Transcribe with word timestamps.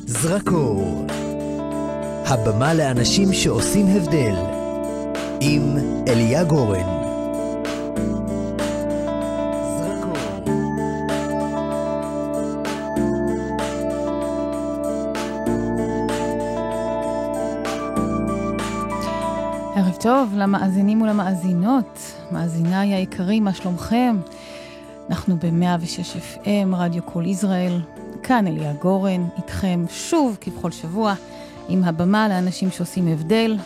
זרקור, 0.00 1.06
הבמה 2.26 2.74
לאנשים 2.74 3.32
שעושים 3.32 3.86
הבדל, 3.86 4.34
עם 5.40 5.76
אליה 6.08 6.44
גורן. 6.44 6.96
טוב 20.06 20.34
למאזינים 20.36 21.02
ולמאזינות, 21.02 22.12
מאזיניי 22.30 22.94
היקרים, 22.94 23.44
מה 23.44 23.54
שלומכם? 23.54 24.16
אנחנו 25.10 25.36
ב-106 25.36 26.16
FM, 26.42 26.76
רדיו 26.76 27.02
קול 27.02 27.26
ישראל, 27.26 27.80
כאן 28.26 28.46
אליה 28.46 28.72
גורן, 28.72 29.26
איתכם 29.36 29.84
שוב, 29.90 30.36
כבכל 30.40 30.70
שבוע, 30.70 31.14
עם 31.68 31.84
הבמה 31.84 32.28
לאנשים 32.28 32.70
שעושים 32.70 33.08
הבדל. 33.08 33.56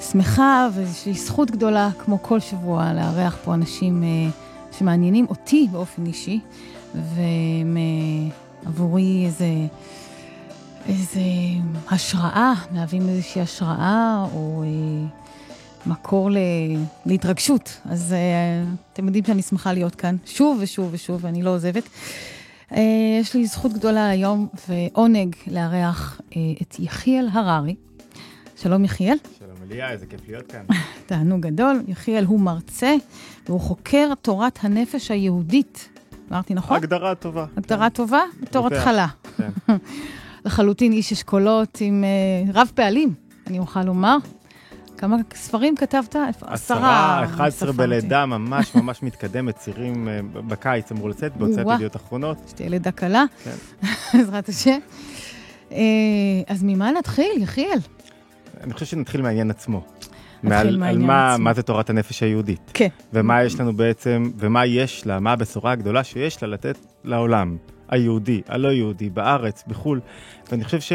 שמחה 0.00 0.68
ויש 0.74 1.06
לי 1.06 1.14
זכות 1.14 1.50
גדולה, 1.50 1.90
כמו 1.98 2.22
כל 2.22 2.40
שבוע, 2.40 2.92
לארח 2.92 3.36
פה 3.44 3.54
אנשים 3.54 4.02
uh, 4.02 4.76
שמעניינים 4.78 5.26
אותי 5.30 5.68
באופן 5.72 6.06
אישי, 6.06 6.40
ועבורי 8.64 9.22
איזה... 9.26 9.46
איזה 10.88 11.20
השראה, 11.90 12.52
מהווים 12.70 13.08
איזושהי 13.08 13.42
השראה 13.42 14.26
או 14.32 14.62
אה, 14.62 14.68
מקור 15.86 16.30
ל, 16.30 16.36
להתרגשות. 17.06 17.80
אז 17.90 18.12
אה, 18.12 18.64
אתם 18.92 19.06
יודעים 19.06 19.24
שאני 19.24 19.42
שמחה 19.42 19.72
להיות 19.72 19.94
כאן 19.94 20.16
שוב 20.26 20.58
ושוב 20.60 20.88
ושוב, 20.92 21.24
ואני 21.24 21.42
לא 21.42 21.50
עוזבת. 21.50 21.82
אה, 21.84 22.33
יש 23.20 23.34
לי 23.34 23.46
זכות 23.46 23.72
גדולה 23.72 24.08
היום 24.08 24.48
ועונג 24.68 25.36
לארח 25.46 26.20
אה, 26.36 26.40
את 26.62 26.76
יחיאל 26.78 27.28
הררי. 27.32 27.74
שלום 28.56 28.84
יחיאל. 28.84 29.16
שלום 29.38 29.56
אליה, 29.66 29.90
איזה 29.90 30.06
כיף 30.06 30.20
להיות 30.28 30.46
כאן. 30.52 30.64
תענוג 31.06 31.40
גדול. 31.40 31.82
יחיאל 31.88 32.24
הוא 32.24 32.40
מרצה 32.40 32.94
והוא 33.46 33.60
חוקר 33.60 34.12
תורת 34.22 34.58
הנפש 34.62 35.10
היהודית. 35.10 35.88
אמרתי 36.30 36.54
נכון? 36.54 36.76
הגדרה 36.76 37.14
טובה. 37.14 37.46
הגדרה 37.56 37.90
טובה? 37.90 38.20
בתור. 38.40 38.66
התחלה. 38.66 39.06
כן. 39.36 39.50
לחלוטין 40.44 40.92
איש 40.92 41.12
אשכולות 41.12 41.78
עם 41.80 42.04
uh, 42.04 42.50
רב 42.54 42.70
פעלים, 42.74 43.14
אני 43.46 43.58
אוכל 43.58 43.82
לומר. 43.82 44.16
כמה 45.04 45.16
ספרים 45.34 45.76
כתבת? 45.76 46.16
עשרה, 46.40 47.24
11 47.24 47.50
ספרתי. 47.50 47.76
בלידה, 47.76 48.26
ממש 48.26 48.74
ממש 48.74 49.02
מתקדמת, 49.02 49.56
צירים 49.56 50.08
אה, 50.08 50.20
בקיץ 50.32 50.92
אמור 50.92 51.10
לצאת, 51.10 51.36
בהוצאת. 51.36 51.66
ידיעות 51.74 51.96
אחרונות. 51.96 52.38
שתהיה 52.48 52.68
לידה 52.68 52.90
קלה, 52.90 53.24
כן. 53.44 53.50
בעזרת 54.18 54.48
השם. 54.48 54.78
Uh, 55.70 55.74
אז 56.46 56.62
ממה 56.62 56.90
נתחיל, 56.90 57.32
יחיאל? 57.42 57.78
אני 58.60 58.72
חושב 58.72 58.86
שנתחיל 58.86 59.22
מהעניין 59.22 59.50
עצמו. 59.50 59.84
מעל- 60.42 60.82
על 60.84 60.98
מה. 60.98 61.36
מה 61.38 61.54
זה 61.54 61.62
תורת 61.62 61.90
הנפש 61.90 62.22
היהודית. 62.22 62.70
כן. 62.74 62.88
ומה 63.12 63.42
יש 63.42 63.60
לנו 63.60 63.72
בעצם, 63.72 64.30
ומה 64.36 64.66
יש 64.66 65.06
לה, 65.06 65.20
מה 65.20 65.32
הבשורה 65.32 65.72
הגדולה 65.72 66.04
שיש 66.04 66.42
לה 66.42 66.48
לתת 66.48 66.78
לעולם, 67.04 67.56
היהודי, 67.88 68.42
הלא 68.48 68.68
יהודי, 68.68 69.10
בארץ, 69.10 69.64
בחו"ל. 69.68 70.00
ואני 70.50 70.64
חושב 70.64 70.80
ש... 70.80 70.92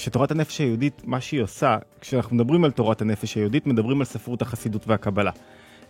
שתורת 0.00 0.30
הנפש 0.30 0.58
היהודית, 0.58 1.02
מה 1.04 1.20
שהיא 1.20 1.42
עושה, 1.42 1.78
כשאנחנו 2.00 2.36
מדברים 2.36 2.64
על 2.64 2.70
תורת 2.70 3.02
הנפש 3.02 3.34
היהודית, 3.34 3.66
מדברים 3.66 4.00
על 4.00 4.04
ספרות 4.04 4.42
החסידות 4.42 4.88
והקבלה. 4.88 5.30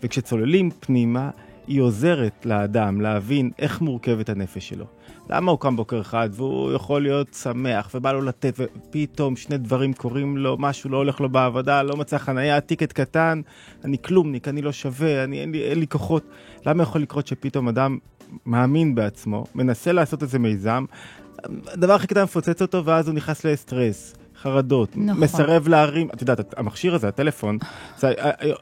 וכשצוללים 0.02 0.70
פנימה, 0.80 1.30
היא 1.66 1.80
עוזרת 1.80 2.46
לאדם 2.46 3.00
להבין 3.00 3.50
איך 3.58 3.80
מורכבת 3.80 4.28
הנפש 4.28 4.68
שלו. 4.68 4.84
למה 5.30 5.50
הוא 5.50 5.58
קם 5.60 5.76
בוקר 5.76 6.00
אחד 6.00 6.28
והוא 6.32 6.72
יכול 6.72 7.02
להיות 7.02 7.34
שמח 7.34 7.90
ובא 7.94 8.12
לו 8.12 8.20
לתת 8.20 8.54
ופתאום 8.58 9.36
שני 9.36 9.58
דברים 9.58 9.92
קורים 9.92 10.36
לו, 10.36 10.56
משהו 10.58 10.90
לא 10.90 10.96
הולך 10.96 11.20
לו 11.20 11.28
בעבודה, 11.28 11.82
לא 11.82 11.96
מצא 11.96 12.18
חנייה, 12.18 12.60
טיקט 12.60 12.92
קטן, 12.92 13.40
אני 13.84 13.96
כלומניק, 14.02 14.48
אני 14.48 14.62
לא 14.62 14.72
שווה, 14.72 15.24
אני, 15.24 15.40
אין, 15.40 15.52
לי, 15.52 15.62
אין 15.62 15.80
לי 15.80 15.86
כוחות. 15.86 16.24
למה 16.66 16.82
יכול 16.82 17.00
לקרות 17.00 17.26
שפתאום 17.26 17.68
אדם 17.68 17.98
מאמין 18.46 18.94
בעצמו, 18.94 19.44
מנסה 19.54 19.92
לעשות 19.92 20.22
איזה 20.22 20.38
מיזם, 20.38 20.84
הדבר 21.66 21.92
הכי 21.92 22.06
קטן 22.06 22.22
מפוצץ 22.22 22.62
אותו 22.62 22.84
ואז 22.84 23.08
הוא 23.08 23.14
נכנס 23.14 23.44
לסטרס. 23.44 24.14
חרדות, 24.42 24.96
נכון. 24.96 25.20
מסרב 25.22 25.68
להרים, 25.68 26.08
את 26.14 26.20
יודעת, 26.20 26.54
המכשיר 26.58 26.94
הזה, 26.94 27.08
הטלפון, 27.08 27.58
זה 27.98 28.12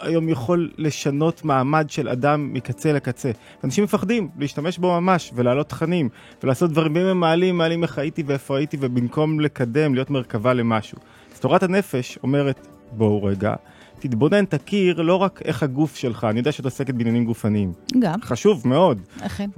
היום 0.00 0.28
יכול 0.28 0.70
לשנות 0.78 1.44
מעמד 1.44 1.90
של 1.90 2.08
אדם 2.08 2.52
מקצה 2.52 2.92
לקצה. 2.92 3.30
אנשים 3.64 3.84
מפחדים 3.84 4.28
להשתמש 4.38 4.78
בו 4.78 5.00
ממש, 5.00 5.32
ולהעלות 5.34 5.68
תכנים, 5.68 6.08
ולעשות 6.42 6.70
דברים, 6.70 6.96
ואם 6.96 7.06
הם 7.06 7.20
מעלים, 7.20 7.58
מעלים 7.58 7.82
איך 7.82 7.98
הייתי 7.98 8.22
ואיפה 8.26 8.56
הייתי, 8.56 8.76
ובמקום 8.80 9.40
לקדם, 9.40 9.94
להיות 9.94 10.10
מרכבה 10.10 10.54
למשהו. 10.54 10.98
אז 11.34 11.40
תורת 11.40 11.62
הנפש 11.62 12.18
אומרת, 12.22 12.66
בואו 12.92 13.24
רגע, 13.24 13.54
תתבונן, 13.98 14.44
תכיר 14.44 15.02
לא 15.02 15.14
רק 15.14 15.42
איך 15.44 15.62
הגוף 15.62 15.96
שלך, 15.96 16.24
אני 16.30 16.38
יודע 16.38 16.52
שאת 16.52 16.64
עוסקת 16.64 16.94
בעניינים 16.94 17.24
גופניים, 17.24 17.72
גם, 17.98 18.22
חשוב 18.22 18.68
מאוד, 18.68 19.00
אכן. 19.20 19.50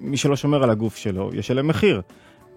מי 0.00 0.16
שלא 0.16 0.36
שומר 0.36 0.62
על 0.62 0.70
הגוף 0.70 0.96
שלו, 0.96 1.30
ישלם 1.34 1.68
מחיר. 1.68 2.02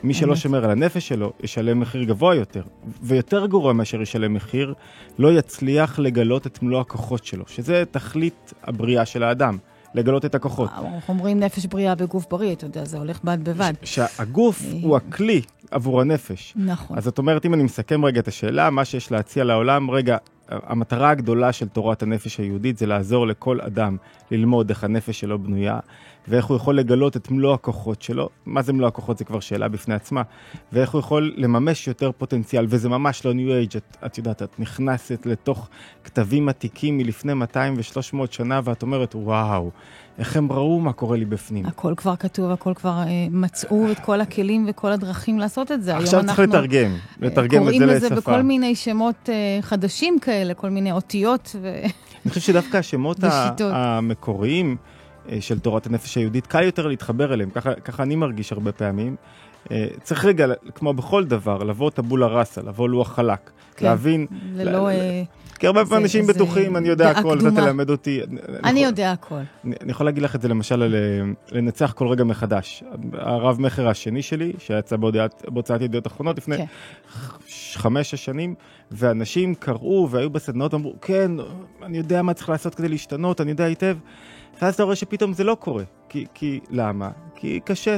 מי 0.03 0.13
שלא. 0.13 0.35
שומר 0.35 0.63
על 0.63 0.72
הנפש 0.72 1.07
שלו, 1.07 1.34
ישלם 1.44 1.79
מחיר 1.79 2.03
גבוה 2.03 2.35
יותר. 2.35 2.63
ויותר 3.01 3.45
גרוע 3.45 3.73
מאשר 3.73 4.01
ישלם 4.01 4.34
מחיר, 4.34 4.73
לא 5.19 5.34
יצליח 5.34 6.00
לגלות 6.00 6.47
את 6.47 6.63
מלוא 6.63 6.81
הכוחות 6.81 7.25
שלו, 7.25 7.44
שזה 7.47 7.84
תכלית 7.91 8.53
הבריאה 8.63 9.06
של 9.06 9.23
האדם, 9.23 9.57
לגלות 9.95 10.25
את 10.25 10.35
הכוחות. 10.35 10.69
אנחנו 10.78 11.13
אומרים 11.13 11.39
נפש 11.39 11.66
בריאה 11.66 11.95
בגוף 11.95 12.25
בריא, 12.29 12.53
אתה 12.53 12.66
יודע, 12.66 12.85
זה 12.85 12.97
הולך 12.97 13.23
בד 13.23 13.44
בבד. 13.44 13.73
שהגוף 13.84 14.62
אה. 14.66 14.79
הוא 14.81 14.97
הכלי 14.97 15.41
עבור 15.72 16.01
הנפש. 16.01 16.53
נכון. 16.56 16.97
אז 16.97 17.03
זאת 17.03 17.18
אומרת, 17.18 17.45
אם 17.45 17.53
אני 17.53 17.63
מסכם 17.63 18.06
רגע 18.06 18.19
את 18.19 18.28
השאלה, 18.28 18.69
מה 18.69 18.85
שיש 18.85 19.12
להציע 19.12 19.44
לעולם, 19.44 19.91
רגע, 19.91 20.18
המטרה 20.51 21.09
הגדולה 21.09 21.53
של 21.53 21.67
תורת 21.67 22.03
הנפש 22.03 22.38
היהודית 22.38 22.78
זה 22.78 22.85
לעזור 22.85 23.28
לכל 23.28 23.62
אדם 23.62 23.97
ללמוד 24.31 24.69
איך 24.69 24.84
הנפש 24.84 25.19
שלו 25.19 25.39
בנויה, 25.39 25.79
ואיך 26.28 26.45
הוא 26.45 26.57
יכול 26.57 26.78
לגלות 26.78 27.17
את 27.17 27.31
מלוא 27.31 27.53
הכוחות 27.53 28.01
שלו. 28.01 28.29
מה 28.45 28.62
זה 28.62 28.73
מלוא 28.73 28.88
הכוחות? 28.88 29.17
זה 29.17 29.25
כבר 29.25 29.39
שאלה 29.39 29.67
בפני 29.67 29.95
עצמה. 29.95 30.22
ואיך 30.72 30.91
הוא 30.91 31.00
יכול 31.00 31.34
לממש 31.38 31.88
יותר 31.88 32.12
פוטנציאל, 32.17 32.66
וזה 32.69 32.89
ממש 32.89 33.25
לא 33.25 33.34
ניו 33.34 33.51
אייג', 33.51 33.78
את, 33.78 33.97
את 34.06 34.17
יודעת, 34.17 34.44
את 34.44 34.59
נכנסת 34.59 35.25
לתוך 35.25 35.69
כתבים 36.03 36.50
עתיקים 36.50 36.97
מלפני 36.97 37.33
200 37.33 37.73
ו-300 37.78 38.31
שנה, 38.31 38.62
ואת 38.63 38.81
אומרת, 38.81 39.16
וואו, 39.16 39.72
איך 40.22 40.38
הם 40.38 40.52
ראו 40.52 40.80
מה 40.80 40.94
קורה 40.94 41.18
לי 41.18 41.26
בפנים. 41.26 41.66
הכל 41.66 41.94
כבר 41.98 42.16
כתוב, 42.16 42.52
הכל 42.52 42.74
כבר 42.74 42.90
אה, 43.00 43.28
מצאו 43.32 43.92
את 43.92 44.00
כל 44.00 44.22
הכלים 44.22 44.66
וכל 44.70 44.92
הדרכים 44.92 45.40
לעשות 45.40 45.72
את 45.72 45.84
זה. 45.84 45.98
עכשיו 45.98 46.26
צריך 46.26 46.40
לתרגם, 46.40 46.92
אה, 46.92 46.98
לתרגם 47.28 47.58
את 47.62 47.64
קוראים 47.64 47.80
זה 47.80 47.86
לזה 47.86 48.06
לשפה. 48.06 48.16
בכל 48.16 48.42
מיני 48.42 48.76
שמות 48.76 49.30
אה, 49.30 49.62
חדשים 49.62 50.20
כאלה, 50.20 50.54
כל 50.54 50.70
מיני 50.70 50.92
אותיות. 50.92 51.56
ו... 51.62 51.81
אני 52.26 52.30
חושב 52.30 52.42
שדווקא 52.42 52.78
השמות. 52.78 53.18
המקוריים 53.62 54.78
אה, 55.30 55.38
של 55.42 55.60
תורת 55.60 55.88
הנפש 55.88 56.16
היהודית, 56.18 56.48
קל 56.48 56.64
יותר 56.64 56.88
להתחבר 56.88 57.34
אליהם, 57.34 57.50
ככה, 57.50 57.74
ככה 57.74 58.04
אני 58.04 58.16
מרגיש 58.16 58.52
הרבה 58.52 58.72
פעמים. 58.72 59.16
אה, 59.72 59.88
צריך 60.04 60.26
רגע, 60.26 60.46
כמו 60.76 60.94
בכל 60.94 61.26
דבר, 61.26 61.64
לבוא 61.64 61.90
טבולה 61.90 62.28
ראסה, 62.28 62.62
לבוא 62.62 62.90
לוח 62.90 63.12
חלק, 63.16 63.50
כן. 63.76 63.86
להבין, 63.86 64.28
ללא... 64.56 64.72
ל- 64.72 64.92
אה, 64.92 65.24
כי 65.62 65.68
הרבה 65.68 65.84
זה- 65.84 65.90
פעמים 65.90 66.04
אנשים 66.04 66.26
זה 66.26 66.34
בטוחים, 66.34 66.78
אני 66.78 66.88
יודע 66.90 67.10
הכל, 67.10 67.40
זה 67.40 67.50
קדומה. 67.50 67.62
תלמד 67.66 67.90
אותי. 67.90 68.22
אני 68.24 68.40
יכול- 68.60 68.78
יודע 68.78 69.12
הכל. 69.12 69.36
אני 69.66 69.76
אני 69.82 69.92
יכול 69.92 70.06
להגיד 70.06 70.24
לך 70.24 70.36
את 70.36 70.42
זה 70.42 70.48
למשל 70.48 70.82
על 70.82 70.96
אה, 70.96 71.00
לנצח 71.52 71.92
כל 71.92 72.08
רגע 72.08 72.24
מחדש. 72.24 72.84
הרב 73.14 73.62
מכר 73.62 73.88
השני 73.88 74.22
שלי, 74.22 74.54
שיצא 74.60 74.96
בהודעת- 74.98 75.46
בהוצאת 75.48 75.82
ידיעות 75.82 76.08
אחרונות 76.08 76.38
לפני 76.38 76.58
כן. 76.58 76.66
חמש-שש 77.76 78.26
שנים, 78.26 78.56
ואנשים 78.92 79.56
קראו 79.56 80.08
והיו 80.12 80.30
בסדנאות, 80.30 80.74
אמרו, 80.74 80.94
כן, 81.02 81.32
אני 81.84 81.98
יודע 81.98 82.22
מה 82.22 82.34
צריך 82.34 82.50
לעשות 82.50 82.76
כדי 82.76 82.90
להשתנות, 82.90 83.42
אני 83.42 83.50
יודע 83.52 83.64
היטב. 83.66 83.98
ואז 84.62 84.74
אתה 84.74 84.84
רואה 84.84 84.96
שפתאום 84.96 85.34
זה 85.34 85.44
לא 85.44 85.58
קורה. 85.60 85.84
כי, 86.10 86.26
כי 86.34 86.60
למה? 86.70 87.10
כי 87.36 87.60
קשה. 87.66 87.98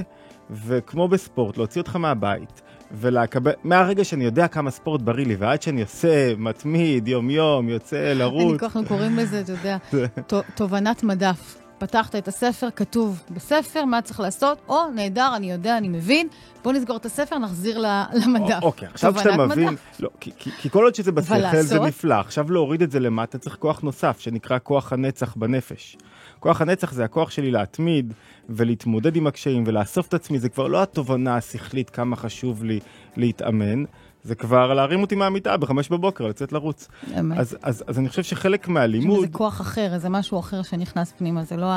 וכמו 0.51 1.07
בספורט, 1.07 1.57
להוציא 1.57 1.81
אותך 1.81 1.95
מהבית, 1.95 2.61
ולקבל, 2.93 3.51
מהרגע 3.63 4.03
שאני 4.03 4.23
יודע 4.23 4.47
כמה 4.47 4.71
ספורט 4.71 5.01
בריא 5.01 5.25
לי, 5.25 5.35
ועד 5.35 5.61
שאני 5.61 5.81
עושה, 5.81 6.35
מתמיד, 6.37 7.07
יום-יום, 7.07 7.69
יוצא 7.69 8.11
אני 8.11 8.19
לרוץ. 8.19 8.63
אנחנו 8.63 8.85
קוראים 8.85 9.17
לזה, 9.17 9.39
אתה 9.39 9.51
יודע, 9.51 9.77
תובנת 10.55 11.03
מדף. 11.03 11.62
פתחת 11.83 12.15
את 12.15 12.27
הספר, 12.27 12.69
כתוב 12.75 13.23
בספר 13.29 13.85
מה 13.85 14.01
צריך 14.01 14.19
לעשות, 14.19 14.57
או 14.69 14.89
נהדר, 14.95 15.33
אני 15.35 15.51
יודע, 15.51 15.77
אני 15.77 15.89
מבין, 15.89 16.27
בוא 16.63 16.73
נסגור 16.73 16.97
את 16.97 17.05
הספר, 17.05 17.37
נחזיר 17.37 17.77
למדף. 18.13 18.59
אוקיי, 18.61 18.87
עכשיו 18.87 19.13
כשאתה 19.13 19.37
מבין. 19.37 19.75
לא, 19.99 20.09
כי, 20.19 20.31
כי, 20.37 20.51
כי 20.51 20.69
כל 20.69 20.83
עוד 20.83 20.95
שזה 20.95 21.11
בשכל 21.11 21.61
זה? 21.61 21.79
נפלא, 21.79 22.15
עכשיו 22.15 22.51
להוריד 22.51 22.81
את 22.81 22.91
זה 22.91 22.99
למטה 22.99 23.37
צריך 23.37 23.55
כוח 23.55 23.81
נוסף, 23.81 24.19
שנקרא 24.19 24.57
כוח 24.63 24.93
הנצח 24.93 25.35
בנפש. 25.35 25.97
כוח 26.39 26.61
הנצח 26.61 26.91
זה 26.91 27.03
הכוח 27.03 27.31
שלי 27.31 27.51
להתמיד 27.51 28.13
ולהתמודד 28.49 29.15
עם 29.15 29.27
הקשיים 29.27 29.63
ולאסוף 29.67 30.07
את 30.07 30.13
עצמי, 30.13 30.39
זה 30.39 30.49
כבר 30.49 30.67
לא 30.67 30.83
התובנה 30.83 31.37
השכלית 31.37 31.89
כמה 31.89 32.15
חשוב 32.15 32.63
לי 32.63 32.79
להתאמן, 33.17 33.83
זה 34.23 34.35
כבר 34.35 34.73
להרים 34.73 35.01
אותי 35.01 35.15
מהמיטה 35.15 35.57
בחמש 35.57 35.89
בבוקר, 35.89 36.27
לצאת 36.27 36.51
לרוץ. 36.51 36.87
אמת. 37.19 37.37
אז, 37.37 37.57
אז, 37.61 37.83
אז 37.87 37.99
אני 37.99 38.09
חושב 38.09 38.23
שחלק 38.23 38.67
מהלימוד... 38.67 39.23
איזה 39.23 39.33
כוח 39.33 39.61
אחר, 39.61 39.93
איזה 39.93 40.09
משהו 40.09 40.39
אחר 40.39 40.61
שנכנס 40.61 41.13
פנימה, 41.17 41.43
זה 41.43 41.57
לא 41.57 41.71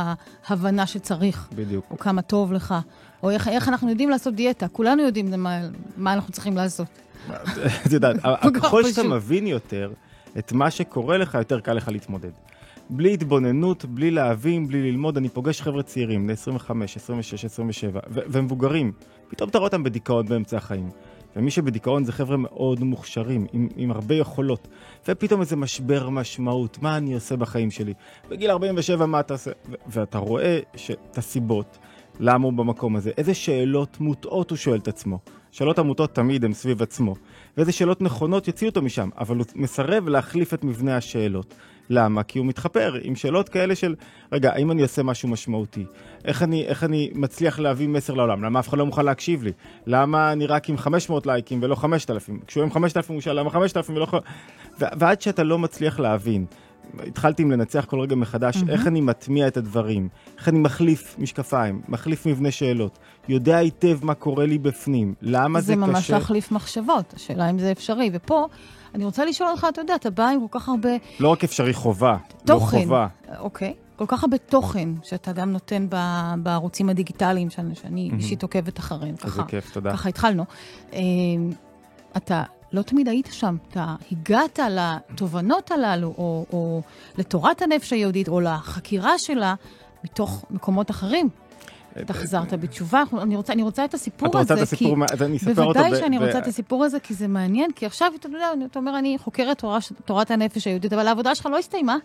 ההבנה 0.49 0.87
שצריך, 0.87 1.49
בדיוק. 1.57 1.85
או 1.91 1.99
כמה 1.99 2.23
טוב 2.23 2.53
לך, 2.53 2.75
או 3.23 3.31
איך, 3.31 3.49
איך 3.49 3.69
אנחנו 3.69 3.91
יודעים 3.91 4.11
לעשות 4.11 4.35
דיאטה. 4.35 4.69
כולנו 4.69 5.03
יודעים 5.03 5.43
מה, 5.43 5.61
מה 5.97 6.13
אנחנו 6.13 6.33
צריכים 6.33 6.57
לעשות. 6.57 6.87
את 7.87 7.93
יודעת, 7.93 8.17
ככל 8.57 8.85
שאתה. 8.85 9.03
מבין 9.03 9.47
יותר 9.47 9.93
את 10.39 10.53
מה 10.53 10.71
שקורה 10.71 11.19
לך, 11.19 11.35
יותר 11.35 11.61
קל 11.61 11.73
לך 11.73 11.89
להתמודד. 11.89 12.31
בלי 12.91 13.15
התבוננות, 13.15 13.85
בלי 13.85 14.11
להבין, 14.11 14.69
בלי 14.69 14.83
ללמוד, 14.83 15.17
אני 15.17 15.29
פוגש 15.29 15.63
חבר'ה 15.63 15.83
צעירים, 15.83 16.23
בני 16.23 16.33
25, 16.33 16.97
26, 16.97 17.45
27, 17.45 18.01
ו- 18.11 18.21
ומבוגרים. 18.29 18.93
פתאום 19.29 19.51
אתה 19.51 19.59
רואה 19.59 19.67
אותם 19.67 19.83
בדיכאון 19.83 20.27
באמצע 20.27 20.57
החיים. 20.57 20.91
ומי 21.37 21.51
שבדיכאון 21.51 22.05
זה 22.05 22.13
חבר'ה 22.13 22.37
מאוד 22.37 22.85
מוכשרים, 22.85 23.47
עם, 23.53 23.69
עם 23.77 23.91
הרבה 23.91 24.15
יכולות. 24.15 24.69
ופתאום 25.09 25.41
איזה 25.41 25.57
משבר 25.57 26.09
משמעות, 26.09 26.79
מה 26.83 26.97
אני 26.97 27.15
עושה 27.15 27.37
בחיים 27.37 27.71
שלי? 27.71 27.95
בגיל 28.31 28.51
47 28.51 29.07
מה 29.07 29.21
אתה 29.21 29.35
עושה? 29.35 29.51
ו- 29.71 29.75
ואתה 29.87 30.19
רואה 30.19 30.59
את 31.11 31.19
הסיבות, 31.19 31.79
למה 32.21 32.45
הוא 32.45 32.53
במקום 32.53 32.97
הזה, 32.97 33.11
איזה 33.19 33.35
שאלות 33.35 34.01
מוטעות 34.01 34.51
הוא 34.51 34.57
שואל 34.57 34.79
את 34.79 34.89
עצמו. 34.89 35.19
שאלות 35.51 35.79
המוטעות 35.79 36.15
תמיד 36.15 36.45
הן 36.45 36.53
סביב 36.53 36.83
עצמו. 36.83 37.15
ואיזה 37.57 37.73
שאלות 37.73 38.03
נכונות 38.03 38.49
יוציאו 38.49 38.69
אותו 38.69 38.83
משם, 38.83 39.09
אבל 39.19 39.37
הוא 39.37 39.47
מסרב 39.55 40.09
להחליף 40.09 40.55
את 40.55 40.65
מבנה 40.65 40.97
השאלות. 40.97 41.55
למה? 41.91 42.23
כי 42.23 42.39
הוא 42.39 42.47
מתחפר 42.47 42.95
עם 43.03 43.17
שאלות 43.17 43.49
כאלה 43.49 43.75
של, 43.75 43.95
רגע, 44.33 44.53
האם 44.53 44.71
אני 44.71 44.83
עושה 44.83 45.03
משהו 45.03 45.29
משמעותי? 45.29 45.85
איך 46.25 46.43
אני, 46.43 46.67
איך 46.67 46.85
אני 46.85 47.11
מצליח 47.15 47.59
להביא 47.59 47.89
מסר 47.89 48.15
לעולם? 48.15 48.45
למה 48.45 48.59
אף 48.59 48.69
אחד 48.69 48.79
לא 48.79 48.87
מוכן 48.87 49.05
להקשיב 49.05 49.43
לי? 49.43 49.53
למה 49.87 50.33
אני 50.33 50.47
רק 50.47 50.69
עם 50.69 50.77
500 50.77 51.27
לייקים 51.27 51.59
ולא 51.63 51.75
5,000? 51.75 52.41
כשהוא 52.47 52.63
עם 52.63 52.71
5,000 52.71 53.15
הוא 53.15 53.21
שאל 53.21 53.39
למה 53.41 53.51
5,000 53.51 53.97
ולא... 53.97 54.07
ו- 54.81 54.85
ועד 54.99 55.21
שאתה 55.21 55.43
לא 55.43 55.59
מצליח 55.59 56.01
להבין, 56.01 56.47
התחלתי 57.07 57.43
עם 57.43 57.51
לנצח 57.51 57.85
כל 57.85 58.01
רגע 58.01 58.17
מחדש, 58.17 58.57
מהמם. 58.57 58.71
איך 58.71 58.87
אני 58.87 59.01
מטמיע 59.01 59.49
את 59.49 59.57
הדברים, 59.57 60.09
איך 60.39 60.49
אני 60.49 60.59
מחליף 60.59 61.17
משקפיים, 61.19 61.81
מחליף 61.89 62.27
מבנה 62.27 62.51
שאלות, 62.51 62.99
יודע 63.29 63.57
היטב 63.57 63.99
מה 64.05 64.15
קורה 64.15 64.47
לי 64.47 64.59
בפנים, 64.59 65.15
למה 65.23 65.61
זה, 65.61 65.67
זה 65.67 65.77
ממש 65.77 66.05
קשה. 66.05 66.15
להחליף 66.15 66.53
מחשבות, 66.53 67.15
השאלה 67.17 67.51
אם 67.51 67.59
זה 67.59 67.73
אפשרי. 67.73 68.11
ופה, 68.13 68.47
אני 68.97 69.05
רוצה 69.05 69.25
לשאול 69.25 69.51
אותך, 69.51 69.67
אתה 69.69 69.81
יודע, 69.81 69.95
אתה 69.95 70.11
בא 70.11 70.29
עם 70.29 70.49
כל 70.49 70.59
כך 70.59 70.69
הרבה 70.69 70.89
לא 71.21 71.29
רק 71.29 71.45
אפשרי 71.45 71.73
חובה, 71.75 72.17
תוכן. 72.45 72.77
לא 72.77 72.83
חובה. 72.83 73.07
אוקיי. 73.39 73.75
כל 73.97 74.05
כך 74.09 74.25
הרבה 74.25 74.39
תוכן 74.39 74.89
שאתה 75.03 75.33
גם 75.33 75.53
נותן 75.53 75.87
ב- 75.89 76.35
בערוצים 76.43 76.89
הדיגיטליים, 76.89 77.51
שאני. 77.51 78.11
אישית 78.17 78.43
עוקבת 78.43 78.79
אחריהם. 78.79 79.15
איזה 79.25 79.43
כיף, 79.49 79.73
תודה. 79.73 79.93
ככה 79.93 80.09
התחלנו. 80.09 80.45
אה, 80.93 80.99
אתה 82.17 82.43
לא 82.73 82.83
תמיד 82.83 83.09
היית 83.09 83.29
שם, 83.33 83.57
אתה 83.69 83.95
הגעת 84.13 84.59
לתובנות 84.71 85.71
הללו, 85.71 86.15
או, 86.19 86.47
או 86.53 86.83
לתורת 87.19 87.63
הנפש 87.63 87.93
היהודית, 87.93 88.29
או 88.29 88.41
לחקירה 88.41 89.19
שלה, 89.19 89.55
מתוך 90.05 90.45
מקומות 90.51 90.91
אחרים. 90.91 91.29
אתה 92.01 92.13
חזרת 92.13 92.53
בתשובה, 92.55 93.03
אני 93.23 93.37
רוצה, 93.37 93.53
אני 93.53 93.63
רוצה 93.63 93.85
את 93.85 93.95
הסיפור 93.95 94.29
את 94.29 94.35
רוצה 94.35 94.55
הזה, 94.55 94.63
את 94.63 94.69
הסיפור, 94.73 94.97
כי... 95.07 95.13
אז 95.15 95.23
אני 95.23 95.37
אספר 95.37 95.51
אותו. 95.51 95.63
בוודאי 95.65 95.91
ב- 95.93 95.97
שאני 95.97 96.19
ב- 96.19 96.23
רוצה 96.23 96.39
את 96.39 96.47
הסיפור 96.47 96.85
הזה, 96.85 97.01
כי 97.01 97.15
זה 97.15 97.29
מעניין, 97.29 97.71
כי 97.73 97.87
עכשיו, 97.87 98.13
אתה 98.21 98.29
יודע, 98.29 98.47
אתה 98.71 98.79
אומר, 98.79 98.99
אני 98.99 99.17
חוקרת 99.25 99.59
תורה, 99.59 99.79
תורת 100.05 100.31
הנפש 100.31 100.67
היהודית, 100.67 100.93
אבל 100.93 101.07
העבודה 101.09 101.35
שלך 101.35 101.47
לא 101.47 101.59
הסתיימה. 101.59 101.97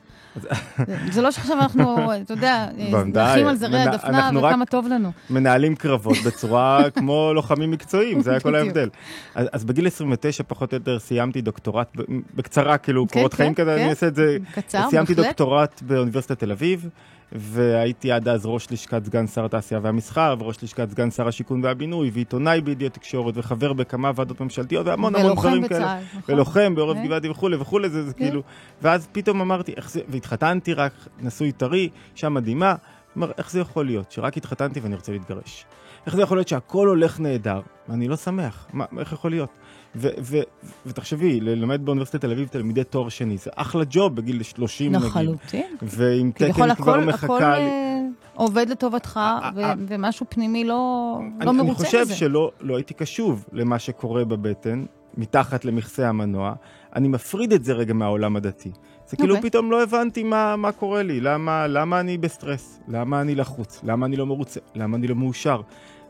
זה- 1.11 1.21
לא 1.21 1.31
שעכשיו 1.31 1.57
אנחנו, 1.59 1.95
אתה 2.21 2.33
יודע, 2.33 2.67
בוודאי. 2.91 3.31
נחים 3.33 3.47
על 3.47 3.55
זרי 3.55 3.79
הדפנה 3.81 4.29
וכמה 4.37 4.65
טוב 4.65 4.87
לנו. 4.87 5.11
מנהלים 5.29 5.75
קרבות 5.75 6.17
בצורה 6.25 6.83
כמו 6.95 7.31
לוחמים 7.35 7.71
מקצועיים, 7.71 8.21
זה 8.21 8.31
היה 8.31 8.39
כל. 8.39 8.55
ההבדל. 8.55 8.89
אז, 9.35 9.47
אז 9.51 9.63
בגיל 9.65 9.87
29 9.87 10.43
פחות 10.47 10.73
או 10.73 10.77
יותר 10.77 10.99
סיימתי 10.99 11.41
דוקטורט, 11.41 11.87
ב- 11.97 12.01
בקצרה 12.35 12.77
כאילו 12.77 13.07
כן, 13.07 13.13
קורות 13.13 13.31
כן, 13.31 13.37
חיים 13.37 13.53
כזה, 13.53 13.73
כן. 13.75 13.81
אני 13.81 13.89
אעשה 13.89 14.07
את 14.07 14.15
זה. 14.15 14.37
קצר, 14.53 14.83
סיימתי. 14.89 15.13
דוקטורט 15.15 15.81
באוניברסיטת 15.81 16.39
תל 16.39 16.51
אביב, 16.51 16.89
והייתי 17.31 18.11
עד 18.11 18.27
אז 18.27 18.45
ראש 18.45 18.71
לשכת 18.71 19.05
סגן 19.05 19.27
שר 19.27 19.45
התעשייה 19.45 19.79
והמסחר, 19.83 20.35
וראש 20.39 20.63
לשכת 20.63 20.89
סגן 20.89 21.11
שר 21.11 21.27
השיכון 21.27 21.63
והבינוי, 21.63 22.11
ועיתונאי 22.13 22.61
בידיעות 22.61 22.93
תקשורת, 22.93 23.33
וחבר 23.37 23.73
בכמה 23.73 24.11
ועדות 24.15 24.41
ממשלתיות, 24.41 24.87
והמון 24.87 25.15
המון 25.15 25.25
ולוחם 25.25 25.47
דברים 25.47 25.67
כאלה. 25.67 25.79
בצה"ל, 25.79 26.19
נכון? 26.19 26.35
ולוחם 26.35 26.75
בעורף 26.75 26.97
כן. 26.97 27.05
גבעתי 27.05 27.29
וכולי 27.29 27.55
וכולי, 27.55 27.89
זה, 27.89 28.03
זה 28.03 28.13
כן. 28.13 28.25
כאילו, 28.25 28.41
ואז 28.81 29.07
פתאום 29.11 29.41
אמרתי, 29.41 29.73
איך 29.77 29.89
זה, 29.89 30.01
והתחתנתי 30.07 30.73
רק, 30.73 30.93
נשוי 31.19 31.51
טרי, 31.51 31.89
אישה 32.15 32.29
מדהימה, 32.29 32.75
אומר, 33.15 33.31
איך 33.37 33.51
זה 33.51 33.59
יכול 33.59 33.85
להיות 33.85 34.11
שרק 34.11 34.37
התחתנתי 34.37 34.79
ואני 34.79 34.95
רוצה 34.95 35.11
להתגרש? 35.11 35.65
איך 36.05 36.15
זה 36.15 36.21
יכול 36.21 36.37
להיות 36.37 36.47
שהכל 36.47 36.87
הולך 36.87 37.19
נהדר, 37.19 37.61
ואני 37.89 38.07
לא 38.07 38.15
שמח? 38.15 38.67
מה, 38.73 38.85
איך 38.99 39.13
יכול 39.13 39.31
להיות? 39.31 39.49
ו- 39.95 40.07
ו- 40.21 40.41
ותחשבי, 40.85 41.39
ללמד 41.39 41.85
באוניברסיטת 41.85 42.21
תל 42.21 42.31
אביב 42.31 42.47
תלמידי 42.47 42.83
תואר 42.83 43.09
שני, 43.09 43.37
זה 43.37 43.51
אחלה 43.55 43.83
ג'וב 43.89 44.15
בגיל 44.15 44.43
30 44.43 44.91
נגיד. 44.91 45.05
לחלוטין. 45.07 45.75
ועם 45.81 46.31
תקן 46.31 46.53
כבר 46.53 46.63
הכל, 46.63 46.89
הכל 46.99 47.03
מחכה 47.05 47.57
לי. 47.57 47.63
אה, 47.65 47.99
עובד 48.33 48.69
לטובתך, 48.69 49.17
אה, 49.17 49.49
ו- 49.55 49.63
אה, 49.63 49.73
ומשהו 49.87 50.25
פנימי 50.29 50.63
לא 50.63 51.19
לא 51.41 51.51
מרוצה 51.51 51.71
אני 51.71 51.85
חושב 51.85 52.01
מזה. 52.01 52.15
שלא 52.15 52.51
לא 52.61 52.75
הייתי 52.75 52.93
קשוב 52.93 53.45
למה 53.51 53.79
שקורה 53.79 54.25
בבטן, 54.25 54.85
מתחת 55.17 55.65
למכסה 55.65 56.09
המנוע. 56.09 56.53
אני 56.95 57.07
מפריד 57.07 57.53
את 57.53 57.63
זה 57.63 57.73
רגע 57.73 57.93
מהעולם 57.93 58.35
הדתי. 58.35 58.71
זה 59.07 59.17
כאילו. 59.17 59.41
פתאום 59.41 59.71
לא 59.71 59.83
הבנתי 59.83 60.23
מה, 60.23 60.71
קורה 60.79 61.03
לי, 61.03 61.19
למה 61.21 61.99
אני 61.99 62.17
בסטרס, 62.17 62.79
למה 62.87 63.21
אני 63.21 63.35
לחוץ, 63.35 63.79
למה 63.83 64.05
אני 64.05 64.15
לא 64.15 64.25
מרוצה, 64.25 64.59
למה 64.75 64.97
אני 64.97 65.07
לא 65.07 65.15
מאושר. 65.15 65.61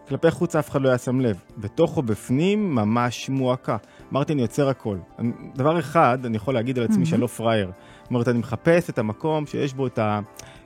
כלפי 0.07 0.31
חוץ 0.31 0.55
אף 0.55 0.69
אחד 0.69 0.81
לא 0.81 0.89
היה 0.89 0.97
שם 0.97 1.19
לב. 1.19 1.39
בתוכו 1.57 2.01
בפנים 2.01 2.75
ממש 2.75 3.29
מועקה. 3.29 3.77
אמרתי, 4.11 4.33
אני 4.33 4.41
יוצר 4.41 4.69
הכל. 4.69 4.97
אני, 5.19 5.31
דבר 5.55 5.79
אחד, 5.79 6.25
אני 6.25 6.37
יכול 6.37 6.53
להגיד 6.53 6.77
על 6.77 6.83
עצמי 6.83 6.95
מהמם. 6.95 7.05
שאני 7.05 7.21
לא 7.21 7.27
פראייר. 7.27 7.71
זאת 8.01 8.09
אומרת, 8.09 8.27
אני 8.27 8.39
מחפש 8.39 8.89
את 8.89 8.99
המקום 8.99 9.45
שיש 9.45 9.73
בו 9.73 9.87
את 9.87 9.99
ה... 9.99 10.19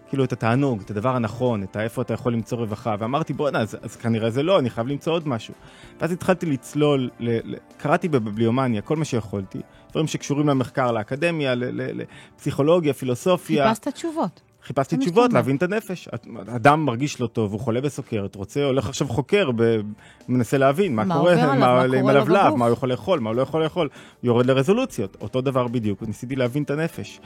כאילו 0.10 0.24
את 0.24 0.34
התענוג, 0.34 0.82
את 0.82 0.92
הדבר 0.92 1.16
הנכון, 1.16 1.64
את 1.64 1.78
איפה 1.78 2.02
אתה 2.02 2.14
יכול 2.14 2.34
למצוא 2.34 2.58
רווחה, 2.58 2.96
ואמרתי 3.00 3.34
בואנה, 3.34 3.60
אז, 3.60 3.78
אז 3.82 3.96
כנראה 3.96 4.30
זה 4.30 4.44
לא, 4.44 4.60
אני 4.60 4.70
חייב 4.70 4.88
למצוא 4.88 5.14
עוד 5.14 5.28
משהו. 5.28 5.54
ואז 6.00 6.12
התחלתי 6.12 6.46
לצלול, 6.46 7.10
ל, 7.20 7.54
ל, 7.54 7.56
קראתי 7.78 8.08
בביבליומניה 8.10 8.82
כל 8.82 8.96
מה 8.96 9.06
שיכולתי, 9.06 9.62
דברים 9.92 10.08
שקשורים 10.08 10.50
למחקר, 10.50 10.92
לאקדמיה, 10.92 11.54
לפסיכולוגיה, 11.56 12.94
פילוסופיה. 12.94 13.70
חיפשת 13.70 13.88
תשובות. 13.88 14.42
חיפשתי 14.66 14.96
מה 14.96 15.02
תשובות. 15.02 15.34
להבין 15.34 15.56
את 15.56 15.64
הנפש. 15.64 16.08
אדם 16.56 16.86
מרגיש 16.86 17.22
לא 17.22 17.28
טוב, 17.28 17.52
הוא 17.52 17.60
חולה 17.60 17.82
בסוכרת, 17.82 18.36
רוצה, 18.36 18.64
הולך 18.64 18.90
עכשיו 18.90 19.08
חוקר, 19.08 19.52
ב, 19.56 19.80
מנסה 20.28 20.58
להבין 20.58 20.96
מה, 20.96 21.04
מה 21.04 21.16
קורה, 21.16 21.34
עליו, 21.34 21.48
מה 21.48 21.82
עם 21.82 22.00
קורה 22.02 22.14
לו 22.14 22.20
הלבלב. 22.20 22.56
מה 22.56 22.66
הוא 22.66 22.74
יכול 22.74 22.90
לאכול, 22.90 23.20
מה 23.20 23.30
הוא 23.30 23.36
לא 23.36 23.42
יכול 23.42 23.64
לאכול, 23.64 23.90
יורד 24.24 24.46
לרזולוציות, 24.46 25.18
אותו 25.22 25.42
דבר 25.42 25.68
בדיוק, 25.68 26.02
ניסיתי 26.02 26.36
להבין 26.36 26.64
את 26.64 26.72
הנפש. 26.72 27.20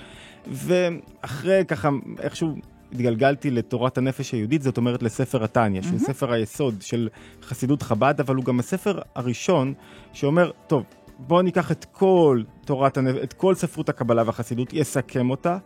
ואחרי 0.48 1.66
ככה, 1.68 1.90
איכשהו 2.20 2.56
התגלגלתי 2.92 3.52
לתורת 3.52 3.98
הנפש 3.98 4.32
היהודית, 4.32 4.62
זאת 4.62 4.78
אומרת 4.78 5.04
לספר 5.04 5.44
התניא, 5.44 5.82
שהוא 5.82 6.00
ספר 6.00 6.32
היסוד 6.32 6.82
של 6.82 7.10
חסידות 7.44 7.82
חב"ד, 7.82 8.20
אבל 8.20 8.36
הוא 8.36 8.46
גם 8.46 8.60
הספר 8.60 9.00
הראשון 9.16 9.74
שאומר, 10.14 10.52
טוב, 10.68 10.84
בואו 11.20 11.42
ניקח 11.42 11.72
את 11.72 11.86
כל 11.92 12.42
תורת 12.66 12.98
הנפש, 12.98 13.20
את 13.24 13.34
כל 13.34 13.56
ספרות 13.56 13.90
הקבלה 13.90 14.24
והחסידות, 14.26 14.74
יסכם 14.74 15.30
אותה, 15.30 15.58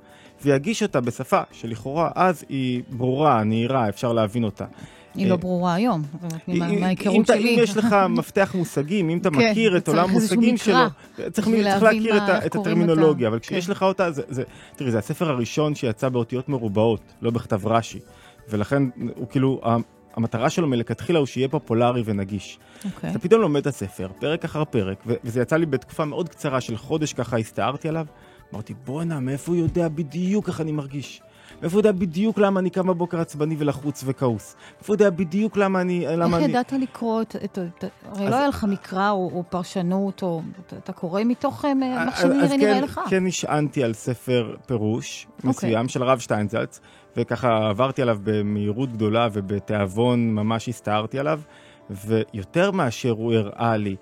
ויגיש 0.45 0.83
אותה 0.83 1.01
בשפה 1.01 1.41
שלכאורה 1.51 2.11
אז 2.15 2.45
היא 2.49 2.83
ברורה, 2.89 3.43
נהירה, 3.43 3.89
אפשר 3.89 4.13
להבין 4.13 4.43
אותה. 4.43 4.65
היא 5.15 5.25
אה, 5.25 5.29
לא 5.29 5.35
ברורה 5.35 5.73
היום, 5.73 6.01
מההיכרות 6.47 7.27
שלי. 7.27 7.55
אם 7.55 7.63
יש 7.63 7.77
לך 7.77 7.95
מפתח 8.09 8.55
מושגים, 8.57 9.09
אם 9.09 9.17
אתה 9.17 9.29
כן, 9.29 9.51
מכיר 9.51 9.77
את 9.77 9.87
עולם 9.87 10.09
המושגים 10.09 10.57
שלו, 10.57 10.77
צריך 11.31 11.47
להכיר 11.81 12.17
את. 12.17 12.55
הטרמינולוגיה, 12.55 13.27
אבל 13.27 13.39
כשיש 13.39 13.65
כן. 13.65 13.71
לך 13.71 13.83
אותה, 13.83 14.09
תראי, 14.75 14.91
זה 14.91 14.99
הספר 14.99 15.29
הראשון 15.29 15.75
שיצא 15.75 16.09
באותיות 16.09 16.49
מרובעות, 16.49 17.01
לא 17.21 17.31
בכתב 17.31 17.67
רש"י, 17.67 17.99
ולכן 18.49 18.83
הוא 19.15 19.27
כאילו, 19.29 19.61
המטרה 20.15 20.49
שלו 20.49 20.67
מלכתחילה 20.67 21.19
הוא 21.19 21.25
שיהיה 21.25 21.47
פופולרי 21.47 22.01
ונגיש. 22.05 22.59
אוקיי. 22.85 23.11
אתה 23.11 23.19
פתאום 23.19 23.41
לומד 23.41 23.61
את 23.61 23.67
הספר, 23.67 24.07
פרק 24.19 24.45
אחר 24.45 24.65
פרק, 24.65 25.03
וזה 25.23 25.41
יצא 25.41 25.55
לי 25.55 25.65
בתקופה 25.65 26.05
מאוד 26.05 26.29
קצרה 26.29 26.61
של 26.61 26.77
חודש 26.77 27.13
ככה 27.13 27.37
הסתערתי 27.37 27.89
עליו, 27.89 28.05
אמרתי, 28.53 28.73
בואנה, 28.85 29.19
מאיפה 29.19 29.51
הוא 29.51 29.59
יודע 29.61 29.87
בדיוק 29.87 30.47
איך 30.47 30.61
אני 30.61 30.71
מרגיש? 30.71 31.21
מאיפה 31.61 31.73
הוא 31.75 31.79
יודע 31.79 31.91
בדיוק 31.91 32.37
למה 32.37 32.59
אני 32.59 32.69
קם 32.69 32.87
בבוקר 32.87 33.19
עצבני 33.19 33.55
ולחוץ 33.59 34.03
וכעוס? 34.05 34.55
מאיפה 34.77 34.93
הוא 34.93 34.95
יודע 34.95 35.09
בדיוק 35.09 35.57
למה 35.57 35.81
אני... 35.81 36.05
למה 36.17 36.37
איך 36.37 36.45
אני... 36.45 36.51
ידעת 36.53 36.71
לקרוא 36.71 37.21
את... 37.21 37.35
את- 37.43 37.59
את- 37.59 37.83
הרי 38.05 38.25
אז- 38.25 38.31
לא 38.31 38.35
היה 38.35 38.47
לך 38.47 38.63
מקרא 38.69 39.09
או 39.11 39.29
או 39.33 39.43
פרשנות, 39.49 40.23
או... 40.23 40.41
אתה- 40.77 40.93
קורא 40.93 41.21
מתוך 41.25 41.65
אה, 41.65 41.71
אז- 42.07 42.19
שנראה 42.21 42.43
אז 42.43 42.51
נראה 42.51 42.73
כן, 42.77 42.83
לך. 42.83 42.99
כן 43.09 43.23
נשענתי 43.25 43.83
על 43.83 43.93
ספר 43.93 44.55
פירוש 44.67 45.27
אוקיי. 45.37 45.49
מסוים 45.49 45.87
של 45.87 46.03
הרב 46.03 46.19
שטיינזלץ, 46.19 46.79
וככה 47.17 47.69
עברתי 47.69 48.01
עליו 48.01 48.17
במהירות 48.23 48.91
גדולה 48.93 49.27
ובתיאבון 49.33 50.33
ממש 50.35 50.69
הסתערתי 50.69 51.19
עליו, 51.19 51.41
ויותר 51.89 52.71
מאשר 52.71 53.11
הוא 53.11 53.33
הראה 53.33 53.77
לי 53.77 53.95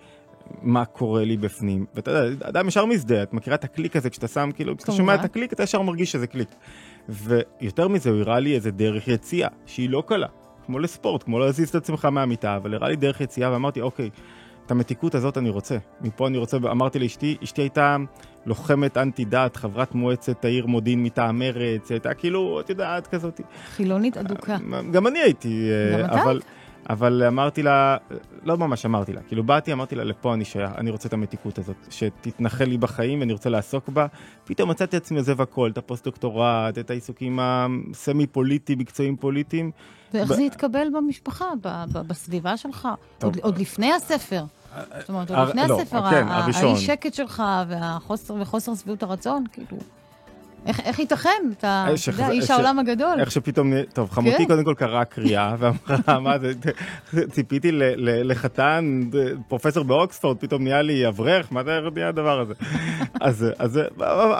מה 0.61 0.85
קורה 0.85 1.23
לי 1.23 1.37
בפנים, 1.37 1.85
ואתה 1.95 2.11
יודע, 2.11 2.47
אדם 2.47 2.67
ישר 2.67 2.85
מזדהה, 2.85 3.23
את 3.23 3.33
מכירה 3.33 3.55
את 3.55 3.63
הקליק 3.63 3.95
הזה 3.95 4.09
כשאתה 4.09 4.27
שם, 4.27 4.49
כאילו, 4.55 4.77
כשאתה 4.77 4.91
שומע 4.91 5.15
את. 5.15 5.23
הקליק 5.23 5.53
אתה 5.53 5.63
ישר 5.63 5.81
מרגיש 5.81 6.11
שזה 6.11 6.27
קליק. 6.27 6.49
ויותר 7.09 7.87
מזה, 7.87 8.09
הוא 8.09 8.19
הראה 8.19 8.39
לי 8.39 8.55
איזה 8.55 8.71
דרך 8.71 9.07
יציאה, 9.07 9.49
שהיא 9.65 9.89
לא 9.89 10.03
קלה, 10.07 10.27
כמו 10.65 10.79
לספורט, 10.79 11.23
כמו 11.23 11.39
להזיז 11.39 11.69
את 11.69 11.75
עצמך 11.75 12.05
מהמיטה, 12.05 12.55
אבל 12.55 12.73
הראה 12.73 12.89
לי 12.89 12.95
דרך 12.95 13.21
יציאה 13.21 13.51
ואמרתי, 13.51 13.81
אוקיי, 13.81 14.09
את 14.65 14.71
המתיקות 14.71 15.15
הזאת 15.15 15.37
אני 15.37 15.49
רוצה. 15.49 15.77
מפה 16.01 16.27
אני 16.27 16.37
רוצה, 16.37 16.57
אמרתי 16.57 16.99
לאשתי, 16.99 17.37
אשתי 17.43 17.61
הייתה 17.61 17.97
לוחמת 18.45 18.97
אנטי 18.97 19.25
דת, 19.25 19.55
חברת 19.55 19.95
מועצת 19.95 20.45
העיר 20.45 20.65
מודיעין 20.65 21.03
מטעם 21.03 21.39
מרץ, 21.39 21.91
הייתה 21.91 22.13
כאילו, 22.13 22.59
את 22.59 22.69
יודעת, 22.69 23.07
כזאת. 23.07 23.41
חילונית 23.65 24.17
אדוקה. 24.17 24.57
גם 24.91 25.07
אני 25.07 25.19
הייתי, 25.19 25.69
גם 25.93 25.99
אה, 25.99 26.05
אתה 26.05 26.31
אבל, 26.89 27.23
אמרתי 27.27 27.63
לה, 27.63 27.97
לא 28.43 28.57
ממש 28.57 28.85
אמרתי 28.85 29.13
לה, 29.13 29.21
כאילו 29.21 29.43
באתי, 29.43 29.73
אמרתי 29.73 29.95
לה, 29.95 30.03
לפה 30.03 30.33
אני 30.33 30.45
שייך, 30.45 30.71
אני 30.77 30.89
רוצה 30.91 31.07
את 31.07 31.13
המתיקות 31.13 31.57
הזאת, 31.57 31.75
שתתנחל 31.89 32.65
לי 32.65 32.77
בחיים 32.77 33.19
ואני 33.19 33.33
רוצה 33.33 33.49
לעסוק 33.49 33.89
בה. 33.89 34.05
פתאום 34.45 34.69
מצאתי 34.69 34.97
עצמי 34.97 35.17
עוזב 35.17 35.41
הכל, 35.41 35.69
את 35.73 35.77
הפוסט-דוקטורט, 35.77 36.77
את 36.77 36.89
העיסוקים 36.89 37.39
הסמי-פוליטיים, 37.41 38.79
מקצועיים 38.79 39.15
פוליטיים. 39.17 39.71
ואיך 40.13 40.31
ב- 40.31 40.33
זה 40.35 40.41
התקבל 40.41 40.87
במשפחה, 40.97 41.45
ב- 41.63 41.83
ב- 41.93 42.07
בסביבה 42.07 42.57
שלך? 42.57 42.87
עוד- 43.23 43.37
עוד 43.41 43.57
לפני 43.57 43.93
הספר. 43.93 44.43
זאת 44.99 45.09
אומרת, 45.09 45.31
עוד 45.31 45.47
לפני 45.49 45.67
לא, 45.67 45.81
הספר, 45.81 46.09
כן. 46.09 46.27
האי 46.27 46.77
שקט 46.77 47.13
שלך 47.13 47.43
והחוסר 47.67 48.33
וחוסר 48.41 48.75
שביעות 48.75 49.03
הרצון, 49.03 49.43
כאילו... 49.51 49.77
איך, 50.65 50.79
איך 50.79 50.99
ייתכן? 50.99 51.29
אתה, 51.57 51.85
אה, 51.87 51.93
יודע, 52.11 52.29
איש 52.29 52.45
ש- 52.45 52.51
העולם 52.51 52.79
הגדול. 52.79 53.19
איך 53.19 53.31
שפתאום, 53.31 53.73
טוב, 53.93 54.09
חמותי 54.11 54.37
כן. 54.37 54.45
קודם 54.45 54.63
כל 54.63 54.73
קראה 54.77 55.05
קריאה 55.05 55.55
ואמרה, 55.59 56.19
מה 56.19 56.35
זה, 56.39 56.51
ציפיתי 57.31 57.71
ל- 57.71 57.83
ל- 57.83 58.31
לחתן, 58.31 59.01
פרופסור 59.47 59.83
באוקספורד, 59.83 60.37
פתאום 60.37 60.63
נהיה 60.63 60.81
לי 60.81 61.07
אברך, 61.07 61.47
מה 61.51 61.63
זה 61.63 61.79
נהיה 61.95 62.07
הדבר 62.07 62.39
הזה? 62.39 62.53
אז, 63.21 63.45
אז, 63.59 63.79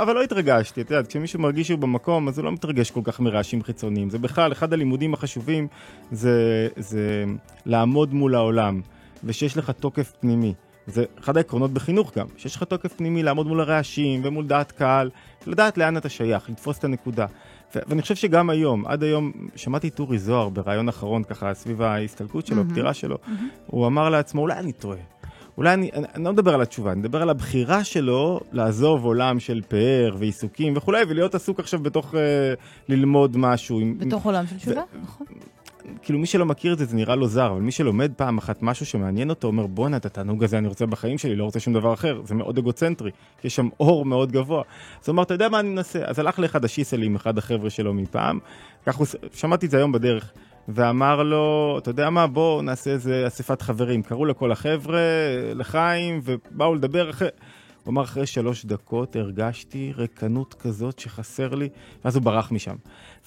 אבל 0.01 0.15
לא 0.15 0.23
התרגשתי, 0.23 0.81
את 0.81 0.91
יודעת, 0.91 1.07
כשמישהו 1.07 1.39
מרגיש 1.39 1.67
שהוא 1.67 1.79
במקום, 1.79 2.27
אז 2.27 2.37
הוא 2.37 2.45
לא 2.45 2.51
מתרגש 2.51 2.91
כל 2.91 3.01
כך 3.03 3.19
מרעשים 3.19 3.63
חיצוניים. 3.63 4.09
זה 4.09 4.19
בכלל, 4.19 4.51
אחד 4.51 4.73
הלימודים 4.73 5.13
החשובים 5.13 5.67
זה, 6.11 6.67
זה 6.77 7.23
לעמוד 7.65 8.13
מול 8.13 8.35
העולם, 8.35 8.81
ושיש 9.23 9.57
לך 9.57 9.69
תוקף 9.69 10.11
פנימי. 10.19 10.53
זה 10.87 11.03
אחד 11.19 11.37
העקרונות 11.37 11.71
בחינוך 11.71 12.17
גם, 12.17 12.25
שיש 12.37 12.55
לך 12.55 12.63
תוקף 12.63 12.93
פנימי 12.93 13.23
לעמוד 13.23 13.47
מול 13.47 13.59
הרעשים 13.61 14.21
ומול 14.23 14.47
דעת 14.47 14.71
קהל, 14.71 15.09
לדעת 15.47 15.77
לאן 15.77 15.97
אתה 15.97 16.09
שייך, 16.09 16.49
לתפוס 16.49 16.77
את 16.79 16.83
הנקודה. 16.83 17.25
ו- 17.75 17.79
ואני 17.87 18.01
חושב 18.01 18.15
שגם 18.15 18.49
היום, 18.49 18.85
עד 18.87 19.03
היום, 19.03 19.31
שמעתי 19.55 19.87
את 19.87 19.99
אורי 19.99 20.17
זוהר 20.19 20.49
בריאיון 20.49 20.89
אחרון 20.89 21.23
ככה 21.23 21.53
סביב 21.53 21.81
ההסתלקות 21.81 22.45
שלו, 22.47 22.61
הפטירה 22.61 22.93
שלו, 22.93 23.17
הוא 23.67 23.87
אמר 23.87 24.09
לעצמו, 24.09 24.41
אולי 24.41 24.53
אני 24.59 24.71
טועה. 24.71 24.97
אולי 25.57 25.73
אני, 25.73 25.89
אני, 25.93 26.07
אני 26.15 26.23
לא 26.23 26.33
מדבר 26.33 26.53
על 26.53 26.61
התשובה, 26.61 26.91
אני 26.91 26.99
מדבר 26.99 27.21
על 27.21 27.29
הבחירה 27.29 27.83
שלו 27.83 28.39
לעזוב 28.51 29.05
עולם 29.05 29.39
של 29.39 29.61
פאר 29.67 30.15
ועיסוקים 30.19 30.73
וכולי, 30.77 31.01
ולהיות 31.07 31.35
עסוק 31.35 31.59
עכשיו 31.59 31.79
בתוך 31.79 32.15
אה, 32.15 32.19
ללמוד 32.89 33.37
משהו. 33.37 33.79
עם- 33.79 33.97
בתוך 33.97 34.25
עולם 34.25 34.47
של 34.47 34.57
תשובה, 34.57 34.81
נכון. 35.01 35.27
כאילו 36.01 36.19
מי 36.19 36.25
שלא 36.25 36.45
מכיר 36.45 36.73
את 36.73 36.77
זה, 36.77 36.85
זה 36.85 36.95
נראה 36.95 37.15
לו 37.15 37.27
זר, 37.27 37.51
אבל 37.51 37.61
מי 37.61 37.71
שלומד 37.71 38.11
פעם 38.15 38.37
אחת 38.37 38.61
משהו 38.61 38.85
שמעניין 38.85 39.29
אותו, 39.29 39.47
אומר 39.47 39.67
בואנה, 39.67 39.97
את 39.97 40.05
התענוג 40.05 40.43
הזה 40.43 40.57
אני 40.57 40.67
רוצה 40.67 40.85
בחיים 40.85 41.17
שלי, 41.17 41.35
לא 41.35 41.43
רוצה 41.43 41.59
שום 41.59 41.73
דבר 41.73 41.93
אחר, 41.93 42.21
זה 42.25 42.35
מאוד 42.35 42.57
אגוצנטרי, 42.57 43.11
יש 43.43 43.55
שם 43.55 43.69
אור 43.79 44.05
מאוד 44.05 44.31
גבוה. 44.31 44.63
אז 45.01 45.07
הוא 45.07 45.13
אמר, 45.13 45.23
אתה 45.23 45.33
יודע 45.33 45.49
מה 45.49 45.59
אני 45.59 45.69
מנסה? 45.69 45.99
אז 46.05 46.19
הלך 46.19 46.39
לאחד 46.39 46.65
השיסל 46.65 47.01
עם 47.01 47.15
אחד 47.15 47.37
החבר'ה 47.37 47.69
שלו 47.69 47.93
מפעם, 47.93 48.39
כך 48.85 48.95
הוא, 48.95 49.07
שמעתי 49.33 49.65
את 49.65 49.71
זה 49.71 49.77
היום 49.77 49.91
בדרך, 49.91 50.31
ואמר 50.67 51.23
לו, 51.23 51.75
אתה 51.81 51.89
יודע 51.89 52.09
מה, 52.09 52.27
בוא 52.27 52.61
נעשה 52.61 52.91
איזה 52.91 53.27
אספת 53.27 53.61
חברים. 53.61 54.03
קראו 54.03 54.25
לכל 54.25 54.51
החבר'ה, 54.51 54.99
לחיים, 55.55 56.21
ובאו 56.23 56.75
לדבר 56.75 57.09
אחרי... 57.09 57.27
הוא 57.83 57.91
אמר, 57.91 58.03
אחרי 58.03 58.25
שלוש 58.25 58.65
דקות 58.65 59.15
הרגשתי 59.15 59.93
ריקנות 59.97 60.53
כזאת 60.53 60.99
שחסר 60.99 61.55
לי, 61.55 61.69
ואז 62.05 62.15
הוא 62.15 62.23
ברח 62.23 62.51
משם. 62.51 62.75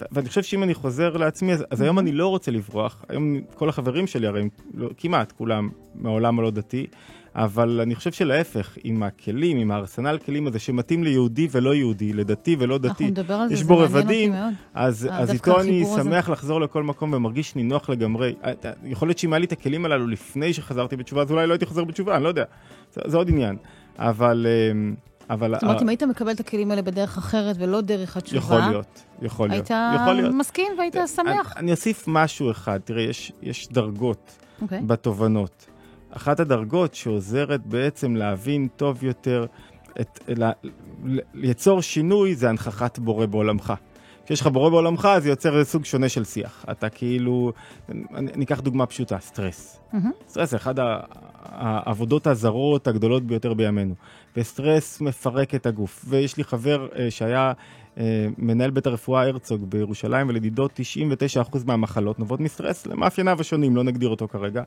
ו- 0.00 0.04
ואני 0.12 0.28
חושב 0.28 0.42
שאם 0.42 0.62
אני 0.62 0.74
חוזר 0.74 1.16
לעצמי, 1.16 1.52
אז, 1.52 1.64
אז 1.70 1.80
היום 1.80 1.98
אני 1.98 2.12
לא 2.12 2.28
רוצה 2.28 2.50
לברוח. 2.50 3.04
היום 3.08 3.40
כל 3.54 3.68
החברים 3.68 4.06
שלי, 4.06 4.26
הרי 4.26 4.48
לא, 4.74 4.88
כמעט 4.96 5.32
כולם 5.32 5.68
מהעולם 5.94 6.38
הלא 6.38 6.50
דתי, 6.50 6.86
אבל 7.34 7.80
אני 7.82 7.94
חושב 7.94 8.12
שלהפך, 8.12 8.78
עם 8.84 9.02
הכלים, 9.02 9.56
עם 9.56 9.70
הארסנל 9.70 10.18
כלים 10.24 10.46
הזה 10.46 10.58
שמתאים 10.58 11.04
ליהודי 11.04 11.48
ולא 11.50 11.74
יהודי, 11.74 12.12
לדתי 12.12 12.56
ולא 12.58 12.78
דתי, 12.78 13.10
יש 13.50 13.62
בו 13.62 13.78
רבדים. 13.78 14.32
אז, 14.74 15.06
אה, 15.06 15.18
אז 15.18 15.30
איתו 15.32 15.60
אני 15.60 15.68
החיבור 15.70 16.00
הזה. 16.00 16.10
שמח 16.10 16.28
לחזור 16.28 16.60
לכל 16.60 16.82
מקום 16.82 17.12
ומרגיש 17.12 17.56
נינוח 17.56 17.90
לגמרי. 17.90 18.34
אה, 18.44 18.52
אה, 18.64 18.72
יכול 18.84 19.08
להיות 19.08 19.18
שאם 19.18 19.32
היה 19.32 19.38
לי 19.38 19.46
את 19.46 19.52
הכלים 19.52 19.84
הללו 19.84 20.06
לפני 20.06 20.52
שחזרתי 20.52 20.96
בתשובה, 20.96 21.22
אז 21.22 21.30
אולי 21.30 21.46
לא 21.46 21.52
הייתי 21.52 21.66
חוזר 21.66 21.84
בתשובה, 21.84 22.16
אני 22.16 22.24
לא 22.24 22.28
יודע. 22.28 22.44
זה, 22.92 23.00
זה 23.04 23.16
עוד 23.16 23.28
עניין. 23.28 23.56
אבל... 23.98 24.46
אמ, 24.70 24.94
אבל 25.30 25.54
זאת 25.54 25.62
אומרת, 25.62 25.76
אה, 25.76 25.82
אם 25.82 25.88
היית 25.88 26.02
מקבל 26.02 26.30
את 26.30 26.40
הכלים 26.40 26.70
האלה 26.70 26.82
בדרך 26.82 27.18
אחרת 27.18 27.56
ולא 27.58 27.80
דרך 27.80 28.16
התשובה, 28.16 28.38
יכול 28.38 28.58
להיות, 28.58 29.04
יכול 29.22 29.48
להיות. 29.48 29.70
היית 29.70 30.00
יכול 30.00 30.14
להיות. 30.14 30.34
מסכים 30.34 30.66
והיית 30.78 30.94
שמח. 31.16 31.26
אני, 31.26 31.60
אני 31.60 31.70
אוסיף 31.70 32.04
משהו 32.06 32.50
אחד, 32.50 32.78
תראה, 32.84 33.02
יש, 33.02 33.32
יש 33.42 33.68
דרגות 33.68 34.38
אוקיי. 34.62 34.80
בתובנות. 34.86 35.66
אחת 36.10 36.40
הדרגות 36.40 36.94
שעוזרת 36.94 37.66
בעצם 37.66 38.16
להבין 38.16 38.68
טוב 38.76 39.04
יותר, 39.04 39.46
את, 40.00 40.20
ל, 40.28 40.44
ל, 41.04 41.18
ליצור 41.34 41.82
שינוי, 41.82 42.34
זה 42.34 42.48
הנכחת 42.48 42.98
בורא 42.98 43.26
בעולמך. 43.26 43.72
כשיש 44.24 44.40
לך 44.40 44.46
בורא 44.46 44.70
בעולמך, 44.70 45.08
זה 45.18 45.28
יוצר 45.28 45.64
סוג 45.64 45.84
שונה 45.84 46.08
של 46.08 46.24
שיח. 46.24 46.64
אתה 46.70 46.88
כאילו, 46.88 47.52
אני, 48.14 48.44
אקח 48.44 48.60
דוגמה 48.60 48.86
פשוטה, 48.86 49.18
סטרס. 49.18 49.80
מהמם. 49.92 50.10
סטרס 50.28 50.50
זה 50.50 50.56
אחת 50.56 50.74
העבודות 51.42 52.26
הזרות 52.26 52.86
הגדולות 52.86 53.22
ביותר 53.22 53.54
בימינו. 53.54 53.94
וסטרס 54.36 55.00
מפרק 55.00 55.54
את 55.54 55.66
הגוף. 55.66 56.04
ויש 56.08 56.36
לי 56.36 56.44
חבר 56.44 56.88
אה, 56.98 57.10
שהיה 57.10 57.52
אה, 57.98 58.26
מנהל 58.38 58.70
בית 58.70 58.86
הרפואה 58.86 59.22
הרצוג 59.22 59.70
בירושלים, 59.70 60.28
ולדידו 60.28 60.66
99% 60.66 60.70
מהמחלות 61.66 62.18
נובעות 62.18 62.40
מסטרס, 62.40 62.86
למאפייניו 62.86 63.40
השונים, 63.40 63.76
לא 63.76 63.84
נגדיר 63.84 64.08
אותו 64.08 64.28
כרגע. 64.28 64.62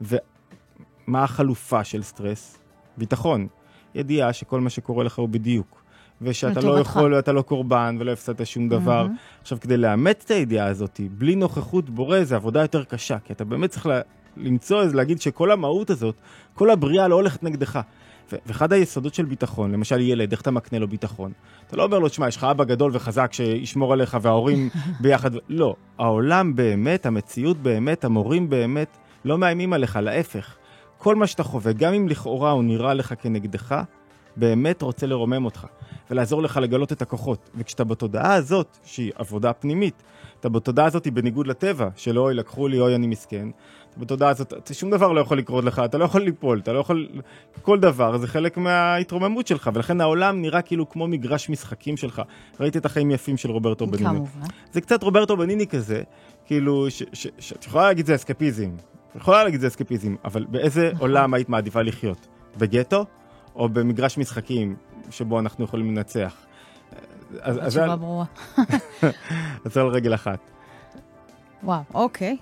ומה 0.00 1.24
החלופה 1.24 1.84
של 1.84 2.02
סטרס? 2.02 2.58
ביטחון. 2.96 3.46
ידיעה 3.94 4.32
שכל 4.32 4.60
מה 4.60 4.70
שקורה 4.70 5.04
לך 5.04 5.18
הוא 5.18 5.28
בדיוק. 5.28 5.85
ושאתה 6.22 6.60
לא. 6.60 6.78
יכול, 6.78 7.18
אתה 7.18 7.32
לא 7.32 7.42
קורבן 7.42 7.96
ולא 8.00 8.12
הפסדת 8.12 8.46
שום 8.46 8.68
דבר. 8.68 9.02
מהמם. 9.02 9.16
עכשיו, 9.42 9.58
כדי 9.60 9.76
לאמץ 9.76 10.22
את 10.24 10.30
הידיעה 10.30 10.66
הזאת, 10.66 11.00
בלי 11.10 11.36
נוכחות 11.36 11.90
בורא, 11.90 12.24
זה 12.24 12.36
עבודה 12.36 12.60
יותר 12.60 12.84
קשה, 12.84 13.18
כי 13.24 13.32
אתה 13.32 13.44
באמת 13.44 13.70
צריך 13.70 13.86
לה, 13.86 14.00
למצוא, 14.36 14.84
להגיד 14.94 15.20
שכל 15.20 15.50
המהות 15.50 15.90
הזאת, 15.90 16.14
כל 16.54 16.70
הבריאה 16.70 17.08
לא 17.08 17.14
הולכת 17.14 17.42
נגדך. 17.42 17.80
ואחד 18.46 18.72
היסודות 18.72 19.14
של 19.14 19.24
ביטחון, 19.24 19.72
למשל 19.72 20.00
ילד, 20.00 20.32
איך 20.32 20.40
אתה 20.40 20.50
מקנה 20.50 20.78
לו 20.78 20.88
ביטחון? 20.88 21.32
אתה 21.66 21.76
לא 21.76 21.84
אומר 21.84 21.98
לו, 21.98 22.08
תשמע, 22.08 22.28
יש 22.28 22.36
לך 22.36 22.44
אבא 22.44 22.64
גדול 22.64 22.90
וחזק 22.94 23.32
שישמור 23.32 23.92
עליך 23.92 24.16
וההורים 24.22 24.68
ביחד. 25.00 25.30
לא, 25.48 25.76
העולם 25.98 26.56
באמת, 26.56 27.06
המציאות 27.06 27.56
באמת, 27.56 28.04
המורים 28.04 28.50
באמת, 28.50 28.96
לא 29.24 29.38
מאיימים 29.38 29.72
עליך, 29.72 29.96
להפך. 30.02 30.56
כל 30.98 31.14
מה 31.14 31.26
שאתה 31.26 31.42
חווה, 31.42 31.72
גם 31.72 31.94
אם 31.94 32.08
לכאורה 32.08 32.50
הוא 32.50 32.64
נראה 32.64 32.94
לך 32.94 33.14
כנגדך, 33.22 33.82
באמת 34.36 34.82
רוצה 34.82 35.06
לרומם 35.06 35.44
אותך, 35.44 35.66
ולעזור 36.10 36.42
לך 36.42 36.56
לגלות 36.56 36.92
את 36.92 37.02
הכוחות. 37.02 37.50
וכשאתה 37.54 37.84
בתודעה 37.84 38.34
הזאת, 38.34 38.78
שהיא 38.84 39.12
עבודה 39.14 39.52
פנימית, 39.52 40.02
אתה 40.40 40.48
בתודעה 40.48 40.86
הזאת 40.86 41.08
בניגוד 41.08 41.46
לטבע, 41.46 41.88
של 41.96 42.18
אוי, 42.18 42.34
לקחו 42.34 42.68
לי, 42.68 42.80
אוי, 42.80 42.94
אני 42.94 43.06
מסכן. 43.06 43.48
אתה 43.90 44.00
בתודעה 44.00 44.30
הזאת, 44.30 44.70
שום 44.72 44.90
דבר 44.90 45.12
לא 45.12 45.20
יכול 45.20 45.38
לקרות 45.38 45.64
לך, 45.64 45.82
אתה 45.84 45.98
לא 45.98 46.04
יכול 46.04 46.22
ליפול, 46.22 46.58
אתה 46.58 46.72
לא 46.72 46.78
יכול... 46.78 47.08
כל 47.62 47.80
דבר 47.80 48.18
זה 48.18 48.26
חלק 48.26 48.56
מההתרוממות 48.56 49.46
שלך, 49.46 49.70
ולכן 49.74 50.00
העולם 50.00 50.42
נראה 50.42 50.62
כאילו 50.62 50.88
כמו 50.88 51.08
מגרש 51.08 51.48
משחקים 51.48 51.96
שלך. 51.96 52.22
ראיתי 52.60 52.78
את 52.78 52.86
החיים 52.86 53.10
יפים 53.10 53.36
של 53.36 53.50
רוברטו 53.50 53.86
בניני. 53.86 54.08
כמובן. 54.08 54.46
זה 54.72 54.80
קצת 54.80 55.02
רוברטו 55.02 55.36
בניני 55.36 55.66
כזה, 55.66 56.02
כאילו, 56.46 56.86
שאת 57.38 57.64
יכולה 57.64 57.84
להגיד 57.84 58.06
זה 58.06 58.14
אסקפיזם, 58.14 58.70
את 59.10 59.16
יכולה 59.16 59.44
להגיד 59.44 59.60
זה 59.60 59.66
אסקפיזם, 59.66 60.14
אבל 60.24 60.44
באיזה. 60.48 60.90
עולם 60.98 61.34
היית 61.34 61.48
מעדיפה 61.48 61.82
לחיות? 61.82 62.26
בגטו? 62.58 63.04
או 63.56 63.68
במגרש 63.68 64.18
משחקים 64.18 64.76
שבו 65.10 65.40
אנחנו 65.40 65.64
יכולים 65.64 65.90
לנצח? 65.96 66.34
אז- 67.40 67.56
אז 67.56 67.72
זה 67.72 67.78
התשובה 67.80 67.84
על- 67.92 67.98
ברורה. 67.98 68.24
אז 69.64 69.72
זה 69.72 69.80
על 69.80 69.86
רגל 69.86 70.14
אחת. 70.14 70.38
וואו, 71.62 71.80
אוקיי. 71.94 72.36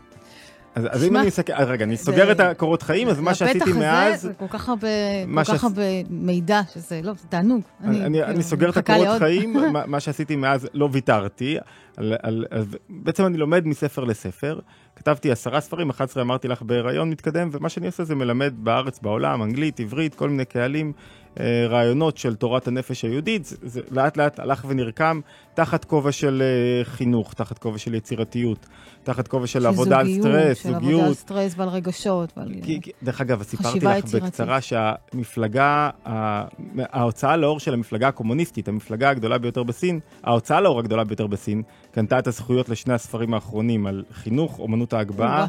אז 0.74 0.84
אז 0.90 1.04
אם 1.04 1.16
אני 1.16 1.26
מסתכל, 1.26 1.52
אז 1.52 1.68
רגע, 1.68 1.84
אני 1.84 1.96
סוגר 1.96 2.32
את 2.32 2.40
הקורות 2.40 2.82
חיים, 2.82 3.08
אז 3.08 3.20
מה 3.20 3.34
שעשיתי 3.34 3.58
הפתח 3.58 3.76
מאז... 3.76 4.14
הזה, 4.14 4.28
זה 4.28 4.34
כל 4.34 4.48
כך 4.48 4.68
הרבה, 4.68 4.88
כל 5.34 5.54
כך 5.54 5.64
הרבה 5.64 5.82
מידע, 6.10 6.60
שזה, 6.74 7.00
לא, 7.02 7.12
זה 7.12 7.28
תענוג. 7.28 7.60
אני, 7.84 8.04
אני, 8.04 8.18
כאילו, 8.18 8.26
אני 8.34 8.42
סוגר 8.42 8.70
את 8.70 8.76
הקורות. 8.76 9.18
חיים, 9.18 9.52
מה, 9.72 9.86
מה 9.86 10.00
שעשיתי 10.00 10.36
מאז 10.36 10.68
לא 10.74 10.88
ויתרתי, 10.92 11.56
על, 11.96 12.14
על, 12.22 12.46
על, 12.50 12.64
בעצם 12.88 13.26
אני 13.26 13.38
לומד 13.38 13.66
מספר 13.66 14.04
לספר, 14.04 14.58
כתבתי 14.96 15.30
עשרה 15.30 15.60
ספרים, 15.60 15.90
11 15.90 16.22
אמרתי 16.22 16.48
לך 16.48 16.62
בהיריון 16.62 17.10
מתקדם, 17.10 17.48
ומה 17.52 17.68
שאני 17.68 17.86
עושה 17.86 18.04
זה 18.04 18.14
מלמד 18.14 18.54
בארץ, 18.56 18.98
בעולם, 19.02 19.42
אנגלית, 19.42 19.80
עברית, 19.80 20.14
כל 20.14 20.28
מיני 20.28 20.44
קהלים, 20.44 20.92
אה, 21.40 21.66
רעיונות 21.68 22.16
של 22.18 22.34
תורת 22.34 22.68
הנפש 22.68 23.02
היהודית, 23.04 23.44
זה, 23.44 23.56
זה 23.62 23.80
לאט 23.90 24.16
לאט 24.16 24.38
הלך 24.38 24.64
ונרקם 24.68 25.20
תחת 25.54 25.84
כובע 25.84 26.12
של 26.12 26.42
אה, 26.42 26.84
חינוך, 26.84 27.34
תחת 27.34 27.58
כובע 27.58 27.78
של 27.78 27.94
יצירתיות, 27.94 28.66
תחת 29.02 29.28
כובע 29.28 29.46
של, 29.46 29.60
של 29.60 29.66
עבודה 29.66 29.98
על 29.98 30.08
סטרס, 30.20 30.62
של 30.62 30.68
עבודה 30.68 30.80
זוגיות, 30.84 31.04
על 31.08 31.14
סטרס 31.14 31.54
ועל 31.56 31.68
רגשות. 31.68 32.32
ועל... 32.36 32.48
כי, 32.62 32.80
כי- 32.80 32.90
דרך 33.02 33.20
אגב, 33.20 33.42
סיפרתי 33.42 33.78
לך 33.80 33.96
יצירתית. 33.98 34.22
בקצרה 34.22 34.58
שהמפלגה, 34.60 35.90
ה- 36.06 36.44
ההוצאה 36.78 37.36
לאור 37.36 37.60
של 37.60 37.74
המפלגה 37.74 38.08
הקומוניסטית, 38.08 38.68
המפלגה 38.68 39.10
הגדולה 39.10 39.38
ביותר 39.38 39.62
בסין, 39.62 40.00
ההוצאה 40.24 40.60
לאור 40.60 40.78
הגדולה 40.78 41.04
ביותר 41.04 41.26
בסין, 41.26 41.62
קנתה 41.94 42.18
את 42.18 42.26
הזכויות 42.26 42.68
לשני 42.68 42.94
הספרים 42.94 43.34
האחרונים 43.34 43.86
על 43.86 44.04
חינוך, 44.12 44.58
אומנות 44.58 44.92
ההגבהה. 44.92 45.46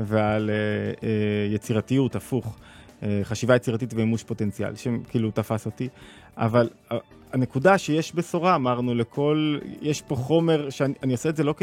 ועל 0.00 0.50
אה, 0.50 0.54
אה, 1.08 1.54
יצירתיות, 1.54 2.16
הפוך. 2.16 2.58
אה, 3.02 3.20
חשיבה 3.22 3.56
יצירתית 3.56 3.94
ומימוש 3.94 4.22
פוטנציאל, 4.22 4.74
שכאילו 4.76 5.30
תפס 5.30 5.66
אותי. 5.66 5.88
אבל 6.36 6.68
הנקודה 7.32 7.78
שיש 7.78 8.14
בשורה, 8.14 8.54
אמרנו, 8.54 8.94
לכל, 8.94 9.58
יש 9.82 10.02
פה 10.02 10.16
חומר, 10.16 10.70
שאני 10.70 11.12
עושה 11.12 11.28
את 11.28 11.36
זה 11.36 11.44
לא 11.44 11.54
כ... 11.56 11.62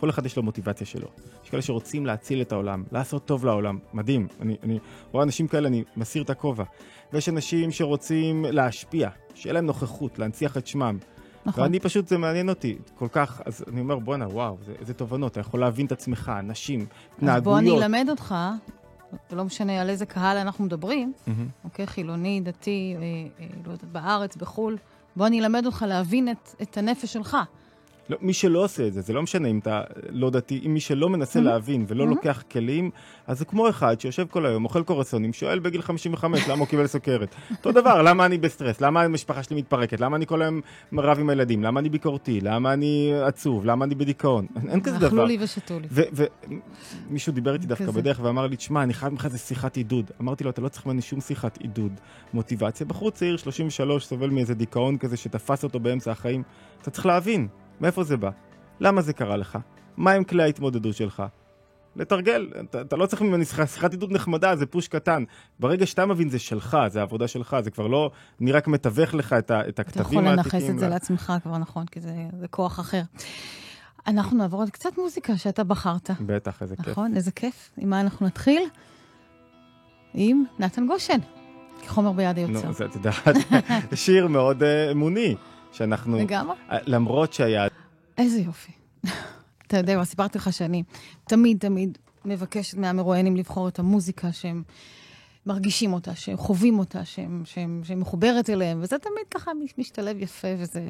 כל 0.00 0.10
אחד 0.10 0.26
יש 0.26 0.36
לו 0.36 0.42
מוטיבציה 0.42 0.86
שלו. 0.86 1.08
יש 1.44 1.50
כאלה 1.50 1.62
שרוצים 1.62 2.06
להציל 2.06 2.40
את 2.42 2.52
העולם, 2.52 2.84
לעשות 2.92 3.24
טוב 3.24 3.44
לעולם, 3.46 3.78
מדהים. 3.92 4.28
אני, 4.40 4.56
אני 4.62 4.78
רואה 5.12 5.24
אנשים 5.24 5.48
כאלה, 5.48 5.68
אני 5.68 5.84
מסיר 5.96 6.22
את 6.22 6.30
הכובע. 6.30 6.64
ויש 7.12 7.28
אנשים 7.28 7.70
שרוצים 7.70 8.44
להשפיע, 8.44 9.08
שיהיה 9.34 9.52
להם 9.52 9.66
נוכחות, 9.66 10.18
להנציח 10.18 10.56
את 10.56 10.66
שמם. 10.66 10.98
נכון. 11.46 11.64
ואני 11.64 11.80
פשוט, 11.80 12.08
זה 12.08 12.18
מעניין 12.18 12.48
אותי 12.48 12.76
כל 12.98 13.08
כך, 13.12 13.40
אז 13.44 13.64
אני 13.72 13.80
אומר, 13.80 13.98
בואנה, 13.98 14.28
וואו, 14.28 14.56
זה, 14.66 14.72
איזה 14.80 14.94
תובנות, 14.94 15.32
אתה 15.32 15.40
יכול 15.40 15.60
להבין 15.60 15.86
את 15.86 15.92
עצמך, 15.92 16.32
אנשים, 16.38 16.86
התנהגויות. 17.16 17.36
אז 17.36 17.42
בוא 17.44 17.58
אני 17.58 17.84
אלמד 17.84 18.06
אותך, 18.10 18.34
ולא 19.30 19.44
משנה 19.44 19.80
על 19.80 19.90
איזה 19.90 20.06
קהל 20.06 20.36
אנחנו 20.36 20.64
מדברים, 20.64 21.12
מהמם. 21.26 21.48
אוקיי? 21.64 21.86
חילוני, 21.86 22.40
דתי, 22.40 22.96
אה, 22.96 23.02
אה, 23.40 23.46
לא 23.66 23.72
יודעת, 23.72 23.92
בארץ, 23.92 24.36
בחו"ל. 24.36 24.76
בוא 25.16 25.26
אני 25.26 25.40
אלמד 25.40 25.66
אותך 25.66 25.84
להבין 25.88 26.28
את, 26.28 26.54
את 26.62 26.76
הנפש 26.76 27.12
שלך. 27.12 27.36
לא, 28.08 28.16
מי 28.20 28.32
שלא 28.32 28.64
עושה 28.64 28.86
את 28.86 28.92
זה, 28.92 29.00
זה 29.00 29.12
לא 29.12 29.22
משנה 29.22 29.48
אם 29.48 29.58
אתה 29.58 29.80
לא 30.10 30.30
דתי, 30.30 30.60
אם 30.66 30.74
מי 30.74 30.80
שלא 30.80 31.08
מנסה 31.08 31.38
Mhm. 31.38 31.42
להבין 31.42 31.84
ולא 31.88 32.04
Mhm. 32.04 32.08
לוקח 32.08 32.42
כלים, 32.50 32.90
אז 33.26 33.38
זה 33.38 33.44
כמו 33.44 33.68
אחד 33.68 34.00
שיושב 34.00 34.26
כל 34.30 34.46
היום, 34.46 34.64
אוכל 34.64 34.82
קורסונים, 34.82 35.32
שואל 35.32 35.58
בגיל 35.58 35.82
55 35.82 36.48
למה 36.48 36.58
הוא 36.60 36.66
קיבל 36.68 36.86
סוכרת. 36.86 37.34
אותו 37.50 37.72
דבר, 37.72 38.02
למה 38.02 38.26
אני 38.26 38.38
בסטרס, 38.38 38.80
למה 38.80 39.02
המשפחה 39.02 39.42
שלי 39.42 39.56
מתפרקת, 39.56 40.00
למה 40.00 40.16
אני 40.16 40.26
כל 40.26 40.42
היום 40.42 40.60
רב 40.92 41.18
עם 41.18 41.30
הילדים, 41.30 41.62
למה 41.62 41.80
אני 41.80 41.88
ביקורתי, 41.88 42.40
למה 42.40 42.72
אני 42.72 43.12
עצוב, 43.24 43.64
למה 43.66 43.84
אני 43.84 43.94
בדיכאון, 43.94 44.46
אין- 44.68 44.80
כזה 44.80 44.98
דבר. 44.98 45.06
אכלו 45.08 45.24
לי 45.24 45.36
ושתו 45.40 45.78
לי. 45.80 45.88
ומישהו 47.08 47.32
דיבר 47.32 47.52
איתי 47.54 47.66
דווקא. 47.66 47.90
בדרך 47.90 48.18
ואמר 48.22 48.46
לי, 48.46 48.56
תשמע, 48.56 48.82
אני 48.82 48.94
חייב 48.94 49.12
ממך 49.12 49.24
איזה 49.24 49.38
שיחת 49.38 49.76
עידוד. 49.76 50.10
אמרתי 50.20 50.44
לו, 50.44 50.50
אתה 50.50 50.60
לא 50.60 50.68
צריך 50.68 50.86
ממני 50.86 51.02
שום 51.02 51.20
שיחת 51.20 51.56
עידוד. 51.58 51.92
מוטיבציה. 52.34 52.86
בחור 52.86 53.10
צעיר, 53.10 53.36
33, 53.36 54.04
סובל 54.06 54.30
מאיזה 54.30 54.54
דיכאון 54.54 54.98
כזה 54.98 55.16
שתפס 55.16 55.64
אותו 55.64 55.80
באמצע 55.80 56.10
החיים. 56.10 56.42
אתה 56.82 56.90
צריך 56.90 57.06
להבין, 57.06 57.48
מאיפה 57.80 58.04
זה 58.04 58.16
בא? 58.16 58.30
למה 58.80 59.02
זה 59.02 59.12
קרה 59.12 59.36
לך? 59.36 59.58
מהם 59.96 60.24
כלי 60.24 60.42
ההתמודדות 60.42 60.94
שלך? 60.94 61.22
לתרגל, 61.96 62.50
אתה, 62.60 62.80
אתה 62.80 62.96
לא 62.96 63.06
צריך 63.06 63.22
ממני 63.22 63.44
שיחת, 63.44 63.90
עידוד 63.92 64.12
נחמדה, 64.12 64.56
זה 64.56 64.66
פוש 64.66 64.88
קטן. 64.88 65.24
ברגע 65.60 65.86
שאתה 65.86 66.06
מבין, 66.06 66.28
זה 66.28 66.38
שלך, 66.38 66.76
זה 66.88 67.00
העבודה 67.00 67.28
שלך, 67.28 67.56
זה 67.60 67.70
כבר 67.70 67.86
לא, 67.86 68.10
אני 68.40 68.52
רק 68.52 68.68
מתווך 68.68 69.14
לך 69.14 69.32
את, 69.32 69.50
ה, 69.50 69.60
את 69.60 69.68
אתה 69.68 69.82
הכתבים 69.82 70.02
יכול 70.04 70.26
העתיקים. 70.26 70.58
לנכס 70.60 70.70
את 70.70 70.78
זה 70.78 70.84
וה- 70.84 70.90
לעצמך 70.90 71.32
כבר, 71.42 71.58
נכון, 71.58 71.86
כי 71.86 72.00
זה, 72.00 72.12
זה 72.40 72.48
כוח 72.48 72.80
אחר. 72.80 73.02
אנחנו 74.06 74.38
נעבור 74.38 74.60
עוד 74.60 74.70
קצת 74.70 74.98
מוזיקה 74.98 75.36
שאתה 75.36 75.64
בחרת, 75.64 76.10
בטח, 76.26 76.62
איזה 76.62 76.76
כיף. 76.76 76.88
נכון? 76.88 77.16
איזה 77.16 77.30
כיף. 77.30 77.70
עם 77.78 77.90
מה 77.90 78.00
אנחנו 78.00 78.26
נתחיל? 78.26 78.62
עם 80.14 80.44
נתן 80.58 80.86
גושן, 80.86 81.18
כחומר 81.82 82.12
ביד 82.12 82.36
היוצר. 82.38 82.66
נו, 82.66 82.72
זה, 82.72 82.84
את 82.84 82.94
יודעת, 82.94 83.28
שיר 83.94 84.26
מאוד 84.28 84.62
אה, 84.62 84.90
אמוני, 84.90 85.34
שאנחנו, 85.72 86.18
לגמרי. 86.18 86.56
אה, 86.70 86.78
למרות 86.86 87.32
שהיה 87.32 87.66
איזה 88.18 88.40
יופי. 88.40 88.72
אתה 89.66 89.76
יודע, 89.76 89.96
מה, 89.96 90.04
סיפרתי 90.04 90.38
לך 90.38 90.52
שאני 90.52 90.82
תמיד 91.24 91.58
תמיד 91.58 91.98
מבקשת 92.24 92.76
מהמרואיינים 92.76 93.36
לבחור 93.36 93.68
את 93.68 93.78
המוזיקה 93.78 94.32
שהם 94.32 94.62
מרגישים 95.46 95.92
אותה, 95.92 96.14
שהם 96.14 96.36
חווים 96.36 96.78
אותה, 96.78 97.04
שהם, 97.04 97.42
שהם, 97.44 97.80
שהם 97.84 98.00
מחוברת 98.00 98.50
אליהם, 98.50 98.78
וזה 98.82 98.98
תמיד 98.98 99.24
ככה 99.30 99.54
מש- 99.54 99.74
משתלב 99.78 100.16
יפה, 100.20 100.48
וזה 100.58 100.88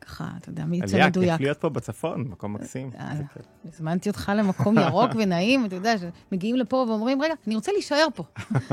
ככה, 0.00 0.28
אתה 0.38 0.48
יודע, 0.48 0.64
מאיצה 0.64 0.86
עלייה, 0.92 1.08
מדויק. 1.08 1.30
כיף 1.32 1.40
להיות 1.40 1.58
פה 1.58 1.68
בצפון, 1.68 2.20
מקום 2.28 2.52
מקסים. 2.52 2.90
אה. 2.98 3.12
הזמנתי 3.64 4.08
אותך 4.08 4.32
למקום 4.36 4.78
ירוק 4.78 5.10
ונעים, 5.18 5.64
אתה 5.66 5.74
יודע, 5.74 5.94
שמגיעים 5.98 6.56
לפה 6.56 6.84
ואומרים, 6.88 7.22
רגע, 7.22 7.34
אני 7.46 7.54
רוצה 7.54 7.72
להישאר 7.72 8.06
פה. 8.14 8.24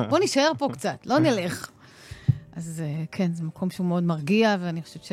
בוא 0.09 0.19
נישאר 0.19 0.51
פה 0.57 0.67
קצת, 0.73 0.97
לא 1.05 1.19
נלך. 1.19 1.71
אז 2.57 2.83
אה, 2.85 3.03
כן, 3.11 3.33
זה 3.33 3.43
מקום 3.43 3.69
שהוא 3.69 3.87
מאוד 3.87 4.03
מרגיע, 4.03 4.55
ואני 4.59 4.81
חושבת 4.81 5.03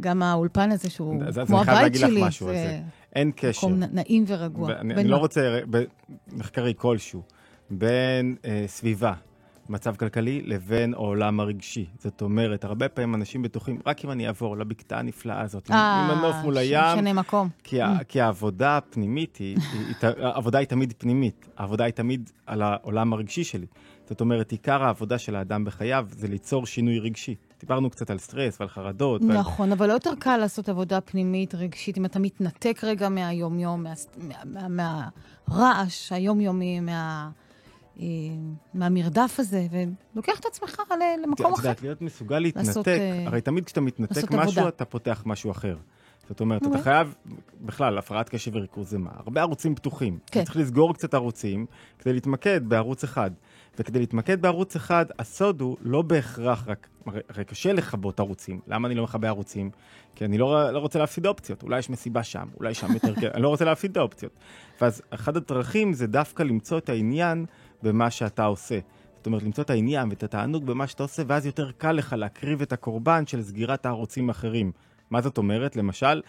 שגם 0.00 0.22
האולפן 0.22 0.72
הזה, 0.72 0.90
שהוא 0.90 1.22
כמו 1.46 1.60
הבית 1.60 1.94
שלי, 1.94 2.22
משהו 2.24 2.46
זה 2.46 2.52
זה. 2.54 2.80
אין 3.14 3.30
קשר. 3.36 3.66
מקום 3.68 3.82
נעים 3.92 4.24
ורגוע. 4.28 4.68
ואני 4.68 4.94
אני 4.94 5.08
לא? 5.08 5.16
רוצה, 5.16 5.58
במחקרי 6.32 6.74
כלשהו, 6.76 7.22
בין 7.70 8.36
אה, 8.44 8.64
סביבה, 8.66 9.12
מצב 9.68 9.96
כלכלי, 9.96 10.42
לבין 10.44 10.94
העולם 10.94 11.40
הרגשי. 11.40 11.86
זאת 11.98 12.22
אומרת, 12.22 12.64
הרבה 12.64 12.88
פעמים 12.88 13.14
אנשים 13.14 13.42
בטוחים, 13.42 13.78
רק 13.86 14.04
אם 14.04 14.10
אני 14.10 14.26
אעבור 14.26 14.56
לבקתה 14.56 14.98
הנפלאה 14.98 15.40
הזאת, 15.40 15.70
עם 15.70 15.76
אה, 15.76 16.14
מנוף 16.14 16.36
מול 16.42 16.56
הים, 16.58 16.84
משנה 16.94 17.12
מקום. 17.12 17.48
כי, 17.64 17.82
ה- 17.82 17.98
כי 18.08 18.20
העבודה 18.20 18.76
הפנימית 18.76 19.36
היא, 19.36 19.56
היא, 19.72 19.80
היא, 20.02 20.24
העבודה 20.24 20.58
היא 20.58 20.66
תמיד 20.66 20.94
פנימית, 20.98 21.48
העבודה 21.56 21.84
היא 21.84 21.92
תמיד 21.94 22.30
על 22.46 22.62
העולם 22.62 23.12
הרגשי 23.12 23.44
שלי. 23.44 23.66
זאת 24.10 24.20
אומרת, 24.20 24.52
עיקר 24.52 24.82
העבודה 24.82 25.18
של 25.18 25.36
האדם 25.36 25.64
בחייו 25.64 26.06
זה 26.10 26.28
ליצור 26.28 26.66
שינוי 26.66 26.98
רגשי. 26.98 27.34
דיברנו 27.60 27.90
קצת 27.90 28.10
על 28.10 28.18
סטרס 28.18 28.60
ועל 28.60 28.68
חרדות. 28.68 29.22
ועל... 29.22 29.38
נכון, 29.38 29.72
אבל 29.72 29.86
לא 29.88 29.92
יותר 29.92 30.14
קל 30.18 30.36
לעשות 30.36 30.68
עבודה 30.68 31.00
פנימית, 31.00 31.54
רגשית, 31.54 31.98
אם 31.98 32.04
אתה 32.04 32.18
מתנתק 32.18 32.80
רגע 32.82 33.08
מהיום-יום, 33.08 33.82
מה- 33.82 33.92
מה- 34.44 34.68
מה- 34.68 35.08
מהרעש 35.48 36.12
היומיומי, 36.12 36.80
מה- 36.80 37.30
אה, 38.00 38.04
מהמרדף 38.74 39.34
הזה, 39.38 39.66
ולוקח 40.14 40.40
את 40.40 40.46
עצמך 40.46 40.80
למקום 41.24 41.46
את 41.46 41.58
אחר. 41.58 41.62
יודעת, 41.62 41.82
להיות 41.82 42.02
מסוגל 42.02 42.38
להתנתק, 42.38 42.88
אה, 42.88 43.24
הרי 43.26 43.40
תמיד 43.40 43.64
כשאתה 43.64 43.80
מתנתק 43.80 44.32
משהו. 44.32 44.68
אתה 44.68 44.84
פותח 44.84 45.22
משהו 45.26 45.50
אחר. 45.50 45.76
זאת 46.28 46.40
אומרת. 46.40 46.62
אתה 46.66 46.78
חייב, 46.78 47.14
בכלל, 47.60 47.98
הפרעת 47.98 48.28
קשב 48.28 48.54
וריכוז 48.54 48.90
זה 48.90 48.98
מה? 48.98 49.10
הרבה 49.14 49.40
ערוצים 49.40 49.74
פתוחים. 49.74 50.18
כן. 50.26 50.44
צריך 50.44 50.56
לסגור 50.56 50.94
קצת 50.94 51.14
ערוצים 51.14 51.66
כדי 51.98 52.12
להתמקד 52.12 52.60
בערוץ 52.68 53.04
אחד. 53.04 53.30
וכדי 53.78 53.98
להתמקד 53.98 54.42
בערוץ 54.42 54.76
אחד, 54.76 55.06
הסוד 55.18 55.60
הוא 55.60 55.76
לא 55.80 56.02
בהכרח 56.02 56.64
רק, 56.68 56.88
הרי, 57.06 57.44
קשה 57.44 57.72
לכבות 57.72 58.20
ערוצים. 58.20 58.60
למה 58.66 58.88
אני 58.88 58.94
לא 58.94 59.04
מכבה 59.04 59.28
ערוצים? 59.28 59.70
כי 60.14 60.24
אני 60.24 60.38
לא, 60.38 60.70
לא 60.70 60.78
רוצה 60.78 60.98
להפסיד 60.98 61.26
אופציות. 61.26 61.62
אולי 61.62 61.78
יש 61.78 61.90
מסיבה 61.90 62.22
שם, 62.22 62.48
אולי 62.56 62.74
שם 62.74 62.92
יותר 62.92 63.14
אני 63.34 63.42
לא 63.42 63.48
רוצה 63.48 63.64
להפסיד 63.64 63.90
את 63.90 63.96
האופציות. 63.96 64.32
ואז 64.80 65.02
אחת 65.10 65.36
הדרכים 65.36 65.92
זה 65.92 66.06
דווקא 66.06 66.42
למצוא 66.42 66.78
את 66.78 66.88
העניין 66.88 67.46
במה 67.82 68.10
שאתה 68.10 68.44
עושה. 68.44 68.78
זאת 69.16 69.26
אומרת, 69.26 69.42
למצוא 69.42 69.64
את 69.64 69.70
העניין 69.70 70.08
ואת 70.08 70.22
התענוג 70.22 70.66
במה 70.66 70.86
שאתה 70.86 71.02
עושה, 71.02 71.22
ואז 71.26 71.46
יותר 71.46 71.70
קל 71.78 71.92
לך 71.92 72.12
להקריב 72.12 72.62
את 72.62 72.72
הקורבן 72.72 73.26
של 73.26 73.42
סגירת 73.42 73.86
הערוצים 73.86 74.28
האחרים. 74.28 74.72
מה 75.10 75.20
זאת 75.20 75.38
אומרת? 75.38 75.76
למשל, 75.76 76.22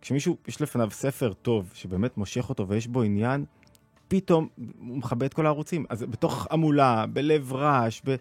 כשמישהו, 0.00 0.36
יש 0.48 0.62
לפניו 0.62 0.90
ספר 0.90 1.32
טוב, 1.32 1.70
שבאמת 1.74 2.16
מושך 2.16 2.48
אותו 2.48 2.68
ויש 2.68 2.86
בו 2.86 3.02
עניין, 3.02 3.44
פתאום 4.10 4.48
הוא 4.78 4.96
מכבה 4.98 5.26
את 5.26 5.34
כל 5.34 5.46
הערוצים. 5.46 5.84
אז 5.88 6.02
בתוך 6.02 6.46
המולה, 6.50 7.04
בלב 7.12 7.52
רעש, 7.52 8.00
ב... 8.04 8.14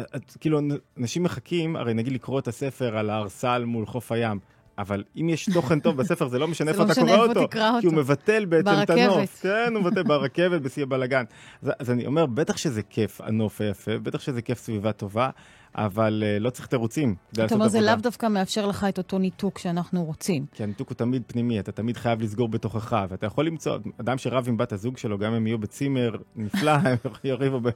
את- 0.00 0.36
כאילו, 0.40 0.60
אנשים 0.98 1.22
מחכים, 1.22 1.76
הרי 1.76 1.94
נגיד 1.94 2.12
לקרוא 2.12 2.38
את 2.40 2.48
הספר 2.48 2.96
על 2.96 3.10
הארסל 3.10 3.64
מול 3.64 3.86
חוף 3.86 4.12
הים. 4.12 4.38
אבל 4.82 5.02
אם 5.20 5.28
יש 5.28 5.48
תוכן 5.52 5.80
טוב 5.80 5.96
בספר, 5.96 6.28
זה 6.28 6.38
לא 6.38 6.48
משנה 6.48 6.70
איפה 6.72 6.84
לא 6.84 6.92
אתה 6.92 7.00
קורא 7.00 7.16
אותו, 7.16 7.48
כי 7.80 7.86
הוא. 7.86 7.94
מבטל 7.94 8.44
בעצם 8.44 8.70
את. 8.82 8.90
הנוף. 8.90 9.40
כן, 9.42 9.72
הוא 9.74 9.82
מבטל 9.82 10.02
ברכבת, 10.02 10.60
בשיא 10.60 10.82
הבלאגן. 10.82 11.24
אז, 11.62 11.70
אז 11.78 11.90
אני 11.90 12.06
אומר, 12.06 12.26
בטח 12.26 12.56
שזה 12.56 12.82
כיף, 12.82 13.20
הנוף 13.20 13.60
היפה, 13.60 13.98
בטח 13.98 14.20
שזה 14.20 14.42
כיף 14.42 14.58
סביבה 14.58 14.92
טובה, 14.92 15.30
אבל 15.74 16.22
uh, 16.26 16.42
לא 16.42 16.50
צריך 16.50 16.66
תירוצים 16.66 17.14
כדי 17.14 17.32
אתה 17.32 17.42
לעשות 17.42 17.54
אומר, 17.54 17.64
עבודה. 17.64 17.80
זה 17.80 17.86
לאו 17.86 17.96
דווקא 18.02 18.26
מאפשר 18.26 18.66
לך 18.66 18.86
את 18.88 18.98
אותו 18.98 19.18
ניתוק 19.18 19.58
שאנחנו 19.58 20.04
רוצים. 20.04 20.46
כי 20.52 20.62
הניתוק 20.62 20.88
הוא 20.88 20.96
תמיד 20.96 21.22
פנימי, 21.26 21.60
אתה 21.60 21.72
תמיד 21.72 21.96
חייב 21.96 22.22
לסגור 22.22 22.48
בתוכך, 22.48 22.96
ואתה 23.08 23.26
יכול 23.26 23.46
למצוא, 23.46 23.78
אדם 24.00 24.18
שרב 24.18 24.44
עם 24.48 24.56
בת 24.56 24.72
הזוג 24.72 24.98
שלו, 24.98 25.18
גם 25.18 25.34
אם 25.34 25.46
יהיו 25.46 25.58
בצימר 25.58 26.16
נפלא, 26.36 26.70
הם 26.84 26.96
יריבו, 27.24 27.60
ב... 27.60 27.68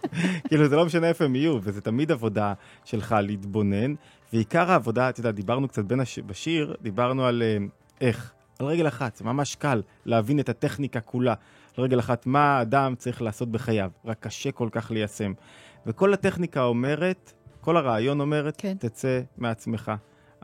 כאילו 0.49 0.69
זה 0.69 0.77
לא 0.77 0.87
משנה 0.87 1.09
איפה 1.09 1.25
הם 1.25 1.37
יהיו, 1.37 1.59
וזה 1.62 1.81
תמיד 1.81 2.12
עבודה 2.12 2.53
שלך 2.85 3.14
להתבונן, 3.23 3.95
ועיקר 4.33 4.71
העבודה, 4.71 5.09
אתה 5.09 5.21
יודע, 5.21 5.31
דיברנו 5.31 5.69
קצת 5.69 5.85
בין 5.85 6.01
הש... 6.01 6.19
בשיר, 6.19 6.75
דיברנו 6.83 7.27
על 7.27 7.43
uh, 7.43 7.71
איך, 8.01 8.33
על 8.59 8.67
רגל 8.67 8.89
אחת, 8.89 9.23
ממש 9.23 9.55
קל 9.55 9.83
להבין 10.07 10.41
את 10.41 10.49
הטכניקה 10.49 11.01
כולה, 11.01 11.35
על 11.77 11.85
רגל 11.85 11.99
אחת, 11.99 12.27
מה 12.27 12.59
האדם 12.59 12.95
צריך 12.99 13.23
לעשות 13.23 13.51
בחייו, 13.51 13.91
רק 14.05 14.17
קשה 14.21 14.53
כל 14.53 14.69
כך 14.73 14.91
ליישם. 14.91 15.33
וכל 15.87 16.15
הטכניקה 16.15 16.62
אומרת, 16.62 17.33
כל 17.61 17.77
הרעיון 17.77 18.21
אומרת, 18.21 18.55
כן. 18.59 18.77
תצא 18.79 19.21
מעצמך. 19.39 19.93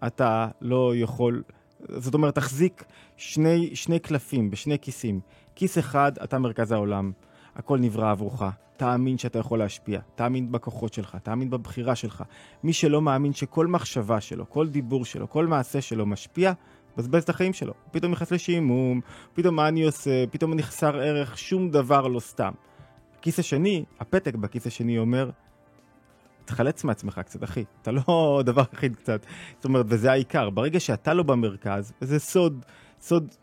אתה 0.06 0.48
לא 0.60 0.92
יכול, 0.96 1.42
זאת 1.88 2.14
אומרת, 2.14 2.34
תחזיק 2.34 2.84
שני, 3.16 3.76
שני 3.76 3.98
קלפים 3.98 4.50
בשני 4.50 4.78
כיסים. 4.78 5.20
כיס 5.54 5.78
אחד, 5.78 6.12
אתה 6.24 6.38
מרכז 6.38 6.72
העולם, 6.72 7.12
הכל 7.56 7.78
נברא 7.78 8.10
עבורך. 8.10 8.42
תאמין 8.76 9.18
שאתה 9.18 9.38
יכול 9.38 9.58
להשפיע, 9.58 10.00
תאמין 10.14 10.52
בכוחות 10.52 10.92
שלך, 10.92 11.16
תאמין 11.22 11.50
בבחירה 11.50 11.94
שלך. 11.94 12.24
מי 12.62 12.72
שלא 12.72 13.02
מאמין 13.02 13.32
שכל 13.32 13.66
מחשבה 13.66 14.20
שלו, 14.20 14.50
כל 14.50 14.68
דיבור 14.68 15.04
שלו, 15.04 15.30
כל 15.30 15.46
מעשה 15.46 15.80
שלו 15.80 16.06
משפיע, 16.06 16.52
מבזבז 16.96 17.22
את 17.22 17.28
החיים 17.28 17.52
שלו. 17.52 17.72
פתאום 17.90 18.12
נכנס 18.12 18.30
לשעמום, 18.30 19.00
פתאום 19.34 19.56
מה 19.56 19.68
אני 19.68 19.84
עושה, 19.84 20.24
פתאום 20.30 20.52
אני 20.52 20.62
חסר 20.62 20.96
ערך, 20.96 21.38
שום 21.38 21.70
דבר 21.70 22.06
לא 22.06 22.20
סתם. 22.20 22.52
הכיס 23.18 23.38
השני, 23.38 23.84
הפתק 24.00 24.34
בכיס 24.34 24.66
השני 24.66 24.98
אומר, 24.98 25.30
תחלץ 26.44 26.84
מעצמך 26.84 27.18
קצת, 27.18 27.44
אחי. 27.44 27.64
אתה 27.82 27.90
לא 27.90 28.02
דבר 28.46 28.62
יחיד 28.72 28.96
קצת. 28.96 29.26
זאת 29.56 29.64
אומרת, 29.64 29.86
וזה 29.88 30.12
העיקר. 30.12 30.50
ברגע 30.50 30.80
שאתה 30.80 31.14
לא 31.14 31.22
במרכז, 31.22 31.92
וזה 32.02 32.18
סוד, 32.18 32.64
סוד, 33.02 33.34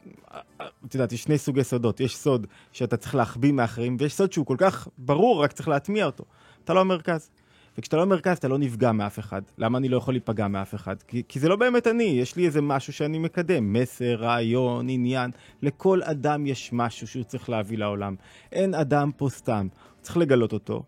את 0.86 0.94
יודעת, 0.94 1.12
יש 1.12 1.24
שני 1.24 1.38
סוגי 1.38 1.64
סודות. 1.64 2.00
יש 2.00 2.18
סוד 2.18 2.48
שאתה 2.72 2.98
צריך 2.98 3.16
להחביא 3.16 3.52
מאחרים, 3.52 3.98
ויש 4.00 4.14
סוד 4.14 4.34
שהוא 4.34 4.46
כל 4.46 4.56
כך 4.58 4.88
ברור, 4.98 5.44
רק 5.44 5.52
צריך 5.52 5.68
להטמיע 5.68 6.06
אותו. 6.06 6.24
אתה 6.64 6.74
לא 6.74 6.82
המרכז. 6.82 7.30
וכשאתה 7.78 7.98
לא 7.98 8.06
מרכז 8.06 8.38
אתה 8.38 8.48
לא 8.48 8.58
נפגע 8.58 8.92
מאף 8.92 9.20
אחד. 9.20 9.42
למה 9.58 9.78
אני 9.78 9.90
לא 9.90 9.98
יכול 9.98 10.14
להיפגע 10.14 10.48
מאף 10.48 10.76
אחד? 10.76 11.04
כי, 11.04 11.24
כי 11.28 11.40
זה 11.40 11.50
לא 11.50 11.56
באמת 11.56 11.88
אני, 11.88 12.04
יש 12.04 12.36
לי 12.36 12.46
איזה 12.46 12.62
משהו 12.62 12.94
שאני 12.94 13.20
מקדם, 13.20 13.74
מסר, 13.74 14.16
רעיון, 14.16 14.90
עניין. 14.90 15.32
לכל 15.62 16.04
אדם 16.04 16.46
יש 16.46 16.70
משהו 16.74 17.08
שהוא 17.08 17.24
צריך 17.24 17.50
להביא 17.50 17.78
לעולם. 17.78 18.16
אין 18.52 18.74
אדם 18.74 19.12
פה 19.18 19.30
סתם, 19.30 19.68
צריך 20.02 20.18
לגלות 20.18 20.54
אותו 20.54 20.84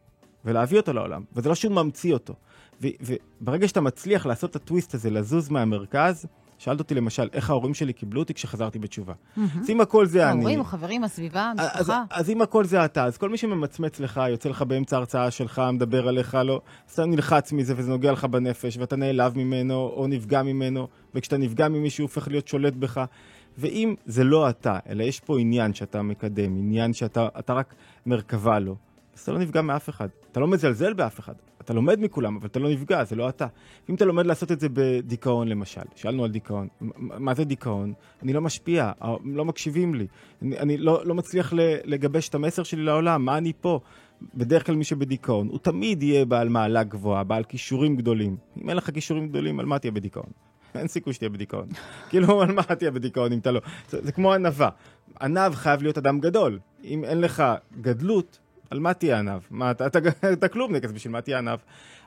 ולהביא 0.45 0.77
אותו 0.79 0.93
לעולם, 0.93 1.23
וזה 1.35 1.49
לא 1.49 1.55
שהוא 1.55 1.73
ממציא 1.73 2.13
אותו. 2.13 2.33
וברגע 2.81 3.67
שאתה 3.67 3.81
מצליח 3.81 4.25
לעשות 4.25 4.49
את 4.49 4.55
הטוויסט 4.55 4.93
הזה, 4.93 5.09
לזוז 5.09 5.49
מהמרכז, 5.49 6.25
שאלת 6.61 6.79
אותי 6.79 6.95
למשל, 6.95 7.29
איך 7.33 7.49
ההורים 7.49 7.73
שלי 7.73 7.93
קיבלו 7.93 8.21
אותי 8.21 8.33
כשחזרתי 8.33 8.79
בתשובה. 8.79 9.13
אז 9.61 9.69
אם 9.69 9.81
הכל 9.81 10.05
זה 10.05 10.29
אני... 10.29 10.39
ההורים, 10.39 10.61
החברים, 10.61 11.03
הסביבה, 11.03 11.41
המשפחה. 11.41 12.03
אז 12.09 12.29
אם 12.29 12.41
הכל 12.41 12.65
זה 12.65 12.85
אתה, 12.85 13.05
אז 13.05 13.17
כל 13.17 13.29
מי 13.29 13.37
שממצמץ 13.37 13.99
לך, 13.99 14.21
יוצא 14.29 14.49
לך 14.49 14.61
באמצע 14.61 14.95
ההרצאה 14.95 15.31
שלך, 15.31 15.61
מדבר 15.73 16.07
עליך, 16.07 16.37
לא, 16.45 16.61
סתם 16.89 17.11
נלחץ 17.11 17.51
מזה 17.51 17.73
וזה 17.77 17.89
נוגע 17.89 18.11
לך 18.11 18.25
בנפש, 18.25 18.77
ואתה 18.77 18.95
נעלב 18.95 19.37
ממנו, 19.37 19.73
או 19.73 20.07
נפגע 20.07 20.43
ממנו, 20.43 20.87
וכשאתה 21.15 21.37
נפגע 21.37 21.67
ממישהו, 21.67 22.03
הופך 22.03 22.27
להיות 22.27 22.47
שולט 22.47 22.73
בך. 22.73 23.05
ואם 23.57 23.95
זה 24.05 24.23
לא 24.23 24.49
אתה, 24.49 24.79
אלא 24.89 25.03
יש 25.03 25.19
פה 25.19 25.39
עניין 25.39 25.73
שאתה 25.73 26.01
מקדם, 26.01 26.57
עניין 26.57 26.93
שאתה 26.93 27.53
רק 27.53 27.73
מרכבה 28.05 28.59
לו, 28.59 28.75
אז 29.15 29.21
אתה 29.21 29.31
לא 29.31 29.39
נפגע 29.39 29.61
מאף 29.61 29.89
אחד. 29.89 30.07
אתה 30.31 30.39
לא 30.39 30.47
מזלזל 30.47 30.93
באף 30.93 31.19
אחד. 31.19 31.33
אתה 31.61 31.73
לומד 31.73 31.99
מכולם, 31.99 32.35
אבל 32.35 32.47
אתה 32.47 32.59
לא 32.59 32.69
נפגע, 32.69 33.03
זה 33.03 33.15
לא 33.15 33.29
אתה. 33.29 33.47
אם 33.89 33.95
אתה 33.95 34.05
לומד 34.05 34.25
לעשות 34.25 34.51
את 34.51 34.59
זה 34.59 34.67
בדיכאון 34.73 35.47
למשל, 35.47 35.81
שאלנו 35.95 36.23
על 36.23 36.31
דיכאון, 36.31 36.67
מה 36.97 37.33
זה 37.33 37.43
דיכאון? 37.43 37.93
אני 38.23 38.33
לא 38.33 38.41
משפיע, 38.41 38.91
לא 39.25 39.45
מקשיבים 39.45 39.95
לי, 39.95 40.07
אני, 40.41 40.59
אני 40.59 40.77
לא, 40.77 41.01
לא 41.05 41.15
מצליח 41.15 41.53
לגבש 41.85 42.29
את 42.29 42.35
המסר 42.35 42.63
שלי 42.63 42.83
לעולם, 42.83 43.25
מה 43.25 43.37
אני 43.37 43.53
פה? 43.61 43.79
בדרך 44.35 44.65
כלל 44.65 44.75
מי 44.75 44.83
שבדיכאון, 44.83 45.47
הוא 45.47 45.59
תמיד 45.59 46.03
יהיה 46.03 46.25
בעל 46.25 46.49
מעלה 46.49 46.83
גבוהה, 46.83 47.23
בעל 47.23 47.43
כישורים 47.43 47.95
גדולים. 47.95 48.37
אם 48.61 48.69
אין 48.69 48.77
לך 48.77 48.91
כישורים 48.93 49.27
גדולים, 49.27 49.59
על 49.59 49.65
מה 49.65 49.79
תהיה 49.79 49.91
בדיכאון? 49.91 50.29
אין 50.75 50.87
סיכוי 50.87 51.13
שתהיה 51.13 51.29
בדיכאון. 51.29 51.67
כאילו, 52.09 52.41
על 52.41 52.51
מה 52.51 52.63
תהיה 52.63 52.91
בדיכאון 52.91 53.31
אם 53.33 53.39
אתה 53.39 53.51
לא... 53.51 53.61
זה, 53.89 53.99
זה 54.03 54.11
כמו 54.11 54.33
ענווה. 54.33 54.69
ענב 55.21 55.55
חייב 55.55 55.81
להיות 55.81 55.97
אדם 55.97 56.19
גדול. 56.19 56.59
אם 56.83 57.03
אין 57.03 57.21
לך 57.21 57.43
גדלות, 57.81 58.39
על 58.71 58.79
מה 58.79 58.93
תהיה? 58.93 59.21
מה, 59.49 59.71
אתה, 59.71 59.87
אתה, 59.87 59.99
אתה 60.33 60.47
כלומניק, 60.47 60.85
אז 60.85 60.91
בשביל 60.91 61.13
מה 61.13 61.21
תהיה 61.21 61.37
עניו? 61.37 61.59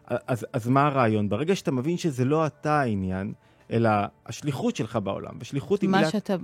אז, 0.07 0.46
אז 0.53 0.68
מה 0.68 0.87
הרעיון? 0.87 1.29
ברגע 1.29 1.57
שאתה 1.57 1.72
מבין 1.72 1.96
שזה 1.96 2.24
לא 2.24 2.46
אתה 2.46 2.81
העניין, 2.81 3.33
אלא 3.70 3.90
השליחות 4.27 4.77
שלך 4.77 4.98
בעולם, 5.05 5.35
ושליחות 5.40 5.83
היא 5.83 5.90
מילה... 5.90 6.03
מה 6.03 6.11
שאתה 6.11 6.37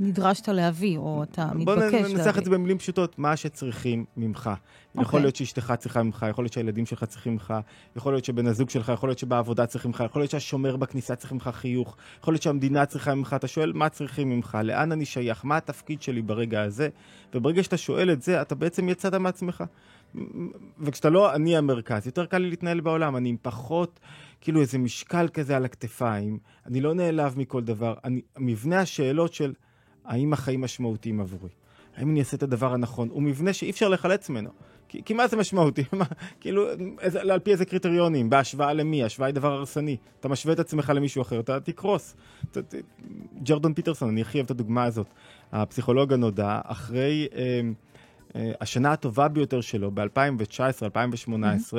נדרשת 0.00 0.48
להביא, 0.48 0.98
או 0.98 1.22
אתה 1.22 1.50
מתבקש 1.54 1.78
להביא. 1.78 2.00
בוא 2.00 2.08
ננסח 2.08 2.38
את 2.38 2.44
זה 2.44 2.50
במילים 2.50 2.78
פשוטות, 2.78 3.18
מה 3.18 3.36
שצריכים 3.36 4.04
ממך. 4.16 4.50
Okay. 4.96 5.00
יכול 5.00 5.04
אוקיי. 5.04 5.20
להיות 5.20 5.36
שאשתך 5.36 5.74
צריכה 5.78 6.02
ממך, 6.02 6.26
יכול 6.30 6.44
להיות 6.44 6.52
שהילדים 6.52 6.86
שלך 6.86 7.04
צריכים 7.04 7.32
ממך, 7.32 7.54
יכול 7.96 8.12
להיות 8.12 8.24
שבן 8.24 8.46
הזוג 8.46 8.70
שלך, 8.70 8.88
יכול 8.88 9.08
להיות 9.08 9.18
שבעבודה 9.18 9.66
צריכים 9.66 9.90
ממך, 9.90 10.04
יכול 10.06 10.22
להיות 10.22 10.30
שהשומר 10.30 10.76
בכניסה 10.76 11.16
צריך 11.16 11.32
ממך 11.32 11.50
חיוך, 11.52 11.96
יכול 12.20 12.34
להיות 12.34 12.42
שהמדינה 12.42 12.86
צריכה 12.86 13.14
ממך, 13.14 13.36
אתה 13.38 13.48
שואל 13.48 13.72
מה 13.72 13.88
צריכים 13.88 14.30
ממך, 14.30 14.58
לאן 14.64 14.92
אני 14.92 15.04
שייך, 15.04 15.44
מה 15.44 15.56
התפקיד 15.56 16.02
שלי 16.02 16.22
ברגע 16.22 16.62
הזה, 16.62 16.88
וברגע 17.34 17.62
שאתה 17.62 17.76
שואל 17.76 18.10
את 18.10 18.22
זה, 18.22 18.42
אתה 18.42 18.54
בעצם 18.54 18.88
יצאת 18.88 19.14
מעצמך. 19.14 19.64
וכשאתה 20.80 21.10
לא 21.10 21.34
אני 21.34 21.56
המרכז, 21.56 22.06
יותר 22.06 22.26
קל 22.26 22.38
לי 22.38 22.50
להתנהל 22.50 22.80
בעולם, 22.80 23.16
אני 23.16 23.28
עם 23.28 23.36
פחות, 23.42 24.00
כאילו 24.40 24.60
איזה 24.60 24.78
משקל 24.78 25.28
כזה 25.28 25.56
על 25.56 25.64
הכתפיים, 25.64 26.38
אני 26.66 26.80
לא 26.80 26.94
נעלב 26.94 27.38
מכל 27.38 27.62
דבר, 27.62 27.94
אני, 28.04 28.20
מבנה 28.38 28.80
השאלות 28.80 29.34
של 29.34 29.52
האם 30.06 30.32
החיים 30.32 30.60
משמעותיים 30.60 31.20
עבורי? 31.20 31.50
האם 31.96 32.10
אני 32.10 32.20
אעשה 32.20 32.36
את 32.36 32.42
הדבר 32.42 32.74
הנכון? 32.74 33.08
הוא 33.08 33.22
מבנה 33.22 33.52
שאי 33.52 33.70
אפשר 33.70 33.88
לחלץ 33.88 34.30
ממנו. 34.30 34.50
כי, 34.88 35.02
כי 35.04 35.14
מה 35.14 35.28
זה 35.28 35.36
משמעותי? 35.36 35.84
כאילו, 36.40 36.66
איזה, 37.00 37.20
על 37.20 37.38
פי 37.38 37.52
איזה 37.52 37.64
קריטריונים? 37.64 38.30
בהשוואה 38.30 38.72
למי? 38.72 39.04
השוואה 39.04 39.26
היא 39.26 39.34
דבר 39.34 39.52
הרסני. 39.52 39.96
אתה 40.20 40.28
משווה 40.28 40.54
את 40.54 40.58
עצמך 40.58 40.92
למישהו 40.94 41.22
אחר, 41.22 41.40
אתה 41.40 41.60
תקרוס. 41.60 42.16
ת, 42.50 42.58
ת, 42.58 42.74
ג'רדון 43.42 43.74
פיטרסון, 43.74 44.08
אני 44.08 44.20
הכי 44.20 44.38
אוהב 44.38 44.44
את 44.44 44.50
הדוגמה 44.50 44.84
הזאת. 44.84 45.06
הפסיכולוג 45.52 46.12
הנודע, 46.12 46.60
אחרי 46.64 47.28
אה, 47.34 47.60
אה, 48.36 48.52
השנה 48.60 48.92
הטובה 48.92 49.28
ביותר 49.28 49.60
שלו, 49.60 49.90
ב-2019-2018, 49.94 51.28
mm-hmm. 51.28 51.76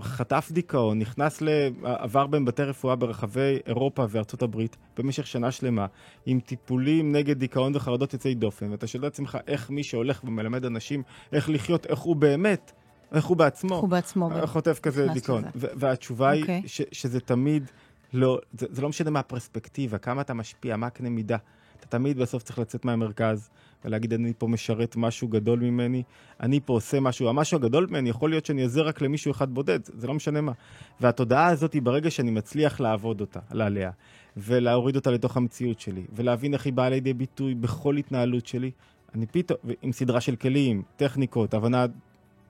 חטף 0.00 0.48
דיכאון, 0.52 0.98
נכנס 0.98 1.42
ל... 1.42 1.48
עבר 1.82 2.26
בין 2.26 2.44
בתי 2.44 2.62
רפואה 2.62 2.96
ברחבי 2.96 3.58
אירופה 3.66 4.06
וארצות 4.08 4.42
הברית 4.42 4.76
במשך 4.96 5.26
שנה 5.26 5.50
שלמה, 5.50 5.86
עם 6.26 6.40
טיפולים 6.40 7.12
נגד 7.12 7.38
דיכאון 7.38 7.76
וחרדות 7.76 8.12
יוצאי 8.12 8.34
דופן, 8.34 8.70
ואתה 8.70 8.86
שואל 8.86 9.06
את 9.06 9.12
עצמך 9.12 9.38
איך 9.46 9.70
מי 9.70 9.82
שהולך 9.82 10.24
ומלמד 10.24 10.64
אנשים 10.64 11.02
איך 11.32 11.50
לחיות, 11.50 11.86
איך 11.86 11.98
הוא 11.98 12.16
באמת, 12.16 12.72
איך 13.12 13.24
הוא 13.24 13.36
בעצמו, 13.36 13.74
איך 13.74 13.80
הוא 13.80 13.90
בעצמו, 13.90 14.30
חוטף 14.46 14.80
כזה 14.82 15.06
דיכאון. 15.14 15.44
והתשובה 15.54 16.30
okay. 16.30 16.34
היא 16.34 16.42
אוקיי. 16.42 16.62
ש- 16.66 16.82
שזה 16.92 17.20
תמיד 17.20 17.70
לא, 18.12 18.38
זה, 18.58 18.66
זה 18.70 18.82
לא 18.82 18.88
משנה 18.88 19.10
מה 19.10 19.18
הפרספקטיבה, 19.18 19.98
כמה 19.98 20.20
אתה 20.20 20.34
משפיע, 20.34 20.76
מה 20.76 20.86
הקנה 20.86 21.10
מידה. 21.10 21.36
אתה 21.80 21.86
תמיד 21.86 22.18
בסוף 22.18 22.42
צריך 22.42 22.58
לצאת 22.58 22.84
מהמרכז 22.84 23.50
ולהגיד, 23.84 24.12
אני 24.12 24.32
פה 24.38 24.46
משרת 24.46 24.96
משהו 24.96 25.28
גדול 25.28 25.60
ממני, 25.60 26.02
אני 26.40 26.60
פה 26.64 26.72
עושה 26.72 27.00
משהו, 27.00 27.28
המשהו 27.28 27.58
הגדול 27.58 27.86
ממני 27.90 28.10
יכול 28.10 28.30
להיות 28.30 28.46
שאני 28.46 28.62
עוזר 28.62 28.86
רק 28.86 29.00
למישהו 29.00 29.30
אחד 29.30 29.54
בודד, 29.54 29.78
זה 29.84 30.06
לא 30.06 30.14
משנה 30.14 30.40
מה. 30.40 30.52
והתודעה 31.00 31.46
הזאת 31.46 31.72
היא 31.72 31.82
ברגע 31.82 32.10
שאני 32.10 32.30
מצליח 32.30 32.80
לעבוד 32.80 33.20
אותה, 33.20 33.40
עליה, 33.50 33.90
ולהוריד 34.36 34.96
אותה 34.96 35.10
לתוך 35.10 35.36
המציאות 35.36 35.80
שלי, 35.80 36.02
ולהבין 36.12 36.54
איך 36.54 36.64
היא 36.66 36.72
באה 36.72 36.88
לידי 36.90 37.14
ביטוי 37.14 37.54
בכל 37.54 37.96
התנהלות 37.96 38.46
שלי, 38.46 38.70
אני 39.14 39.26
פתאום, 39.26 39.58
עם 39.82 39.92
סדרה 39.92 40.20
של 40.20 40.36
כלים, 40.36 40.82
טכניקות, 40.96 41.54
הבנה 41.54 41.86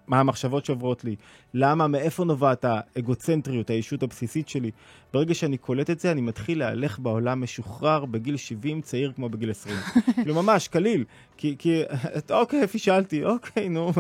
מה 0.09 0.21
המחשבות 0.21 0.64
שעוברות 0.64 1.05
לי, 1.05 1.16
למה, 1.55 1.87
מאיפה 1.87 2.25
נובעת 2.25 2.64
האגוצנטריות, 2.69 3.71
האישות 3.71 4.03
הבסיסית 4.03 4.49
שלי. 4.49 4.71
ברגע 5.12 5.35
שאני 5.35 5.57
קולט 5.57 5.90
את 5.90 6.01
זה, 6.01 6.12
אני 6.12 6.21
מתחיל 6.21 6.59
להלך 6.59 6.99
בעולם 6.99 7.42
משוחרר 7.42 8.05
בגיל 8.05 8.37
70, 8.37 8.81
צעיר 8.81 9.12
כמו 9.16 9.29
בגיל 9.29 9.51
20. 9.51 9.77
כאילו, 10.14 10.35
ממש, 10.35 10.69
קליל. 10.69 11.05
כי, 11.37 11.57
כי, 11.59 11.83
אוקיי, 12.31 12.66
פישלתי, 12.66 13.25
אוקיי, 13.25 13.69
נו, 13.69 13.92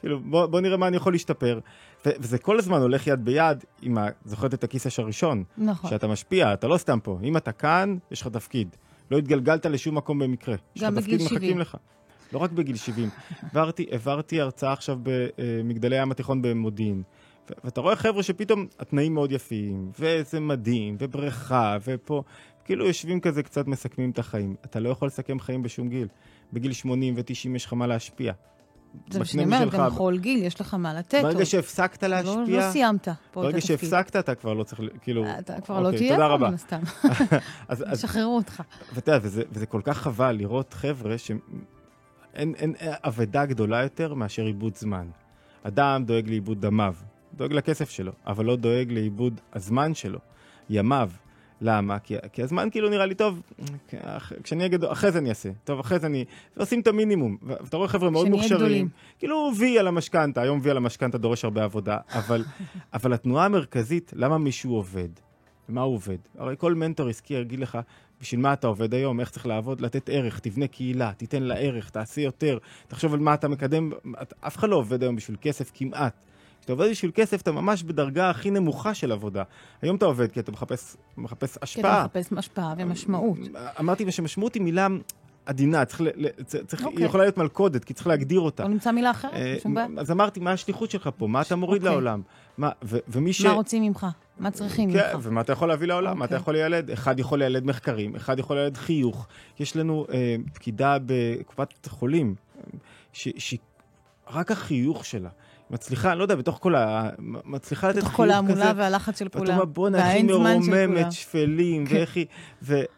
כאילו, 0.00 0.20
בוא, 0.20 0.46
בוא 0.46 0.60
נראה 0.60 0.76
מה 0.76 0.88
אני 0.88 0.96
יכול 0.96 1.12
להשתפר. 1.12 1.60
ו- 2.06 2.10
וזה 2.18 2.38
כל 2.38 2.58
הזמן 2.58 2.80
הולך 2.80 3.06
יד 3.06 3.24
ביד 3.24 3.64
עם 3.82 3.98
ה... 3.98 4.06
זוכרת 4.24 4.54
את 4.54 4.64
הכיסש 4.64 4.98
הראשון? 4.98 5.44
נכון. 5.58 5.90
שאתה 5.90 6.06
משפיע, 6.06 6.52
אתה 6.52 6.68
לא 6.68 6.76
סתם 6.76 6.98
פה. 7.02 7.18
אם 7.22 7.36
אתה 7.36 7.52
כאן, 7.52 7.96
יש 8.10 8.22
לך 8.22 8.28
תפקיד. 8.28 8.76
לא 9.10 9.18
התגלגלת 9.18 9.66
לשום 9.66 9.96
מקום 9.96 10.18
במקרה. 10.18 10.56
גם 10.78 10.94
בגיל 10.94 11.18
70. 11.18 11.36
מחכים 11.36 11.58
לך. 11.58 11.76
לא 12.32 12.38
רק 12.38 12.50
בגיל 12.50 12.76
70. 12.76 13.08
העברתי, 13.42 13.86
העברתי 13.90 14.40
הרצאה 14.40 14.72
עכשיו 14.72 14.98
במגדלי 15.02 15.98
הים 15.98 16.10
התיכון 16.10 16.42
במודיעין. 16.42 17.02
ואתה 17.64 17.80
רואה 17.80 17.96
חבר'ה 17.96 18.22
שפתאום 18.22 18.66
התנאים 18.78 19.14
מאוד 19.14 19.32
יפים, 19.32 19.90
וזה 19.98 20.40
מדהים, 20.40 20.96
ובריכה, 20.98 21.76
ופה, 21.84 22.22
כאילו 22.64 22.86
יושבים 22.86 23.20
כזה 23.20 23.42
קצת 23.42 23.66
מסכמים 23.66 24.10
את 24.10 24.18
החיים. 24.18 24.54
אתה 24.64 24.80
לא 24.80 24.88
יכול 24.88 25.08
לסכם 25.08 25.40
חיים 25.40 25.62
בשום 25.62 25.88
גיל. 25.88 26.08
בגיל 26.52 26.72
80 26.72 27.14
ו-90 27.16 27.56
יש 27.56 27.66
לך 27.66 27.72
מה 27.72 27.86
להשפיע. 27.86 28.32
זה 29.10 29.18
מה 29.18 29.24
שאני 29.24 29.44
אומרת, 29.44 29.70
גם 29.70 29.86
בכל 29.86 30.18
גיל 30.18 30.42
יש 30.42 30.60
לך 30.60 30.74
מה 30.74 30.94
לתת. 30.94 31.22
ברגע 31.22 31.46
שהפסקת 31.46 32.04
להשפיע... 32.04 32.34
לא, 32.34 32.66
לא 32.66 32.70
סיימת 32.70 33.04
פה 33.04 33.10
את 33.10 33.16
התפקיד. 33.18 33.42
ברגע 33.42 33.60
שהפסקת, 33.60 34.16
אתה 34.16 34.34
כבר 34.34 34.54
לא 34.54 34.64
צריך, 34.64 34.80
כאילו... 35.02 35.24
אתה 35.38 35.60
כבר 35.60 35.80
לא 35.80 35.88
אוקיי, 35.88 36.10
לא 36.10 36.16
תהיה 36.16 36.28
פה, 36.28 36.36
מן 36.36 36.54
הסתם. 36.54 36.80
ישחררו 37.92 38.36
אותך. 38.36 38.62
ואתה 38.92 39.12
יודע, 39.12 39.26
וזה, 39.26 39.42
וזה 39.52 39.66
כל 39.66 39.80
כך 39.84 39.98
חבל 39.98 40.32
לראות 40.32 40.72
חבר'ה 40.72 41.18
אין, 42.34 42.54
אין 42.54 42.74
אבדה 42.80 43.46
גדולה 43.46 43.82
יותר 43.82 44.14
מאשר 44.14 44.44
עיבוד 44.44 44.76
זמן. 44.76 45.06
אדם 45.62 46.04
דואג 46.04 46.28
לעיבוד 46.28 46.60
דמיו, 46.60 46.94
דואג 47.34 47.52
לכסף 47.52 47.90
שלו, 47.90 48.12
אבל 48.26 48.44
לא 48.44 48.56
דואג 48.56 48.92
לעיבוד 48.92 49.40
הזמן 49.52 49.94
שלו, 49.94 50.18
ימיו. 50.70 51.10
למה? 51.64 51.98
כי, 51.98 52.14
כי 52.32 52.42
הזמן 52.42 52.68
כאילו 52.70 52.88
נראה 52.90 53.06
לי 53.06 53.14
טוב, 53.14 53.42
כשאני 54.42 54.66
אגיד, 54.66 54.84
אחרי 54.84 55.12
זה 55.12 55.18
אני 55.18 55.28
אעשה, 55.28 55.50
טוב, 55.64 55.80
אחרי 55.80 55.98
זה 55.98 56.06
אני... 56.06 56.24
ועושים 56.56 56.80
את 56.80 56.86
המינימום. 56.86 57.36
ואתה 57.42 57.76
רואה 57.76 57.88
חבר'ה 57.88 58.10
מאוד 58.10 58.28
מוכשרים. 58.28 58.56
גדולים. 58.56 58.88
כאילו 59.18 59.50
וי 59.58 59.78
על 59.78 59.88
המשכנתה, 59.88 60.42
היום 60.42 60.60
וי 60.62 60.70
על 60.70 60.76
המשכנתה 60.76 61.18
דורש 61.18 61.44
הרבה 61.44 61.64
עבודה, 61.64 61.98
אבל, 62.12 62.44
אבל 62.94 63.12
התנועה 63.12 63.44
המרכזית, 63.44 64.12
למה 64.16 64.38
מישהו 64.38 64.74
עובד? 64.74 65.08
ומה 65.68 65.80
הוא 65.80 65.94
עובד? 65.94 66.18
הרי 66.38 66.54
כל 66.58 66.74
מנטור 66.74 67.08
עסקי 67.08 67.34
יגיד 67.34 67.60
לך, 67.60 67.78
בשביל 68.22 68.40
מה 68.40 68.52
אתה 68.52 68.66
עובד 68.66 68.94
היום, 68.94 69.20
איך 69.20 69.30
צריך 69.30 69.46
לעבוד, 69.46 69.80
לתת 69.80 70.08
ערך, 70.12 70.38
תבנה 70.38 70.66
קהילה, 70.66 71.12
תיתן 71.16 71.42
לה 71.42 71.54
ערך, 71.54 71.90
תעשה 71.90 72.20
יותר, 72.20 72.58
תחשוב 72.88 73.14
על 73.14 73.20
מה 73.20 73.34
אתה 73.34 73.48
מקדם, 73.48 73.90
אף 74.40 74.56
אחד 74.56 74.68
לא 74.68 74.76
עובד 74.76 75.02
היום 75.02 75.16
בשביל 75.16 75.36
כסף 75.40 75.70
כמעט. 75.74 76.14
כשאתה 76.60 76.72
עובד 76.72 76.90
בשביל 76.90 77.10
כסף, 77.14 77.42
אתה 77.42 77.52
ממש 77.52 77.82
בדרגה 77.82 78.30
הכי 78.30 78.50
נמוכה 78.50 78.94
של 78.94 79.12
עבודה. 79.12 79.42
היום 79.82 79.96
אתה 79.96 80.04
עובד 80.04 80.32
כי 80.32 80.40
אתה 80.40 80.52
מחפש, 80.52 80.96
מחפש 81.16 81.58
השפעה. 81.62 81.82
כי 81.82 82.18
אתה 82.18 82.20
מחפש 82.20 82.38
השפעה 82.38 82.74
ומשמעות. 82.78 83.38
אמרתי 83.80 84.12
שמשמעות 84.12 84.54
היא 84.54 84.62
מילה 84.62 84.88
עדינה, 85.46 85.84
צריך, 85.84 86.02
צריך, 86.66 86.82
okay. 86.82 86.84
היא 86.84 86.92
אוקיי. 86.92 87.04
יכולה 87.04 87.24
להיות 87.24 87.38
מלכודת, 87.38 87.84
כי 87.84 87.94
צריך 87.94 88.06
להגדיר 88.06 88.40
אותה. 88.40 88.62
או 88.62 88.68
נמצא 88.68 88.90
מילה 88.90 89.10
אחרת, 89.10 89.32
אה, 89.34 89.56
שום 89.62 89.74
בעיה. 89.74 89.86
אז 89.98 90.10
אמרתי, 90.10 90.40
מה 90.40 90.52
השליחות 90.52 90.90
שלך 90.90 91.10
פה? 91.16 91.26
מה 91.26 91.40
אתה 91.40 91.56
מוריד 91.56 91.82
okay. 91.82 91.84
אוקיי. 91.84 91.94
לעולם? 91.94 92.22
מה, 92.58 92.70
ו, 92.84 92.98
ומי 93.08 93.32
ש... 93.32 93.44
מה 93.44 93.52
רוצים 93.52 93.82
ממך? 93.82 94.06
מה 94.38 94.50
צריכים 94.50 94.92
כן, 94.92 94.98
ממך? 95.14 95.26
ומה 95.26 95.40
אתה 95.40 95.52
יכול 95.52 95.68
להביא 95.68 95.88
לעולם? 95.88 96.12
Okay. 96.12 96.14
מה 96.14 96.24
אתה 96.24 96.34
אוקיי. 96.34 96.42
יכול 96.42 96.54
לילד? 96.54 96.90
אחד 96.90 97.18
יכול 97.18 97.38
לילד 97.38 97.64
מחקרים, 97.64 98.16
אחד 98.16 98.38
יכול 98.38 98.56
לילד 98.56 98.76
חיוך. 98.76 99.26
יש 99.60 99.76
לנו 99.76 100.06
אה, 100.12 100.36
פקידה 100.54 100.96
בקופת 101.06 101.88
חולים, 101.88 102.34
שרק 103.12 104.50
החיוך 104.50 105.04
שלה, 105.04 105.30
מצליחה, 105.70 106.10
אני 106.10 106.18
לא 106.18 106.24
יודע, 106.24 106.34
בתוך 106.34 106.58
כל 106.60 106.74
ה... 106.74 107.10
מצליחה 107.44 107.88
לתת 107.88 107.98
בתוך 107.98 108.08
חיוך 108.08 108.16
כל 108.16 108.24
כזה. 108.24 108.34
ההמולה 108.34 108.72
והלחץ 108.76 109.18
של 109.18 109.24
ואתה 109.24 109.38
כולם. 109.38 109.52
אומר, 109.52 109.64
בואנה, 109.64 109.98
איך 109.98 110.06
היא 110.06 110.34
והאין 110.34 110.60
זמן. 110.60 110.76
מרוממת, 110.76 111.12
שפלים. 111.12 111.84
ואיך 111.88 112.16
היא... 112.16 112.26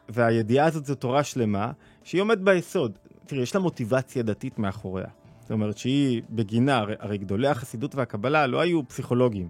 והידיעה 0.09 0.67
הזאת 0.67 0.85
זו 0.85 0.95
תורה 0.95 1.25
שלמה, 1.25 1.73
שהיא 2.05 2.21
עומדת 2.21 2.39
ביסוד. 2.39 2.99
תראי, 3.27 3.43
יש 3.43 3.55
לה 3.55 3.61
מוטיבציה 3.61 4.23
דתית 4.23 4.59
מאחוריה. 4.59 5.07
זאת 5.41 5.51
אומרת 5.51 5.79
שהיא 5.79 6.23
בגינה, 6.31 6.85
הרי, 6.99 7.19
גדולי 7.19 7.49
החסידות 7.49 7.95
והקבלה 7.95 8.47
לא 8.47 8.61
היו 8.61 8.89
פסיכולוגים, 8.89 9.49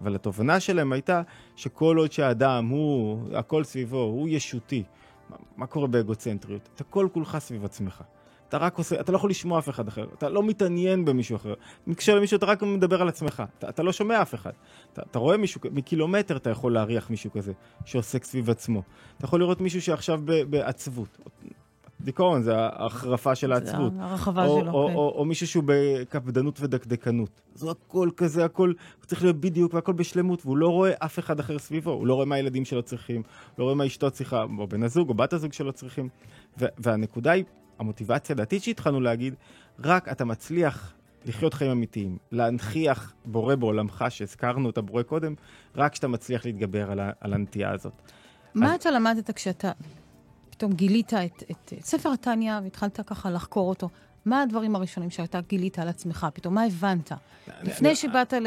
אבל 0.00 0.14
התובנה 0.14 0.60
שלהם 0.60 0.92
הייתה 0.92 1.22
שכל 1.56 1.96
עוד 1.98 2.12
שהאדם 2.12 2.68
הוא, 2.68 3.18
הכל 3.34 3.64
סביבו, 3.64 4.02
הוא 4.02 4.28
ישותי. 4.28 4.82
מה, 5.30 5.36
מה 5.56 5.66
קורה 5.66 5.86
באגוצנטריות? 5.86 6.68
אתה 6.74 6.84
כל 6.84 7.08
כולך 7.12 7.38
סביב 7.38 7.64
עצמך. 7.64 8.02
אתה 8.48 8.58
רק 8.58 8.78
עושה, 8.78 9.00
אתה 9.00 9.12
לא 9.12 9.16
יכול 9.16 9.30
לשמוע 9.30 9.58
אף 9.58 9.68
אחד 9.68 9.88
אחר, 9.88 10.06
אתה 10.18 10.28
לא 10.28 10.42
מתעניין 10.42 11.04
במישהו 11.04 11.36
אחר. 11.36 11.54
מתקשר 11.86 12.14
למישהו, 12.14 12.36
אתה 12.36 12.46
רק 12.46 12.62
מדבר 12.62 13.02
על 13.02 13.08
עצמך, 13.08 13.42
אתה, 13.58 13.68
אתה 13.68 13.82
לא 13.82 13.92
שומע 13.92 14.22
אף 14.22 14.34
אחד. 14.34 14.50
אתה, 14.92 15.02
אתה 15.10 15.18
רואה 15.18 15.36
מישהו, 15.36 15.60
מקילומטר 15.72 16.36
אתה 16.36 16.50
יכול 16.50 16.74
להריח 16.74 17.10
מישהו 17.10 17.32
כזה, 17.32 17.52
שעוסק 17.84 18.24
סביב 18.24 18.50
עצמו. 18.50 18.82
אתה 19.16 19.24
יכול 19.24 19.40
לראות 19.40 19.60
מישהו 19.60 19.82
שעכשיו 19.82 20.20
ב- 20.24 20.42
בעצבות. 20.42 21.18
דיכאון 22.04 22.42
זה 22.42 22.56
ההחרפה 22.56 23.34
של 23.34 23.52
העצבות. 23.52 23.94
זה 23.94 24.02
הרחבה 24.02 24.44
או, 24.46 24.60
שלו, 24.60 24.72
או, 24.72 24.88
כן. 24.88 24.94
או, 24.94 25.12
או 25.16 25.24
מישהו 25.24 25.46
שהוא 25.46 25.64
בקפדנות 25.66 26.60
ודקדקנות. 26.60 27.40
זו 27.54 27.70
הכל 27.70 28.10
כזה, 28.16 28.44
הכל, 28.44 28.68
הוא 28.98 29.06
צריך 29.06 29.22
להיות 29.22 29.36
בדיוק 29.40 29.74
והכל 29.74 29.92
בשלמות, 29.92 30.46
והוא 30.46 30.56
לא 30.56 30.68
רואה 30.68 30.92
אף 30.98 31.18
אחד 31.18 31.40
אחר 31.40 31.58
סביבו, 31.58 31.90
הוא 31.90 32.06
לא 32.06 32.14
רואה 32.14 32.26
מה 32.26 32.34
הילדים 32.34 32.64
שלו 32.64 32.82
צריכים, 32.82 33.22
לא 33.58 33.64
רואה 33.64 33.74
מה 33.74 33.86
אשתו 33.86 34.10
צריכה, 34.10 34.44
או 34.58 34.66
בן 34.66 34.82
הזוג 34.82 35.08
או 35.08 35.14
בת 35.14 35.32
הזוג 35.32 35.52
שלו 35.52 35.72
צריכים. 35.72 36.08
והנקודה 36.58 37.30
היא, 37.32 37.44
המוטיבציה 37.78 38.34
הדתית 38.34 38.62
שהתחלנו 38.62 39.00
להגיד, 39.00 39.34
רק 39.84 40.08
אתה 40.08 40.24
מצליח 40.24 40.92
לחיות 41.26 41.54
חיים 41.54 41.70
אמיתיים, 41.70 42.18
להנכיח 42.32 43.12
בורא 43.24 43.54
בעולמך, 43.54 44.04
שהזכרנו 44.08 44.70
את 44.70 44.78
הבורא 44.78 45.02
קודם, 45.02 45.34
רק 45.76 45.92
כשאתה 45.92 46.08
מצליח 46.08 46.44
להתגבר 46.44 46.90
על, 46.90 47.00
ה- 47.00 47.10
על 47.20 47.34
הנטייה 47.34 47.70
הזאת. 47.70 47.92
מה 48.54 48.74
אז- 48.74 48.80
אתה 48.80 48.90
למדת 48.90 49.30
כשאתה 49.30 49.72
פתאום 50.54 50.72
גילית 50.72 51.14
את, 51.14 51.42
את, 51.50 51.72
את 51.78 51.84
ספר 51.84 52.12
התניא 52.12 52.54
והתחלת 52.62 53.00
ככה 53.00 53.30
לחקור 53.30 53.68
אותו? 53.68 53.88
מה 54.24 54.42
הדברים 54.42 54.76
הראשונים 54.76 55.10
שאתה 55.10 55.40
גילית 55.48 55.78
על 55.78 55.88
עצמך? 55.88 56.26
פתאום, 56.34 56.54
מה 56.54 56.64
הבנת? 56.64 57.12
לפני 57.62 57.96
שבאת 57.96 58.32
ל... 58.32 58.46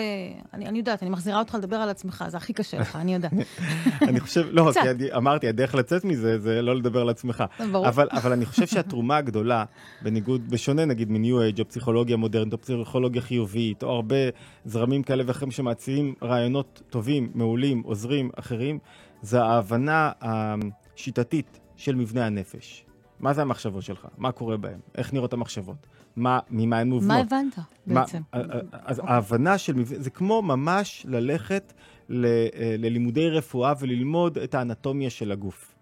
אני, 0.53 0.77
יודעת, 0.77 1.03
אני 1.03 1.09
מחזירה 1.09 1.39
אותך 1.39 1.55
לדבר 1.55 1.75
על 1.75 1.89
עצמך, 1.89 2.25
זה 2.27 2.37
הכי 2.37 2.53
קשה 2.53 2.79
לך, 2.79 2.95
אני 2.95 3.13
יודעת. 3.13 3.31
אני 4.09 4.19
חושב, 4.19 4.47
לא. 4.51 4.71
כי 4.97 5.13
אמרתי, 5.13 5.47
הדרך 5.47 5.75
לצאת 5.75 6.05
מזה 6.05 6.39
זה 6.39 6.61
לא 6.61 6.75
לדבר 6.75 7.01
על 7.01 7.09
עצמך. 7.09 7.43
ברור. 7.71 7.87
אבל, 7.87 8.07
אבל 8.11 8.31
אני 8.31 8.45
חושב 8.45 8.67
שהתרומה 8.67 9.17
הגדולה, 9.17 9.65
בניגוד, 10.01 10.49
בשונה 10.49 10.85
נגיד 10.85 11.11
מניו 11.11 11.41
אייג' 11.41 11.59
או 11.59 11.67
פסיכולוגיה 11.67 12.17
מודרנית 12.17 12.53
או 12.53 12.61
פסיכולוגיה 12.61 13.21
חיובית, 13.21 13.83
או 13.83 13.89
הרבה 13.89 14.15
זרמים 14.65 15.03
כאלה 15.03 15.23
ואחרים 15.27 15.51
שמציעים 15.51 16.13
רעיונות 16.23 16.81
טובים, 16.89 17.31
מעולים, 17.33 17.81
עוזרים, 17.85 18.29
אחרים, 18.35 18.79
זה 19.21 19.41
ההבנה 19.43 20.11
השיטתית 20.21 21.59
של 21.77 21.95
מבנה 21.95 22.25
הנפש. 22.25 22.83
מה 23.19 23.33
זה 23.33 23.41
המחשבות 23.41 23.83
שלך? 23.83 24.07
מה 24.17 24.31
קורה 24.31 24.57
בהן? 24.57 24.79
איך 24.95 25.13
נראות 25.13 25.33
המחשבות? 25.33 25.87
מה, 26.15 26.39
ממה 26.49 26.79
הן 26.79 26.89
מובנות? 26.89 27.11
מה 27.11 27.37
הבנת 27.37 27.57
מה- 27.87 28.01
בעצם? 28.01 28.21
אה, 28.33 28.39
אה, 28.39 28.59
אז 28.71 29.01
ההבנה 29.03 29.57
של 29.57 29.73
מבנה, 29.73 29.99
זה 29.99 30.09
כמו 30.09 30.41
ממש 30.41 31.05
ללכת 31.09 31.73
ל- 32.09 32.25
אה, 32.25 32.39
ללימודי 32.77 33.29
רפואה 33.29 33.73
וללמוד 33.79 34.37
את 34.37 34.55
האנטומיה 34.55 35.09
של 35.09 35.31
הגוף. 35.31 35.73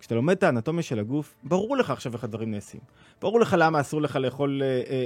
כשאתה 0.00 0.14
לומד 0.14 0.36
את 0.36 0.42
האנטומיה 0.42 0.82
של 0.82 0.98
הגוף, 0.98 1.34
ברור 1.44 1.76
לך 1.76 1.90
עכשיו 1.90 2.12
איך 2.14 2.24
הדברים 2.24 2.50
נעשים. 2.50 2.80
ברור 3.20 3.40
לך 3.40 3.56
למה 3.58 3.80
אסור 3.80 4.02
לך 4.02 4.16
לאכול, 4.16 4.62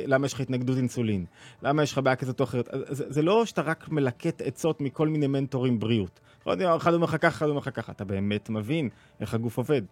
למה 0.06 0.26
יש 0.26 0.32
לך 0.32 0.40
התנגדות 0.40 0.76
אינסולין, 0.76 1.24
למה 1.62 1.82
יש 1.82 1.92
לך 1.92 1.98
בעיה 1.98 2.16
כזאת 2.16 2.40
או 2.40 2.44
אחרת. 2.44 2.68
זה, 2.88 3.04
זה 3.09 3.22
לא 3.22 3.44
שאתה 3.46 3.62
רק 3.62 3.88
מלקט 3.88 4.42
עצות 4.42 4.80
מכל 4.80 5.09
מיני 5.09 5.26
מנטורים 5.26 5.78
בריאות. 5.78 6.20
אחד 6.76 6.94
אומר 6.94 7.04
לך 7.04 7.16
ככה, 7.20 7.28
אחד 7.28 7.46
אומר 7.48 7.59
לך 7.59 7.70
ככה. 7.74 7.92
אתה 7.92 8.04
באמת 8.04 8.50
מבין 8.50 8.88
איך 9.20 9.35
הגוף 9.35 9.59
עובד. 9.59 9.82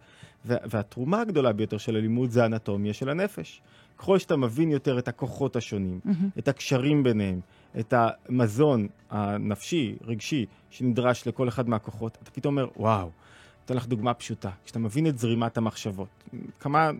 וה, 0.44 0.56
והתרומה 0.64 1.20
הגדולה 1.20 1.52
ביותר 1.52 1.78
של 1.78 1.96
הלימוד 1.96 2.30
זה 2.30 2.42
האנטומיה 2.42 2.92
של 2.92 3.08
הנפש. 3.08 3.62
ככל 3.98 4.18
שאתה 4.18 4.36
מבין 4.36 4.70
יותר 4.70 4.98
את 4.98 5.08
הכוחות 5.08 5.56
השונים, 5.56 6.00
את 6.38 6.48
הקשרים 6.48 7.02
ביניהם, 7.02 7.40
את 7.80 7.94
המזון 7.96 8.88
הנפשי, 9.10 9.94
רגשי, 10.04 10.46
שנדרש 10.70 11.28
לכל 11.28 11.48
אחד 11.48 11.68
מהכוחות, 11.68 12.18
אתה 12.22 12.30
פתאום 12.30 12.58
אומר, 12.58 12.70
וואו, 12.76 13.10
אתן 13.64 13.76
לך 13.76 13.86
דוגמה 13.86 14.14
פשוטה. 14.14 14.50
כשאתה 14.64 14.78
מבין 14.78 15.06
את 15.06 15.18
זרימת 15.18 15.58
המחשבות, 15.58 16.08
כמה, 16.60 16.90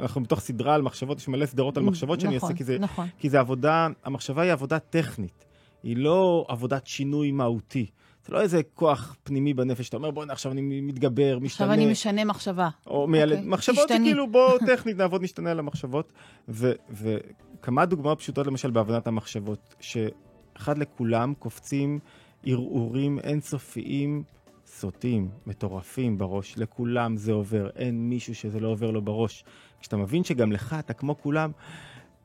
אנחנו 0.00 0.22
בתוך 0.22 0.40
סדרה 0.40 0.74
על 0.74 0.82
מחשבות, 0.82 1.18
יש 1.18 1.28
מלא 1.28 1.46
סדרות 1.46 1.76
על 1.76 1.82
מחשבות 1.82 2.20
שאני 2.20 2.36
נכון, 2.36 2.48
אעשה, 2.48 2.58
כי 2.58 2.64
זה, 2.64 2.78
נכון. 2.78 3.08
כי 3.18 3.30
זה 3.30 3.40
עבודה, 3.40 3.88
המחשבה 4.04 4.42
היא 4.42 4.52
עבודה 4.52 4.78
טכנית, 4.78 5.44
היא 5.82 5.96
לא 5.96 6.46
עבודת 6.48 6.86
שינוי 6.86 7.32
מהותי. 7.32 7.86
זה 8.26 8.32
לא 8.32 8.40
איזה 8.40 8.62
כוח 8.74 9.16
פנימי 9.22 9.54
בנפש, 9.54 9.88
אתה 9.88 9.96
אומר, 9.96 10.10
בוא'נה, 10.10 10.32
עכשיו 10.32 10.52
אני 10.52 10.80
מתגבר, 10.80 11.38
משתנה. 11.40 11.66
עכשיו 11.66 11.72
אני 11.82 11.92
משנה 11.92 12.24
מחשבה. 12.24 12.68
או 12.86 13.06
מיילד, 13.08 13.32
אוקיי, 13.32 13.48
מחשבות 13.48 13.88
זה. 13.88 13.96
כאילו 14.04 14.30
בוא 14.30 14.58
טכנית 14.76 14.96
נעבוד 14.96 15.22
נשתנה 15.22 15.50
על 15.50 15.58
המחשבות. 15.58 16.12
ו- 16.48 16.72
וכמה 16.90 17.86
דוגמאות 17.86 18.18
פשוטות 18.18 18.46
למשל 18.46 18.70
בהבנת 18.70 19.06
המחשבות, 19.06 19.74
שאחד 19.80 20.78
לכולם 20.78 21.34
קופצים 21.38 21.98
ערעורים 22.44 23.18
אינסופיים, 23.18 24.22
סוטים, 24.66 25.28
מטורפים 25.46 26.18
בראש, 26.18 26.54
לכולם 26.58 27.16
זה 27.16 27.32
עובר, 27.32 27.68
אין 27.76 28.08
מישהו 28.08 28.34
שזה 28.34 28.60
לא 28.60 28.68
עובר 28.68 28.90
לו 28.90 29.02
בראש. 29.02 29.44
כשאתה 29.80 29.96
מבין 29.96 30.24
שגם 30.24 30.52
לך, 30.52 30.76
אתה 30.78 30.92
כמו 30.92 31.18
כולם, 31.18 31.50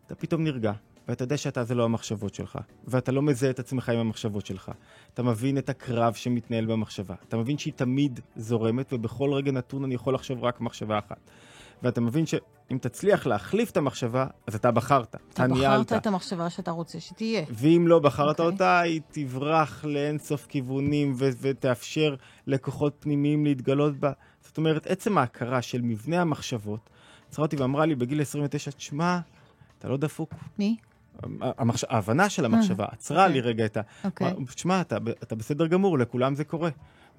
אתה 0.06 0.16
פתאום 0.16 0.44
נרגע. 0.44 0.72
ואתה 1.08 1.24
יודע 1.24 1.38
שאתה 1.38 1.63
זה 1.63 1.76
לא 1.76 1.84
המחשבות 1.84 2.34
שלך, 2.34 2.60
ואתה 2.88 3.12
לא 3.12 3.22
מזהה 3.22 3.50
את 3.50 3.60
עצמך 3.60 3.89
עם 3.89 4.00
המחשבות 4.00 4.46
שלך. 4.46 4.72
אתה 5.13 5.24
מבין 5.24 5.58
את 5.58 5.70
הקרב 5.70 6.13
שמתנהל 6.13 6.65
במחשבה. 6.65 7.15
אתה 7.28 7.38
מבין 7.38 7.58
שהיא 7.58 7.74
תמיד 7.74 8.20
זורמת, 8.36 8.93
ובכל 8.93 9.34
רגע 9.34 9.52
נתון 9.52 9.84
אני 9.84 9.96
יכול 9.96 10.13
לחשוב 10.13 10.43
רק 10.43 10.62
מחשבה 10.62 11.00
אחת. 11.00 11.20
ואתה 11.84 12.02
מבין 12.02 12.26
שאם 12.26 12.78
תצליח 12.82 13.28
להחליף 13.28 13.72
את 13.72 13.78
המחשבה, 13.78 14.28
אז 14.48 14.56
אתה 14.56 14.72
בחרת, 14.72 15.10
אתה 15.10 15.17
אתה 15.34 15.48
ניהלת. 15.48 15.86
בחרת 15.86 16.02
את 16.02 16.08
המחשבה 16.08 16.50
שאתה 16.50 16.72
רוצה 16.72 17.00
שתהיה. 17.00 17.46
ואם 17.50 17.88
לא 17.88 18.00
בחרת 18.00 18.39
אוקיי. 18.39 18.46
אותה, 18.46 18.80
היא 18.80 19.02
תברח 19.12 19.86
לאינסוף 19.86 20.46
כיוונים 20.46 21.13
ו- 21.17 21.30
ותאפשר 21.41 22.15
לכוחות 22.48 22.96
פנימיים 23.00 23.46
להתגלות 23.46 23.98
בה. 23.98 24.12
זאת 24.41 24.58
אומרת, 24.58 24.88
עצם 24.88 25.17
ההכרה 25.17 25.62
של 25.62 25.82
מבנה 25.82 26.22
המחשבות, 26.22 26.89
עצרה 27.30 27.46
אותי 27.46 27.56
ואמרה 27.56 27.86
לי 27.86 27.96
בגיל 27.96 28.22
29, 28.22 28.72
תשמע, 28.72 29.20
אתה 29.80 29.88
לא 29.88 29.98
דפוק. 29.98 30.34
מי? 30.60 30.78
המחש... 31.41 31.86
ההבנה 31.89 32.30
של 32.30 32.45
המחשבה 32.45 32.86
עצרה 32.91 33.23
אוקיי. 33.25 33.34
לי 33.34 33.41
רגע 33.41 33.65
את 33.65 33.77
ה... 33.77 33.82
אוקיי. 34.03 34.34
תשמע, 34.56 34.82
אתה, 34.82 34.97
אתה 35.23 35.36
בסדר 35.36 35.67
גמור, 35.67 35.99
לכולם 35.99 36.36
זה 36.36 36.43
קורה. 36.43 36.69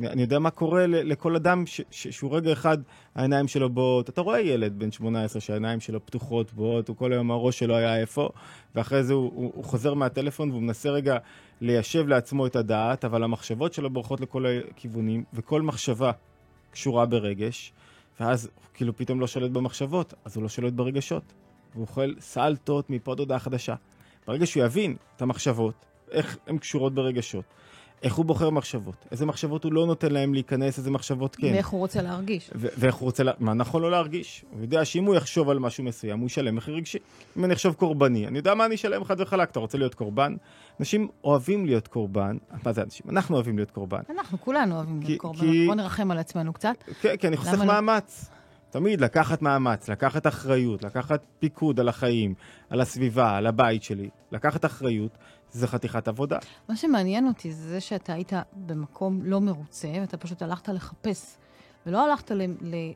אני, 0.01 0.23
יודע 0.23 0.39
מה 0.39 0.51
קורה 0.51 0.87
לכל 0.87 1.37
אדם 1.37 1.67
ש, 1.67 1.81
ש, 1.91 2.09
שהוא 2.09 2.37
רגע 2.37 2.53
אחד, 2.53 2.79
העיניים 3.15 3.49
שלו 3.49 3.71
בוהות. 3.71 4.09
אתה 4.09 4.21
רואה 4.21 4.41
ילד 4.41 4.79
בן 4.79 4.93
18 4.93 5.41
שהעיניים 5.41 5.81
שלו 5.81 6.07
פתוחות, 6.07 6.53
בוהות, 6.53 6.89
הוא 6.89 6.97
כל 6.97 7.13
היום 7.13 7.31
הראש 7.31 7.59
שלו 7.59 7.77
היה 7.77 8.01
איפה, 8.01 8.29
ואחרי 8.75 9.05
זה 9.05 9.13
הוא, 9.13 9.33
הוא, 9.35 9.53
הוא 9.55 9.65
חוזר 9.65 9.95
מהטלפון 9.95 10.51
והוא 10.51 10.63
מנסה 10.63 10.91
רגע 10.91 11.17
ליישב 11.61 12.07
לעצמו 12.07 12.47
את 12.47 12.57
הדעת, 12.57 13.05
אבל 13.05 13.23
המחשבות 13.23 13.73
שלו 13.73 13.91
בורחות 13.91 14.21
לכל 14.21 14.45
הכיוונים, 14.71 15.25
וכל 15.35 15.63
מחשבה 15.63 16.11
קשורה 16.71 17.07
ברגש, 17.07 17.73
ואז 18.21 18.45
הוא 18.45 18.65
כאילו 18.75 18.97
פתאום 18.97 19.21
לא 19.21 19.27
שולט 19.27 19.51
במחשבות, 19.51 20.15
אז 20.25 20.37
הוא 20.37 20.43
לא 20.43 20.49
שולט 20.49 20.73
ברגשות. 20.73 21.33
והוא 21.73 21.83
אוכל 21.83 22.15
סלטות 22.21 22.91
מפה 22.91 23.13
עד 23.13 23.19
הודעה 23.19 23.39
חדשה. 23.39 23.75
ברגע 24.29 24.47
שהוא 24.47 24.65
יבין 24.65 24.97
את 25.17 25.23
המחשבות, 25.23 25.75
איך 26.11 26.37
הן 26.47 26.59
קשורות 26.59 26.95
ברגשות, 26.95 27.45
איך 28.03 28.15
הוא 28.15 28.25
בוחר 28.25 28.51
מחשבות, 28.51 28.95
איזה 29.11 29.27
מחשבות 29.27 29.65
הוא 29.65 29.73
לא 29.73 29.87
נותן 29.87 30.13
להם 30.13 30.35
להיכנס, 30.35 30.79
איזה 30.79 30.91
מחשבות 30.91 31.37
כן. 31.37 31.47
ואיך 31.47 31.69
הוא 31.69 31.81
רוצה 31.81 32.03
להרגיש. 32.03 32.51
ו- 32.55 32.67
ואיך 32.79 32.95
הוא 32.95 33.07
רוצה, 33.07 33.23
לה- 33.23 33.33
מה 33.39 33.55
נכון 33.55 33.83
לו 33.83 33.91
להרגיש. 33.91 34.45
הוא 34.53 34.63
יודע 34.63 34.85
שאם 34.85 35.05
הוא 35.05 35.15
יחשוב 35.15 35.51
על 35.51 35.59
משהו 35.59 35.85
מסוים, 35.85 36.19
הוא 36.19 36.27
ישלם 36.27 36.55
מחיר 36.57 36.75
רגשי. 36.75 36.99
אם 37.37 37.45
אני 37.45 37.55
אחשוב 37.55 37.75
קורבני, 37.75 38.27
אני 38.27 38.39
יודע 38.39 38.55
מה 38.55 38.65
אני 38.67 38.75
אשלם 38.75 39.05
חד 39.05 39.21
וחלק, 39.21 39.51
אתה 39.51 39.61
רוצה 39.61 39.79
להיות 39.79 39.95
קורבן? 39.95 40.35
אנשים 40.81 41.09
אוהבים 41.25 41.67
להיות 41.67 41.89
קורבן, 41.89 42.37
מה 42.65 42.73
זה 42.73 42.83
אנשים? 42.83 43.07
אנחנו 43.11 43.35
אוהבים 43.35 43.57
להיות 43.57 43.71
קורבן. 43.71 44.01
אנחנו 44.11 44.41
כולנו 44.41 44.77
אוהבים 44.77 45.01
כי- 45.01 45.07
להיות 45.09 45.21
קורבנות. 45.21 45.53
כי- 45.53 45.67
בוא 45.67 45.75
נרחם 45.75 46.11
על 46.11 46.19
עצמנו 46.19 46.53
קצת. 46.53 46.75
כן, 47.01 47.17
כי 47.17 47.29
אני 47.29 47.37
חוסך 47.37 47.59
לא? 47.59 47.65
מאמץ. 47.65 48.31
תמיד 48.71 49.01
לקחת 49.01 49.43
מאמץ, 49.43 49.89
לקחת 49.89 50.27
אחריות, 50.27 50.85
לקחת 50.85 51.21
פיקוד 51.39 51.81
על 51.81 51.89
החיים, 51.89 52.35
על 52.71 52.81
הסביבה, 52.81 53.37
על 53.37 53.47
הבית 53.47 53.83
שלי. 53.83 54.09
לקחת 54.33 54.65
אחריות, 54.65 55.19
זה 55.51 55.67
חתיכת 55.67 56.09
עבודה. 56.09 56.39
מה 56.69 56.77
שמעניין 56.77 57.27
אותי 57.27 57.53
זה 57.53 57.69
זה 57.69 57.81
שאתה 57.81 58.13
היית 58.13 58.33
במקום 58.67 59.21
לא 59.25 59.41
מרוצה, 59.41 59.89
ואתה 60.01 60.17
פשוט 60.17 60.43
הלכת 60.43 60.69
לחפש, 60.69 61.37
ולא 61.87 62.11
הלכת 62.11 62.31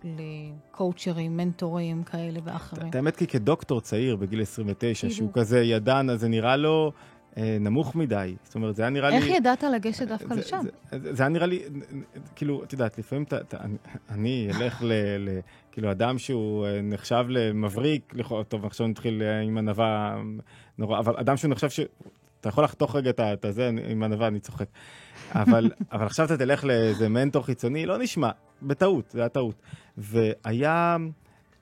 לקואוצ'רים, 0.04 1.37
מנטורים 1.37 2.02
כאלה 2.02 2.40
ואחרים. 2.44 2.88
את 2.88 2.94
האמת 2.94 3.16
כי 3.16 3.26
כדוקטור 3.26 3.80
צעיר 3.80 4.16
בגיל 4.16 4.42
29, 4.42 5.00
כאילו- 5.00 5.14
שהוא 5.14 5.30
כזה 5.32 5.61
ידען, 5.61 6.11
אז 6.11 6.20
זה 6.20 6.28
נראה 6.28 6.56
לו 6.56 6.92
נמוך 7.37 7.95
מדי. 7.97 8.35
זאת 8.45 8.55
אומרת, 8.55 8.77
זה 8.77 8.83
היה 8.83 8.90
נראה 8.90 9.11
לי... 9.11 9.16
איך 9.16 9.27
ידעת 9.27 9.62
לגשת 9.62 10.09
דווקא 10.09 10.35
לשם? 10.35 10.61
זה- 10.62 10.99
זה 10.99 11.14
זה 11.14 11.23
היה 11.23 11.31
נראה 11.31 11.47
לי, 11.47 11.62
כאילו, 12.37 12.64
את 12.64 12.73
יודעת, 12.73 12.99
לפעמים 12.99 13.25
אתה, 13.25 13.40
אתה- 13.40 13.59
אני- 13.61 13.77
אני 14.11 14.49
אלך 14.57 14.83
ל... 14.83 14.92
ל- 15.18 15.40
כאילו, 15.73 15.90
אדם 15.90 16.18
שהוא 16.18 16.66
אה, 16.66 16.81
נחשב 16.83 17.25
למבריק, 17.29 18.14
טוב, 18.49 18.64
עכשיו 18.66 18.87
נתחיל 18.87 19.23
אה, 19.23 19.40
עם 19.40 19.59
ענווה 19.59 20.16
נורא, 20.79 20.99
אבל 20.99 21.14
אדם 21.16 21.37
שהוא 21.37 21.51
נחשב 21.51 21.71
ש... 21.71 21.81
אתה 22.40 22.49
יכול 22.49 22.64
לחתוך 22.64 22.97
רגע 22.97 23.11
את 23.11 23.45
זה 23.51 23.71
עם 23.88 24.03
ענווה, 24.03 24.27
אני 24.27 24.40
צוחק. 24.40 24.66
אבל, 25.33 25.71
אבל 25.92 26.07
עכשיו 26.07 26.27
אתה 26.27 26.37
תלך 26.37 26.64
לאיזה 26.64 27.09
מנטור 27.09 27.45
חיצוני, 27.47 27.87
לא 27.87 27.99
נשמע, 27.99 28.31
בטעות, 28.62 29.11
זה 29.11 29.21
היה 29.21 29.29
טעות. 29.29 29.55
והיה 29.99 30.97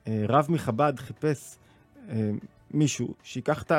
אה, 0.07 0.23
רב 0.29 0.45
מחב"ד 0.49 0.93
חיפש 0.97 1.57
אה, 2.09 2.29
מישהו 2.71 3.13
שיקח 3.23 3.63
את 3.63 3.71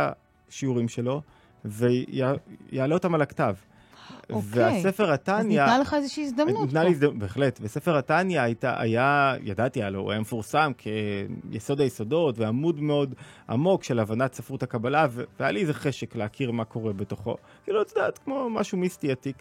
השיעורים 0.49 0.89
שלו 0.89 1.23
ויעלה 1.64 2.94
אותם 2.94 3.14
על 3.14 3.22
הכתב. 3.22 3.55
אוקיי. 4.31 4.83
והספר 4.83 5.12
התניא... 5.12 5.38
אז 5.38 5.46
ניתנה 5.46 5.79
לך 5.79 5.94
איזושהי 5.94 6.25
הזדמנות. 6.25 6.66
ניתנה 6.66 6.85
לי 6.85 6.90
הזדמנות, 6.90 7.18
בהחלט. 7.18 7.59
וספר 7.62 7.96
התניא 7.96 8.40
הייתה, 8.40 8.81
היה, 8.81 9.35
ידעתי 9.42 9.83
עליו, 9.83 10.01
הוא 10.01 10.11
היה 10.11 10.20
מפורסם 10.20 10.72
כיסוד 11.53 11.81
היסודות 11.81 12.38
ועמוד 12.38 12.81
מאוד 12.81 13.14
עמוק 13.48 13.85
של 13.85 13.98
הבנת 13.98 14.35
ספרות 14.35 14.62
הקבלה, 14.62 15.07
והיה 15.40 15.53
לי 15.53 15.61
איזה 15.61 15.75
חשק 15.75 16.16
להכיר 16.16 16.51
מה 16.51 16.64
קורה 16.64 16.92
בתוכו. 16.92 17.37
כאילו, 17.64 17.83
את 17.83 17.92
יודעת, 17.96 18.18
כמו 18.18 18.51
משהו 18.51 18.79
מיסטי 18.79 19.12
עתיק. 19.12 19.37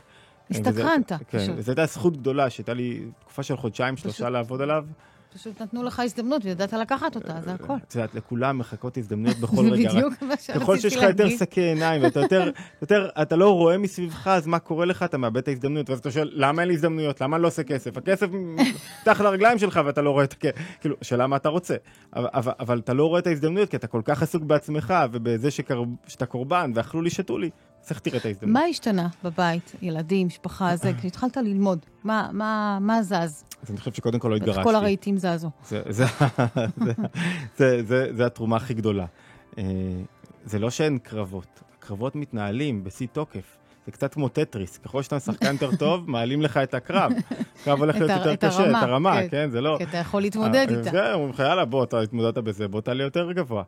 הסתקרנת. 0.49 1.11
כן, 1.27 1.53
וזו 1.55 1.71
הייתה 1.71 1.85
זכות 1.85 2.17
גדולה 2.17 2.49
שהייתה 2.49 2.73
לי 2.73 3.05
תקופה 3.19 3.43
של 3.43 3.57
חודשיים, 3.57 3.97
שלושה 3.97 4.29
לעבוד 4.29 4.61
עליו. 4.61 4.85
פשוט 5.33 5.61
נתנו 5.61 5.83
לך 5.83 5.99
הזדמנות 5.99 6.45
וידעת 6.45 6.73
לקחת 6.73 7.15
אותה, 7.15 7.41
זה 7.41 7.53
הכל. 7.53 7.73
את 7.87 7.95
יודעת, 7.95 8.15
לכולם 8.15 8.57
מחכות 8.57 8.97
הזדמנויות 8.97 9.37
בכל 9.37 9.69
רגע. 9.71 9.91
זה 9.91 9.97
בדיוק 9.97 10.21
מה 10.21 10.27
שרציתי 10.27 10.51
להגיד. 10.51 10.63
ככל 10.63 10.79
שיש 10.79 10.95
לך 10.95 11.03
יותר 11.03 11.29
שקי 11.29 11.61
עיניים, 11.61 12.03
ואתה 12.03 12.19
יותר, 12.19 12.51
יותר, 12.81 13.09
אתה 13.21 13.35
לא 13.35 13.49
רואה 13.53 13.77
מסביבך, 13.77 14.27
אז 14.27 14.47
מה 14.47 14.59
קורה 14.59 14.85
לך? 14.85 15.03
אתה 15.03 15.17
מאבד 15.17 15.37
את 15.37 15.47
ההזדמנות. 15.47 15.89
ואז 15.89 15.99
אתה 15.99 16.11
שואל, 16.11 16.31
למה 16.33 16.61
אין 16.61 16.67
לי 16.67 16.73
הזדמנויות? 16.75 17.21
למה 17.21 17.35
אני 17.35 17.43
לא 17.43 17.47
עושה 17.47 17.63
כסף? 17.63 17.97
הכסף 17.97 18.27
מתחת 19.01 19.19
לרגליים 19.19 19.59
שלך 19.59 19.79
ואתה 19.85 20.01
לא 20.01 20.09
רואה 20.09 20.23
את 20.23 20.33
הכסף. 20.33 20.55
כאילו, 20.81 20.95
שאלה 21.01 21.27
מה 21.27 21.35
אתה 21.35 21.49
רוצה. 21.49 21.75
אבל, 22.15 22.27
אבל, 22.33 22.51
אבל 22.59 22.79
אתה 22.79 22.93
לא 22.93 23.05
רואה 23.05 23.19
את 23.19 23.27
ההזדמנויות, 23.27 23.69
כי 23.69 23.77
אתה 23.77 23.87
כל 23.87 24.01
כך 24.05 24.23
עסוק 24.23 24.43
בעצמך 24.43 24.93
ובזה 25.11 25.51
שקר... 25.51 25.83
שאתה 26.07 26.25
קורבן, 26.25 26.71
ואכלו 26.75 27.01
לי, 27.01 27.09
שתו 27.09 27.37
לי. 27.37 27.49
צריך 27.81 27.99
תראה 27.99 28.17
את 28.17 28.25
ההזדמנות. 28.25 28.53
מה 28.53 28.61
השתנה 28.69 29.07
בבית, 29.23 29.75
ילדים, 29.81 30.27
משפחה, 30.27 30.75
זה, 30.75 30.91
כשהתחלת 30.99 31.37
ללמוד? 31.37 31.79
מה, 32.03 32.29
מה, 32.33 32.77
מה 32.81 33.03
זז? 33.03 33.11
אז 33.63 33.69
אני 33.69 33.77
חושב 33.77 33.93
שקודם 33.93 34.19
כל 34.19 34.27
לא 34.27 34.35
התגרשתי. 34.35 34.63
כל 34.63 34.75
הרהיטים 34.75 35.17
זזו. 35.17 35.49
זה, 35.65 35.81
זה, 35.89 36.05
זה, 37.57 37.83
זה, 37.83 38.07
זה, 38.15 38.25
התרומה 38.25 38.55
הכי 38.55 38.73
גדולה. 38.73 39.05
אה, 39.57 39.63
זה 40.45 40.59
לא 40.59 40.69
שאין 40.69 40.97
קרבות, 40.97 41.61
הקרבות 41.77 42.15
מתנהלים 42.15 42.83
בשיא 42.83 43.07
תוקף. 43.11 43.57
זה 43.85 43.91
קצת 43.91 44.13
כמו 44.13 44.29
טטריס, 44.29 44.77
ככל 44.77 45.03
שאתה 45.03 45.19
שחקן 45.19 45.53
יותר 45.53 45.75
טוב, 45.75 46.03
מעלים 46.11 46.41
לך 46.41 46.57
את 46.57 46.73
הקרב. 46.73 47.11
הקרב 47.61 47.79
הולך 47.79 47.95
להיות 47.95 48.11
יותר 48.11 48.35
קשה, 48.35 48.69
את 48.69 48.75
הרמה, 48.83 49.21
כן, 49.21 49.27
כן, 49.31 49.49
זה 49.49 49.61
לא... 49.61 49.75
כי 49.77 49.83
אתה 49.83 49.97
יכול 49.97 50.21
להתמודד 50.21 50.67
אה, 50.69 50.77
איתה. 50.77 50.91
זה, 50.91 51.13
אומרים 51.13 51.29
לך, 51.29 51.39
יאללה, 51.39 51.65
בוא, 51.65 51.83
אתה 51.83 51.99
התמודדת 51.99 52.37
בזה, 52.37 52.67
בוא 52.67 52.81
תעלה 52.81 53.03
יותר 53.03 53.31
גבוה. 53.31 53.63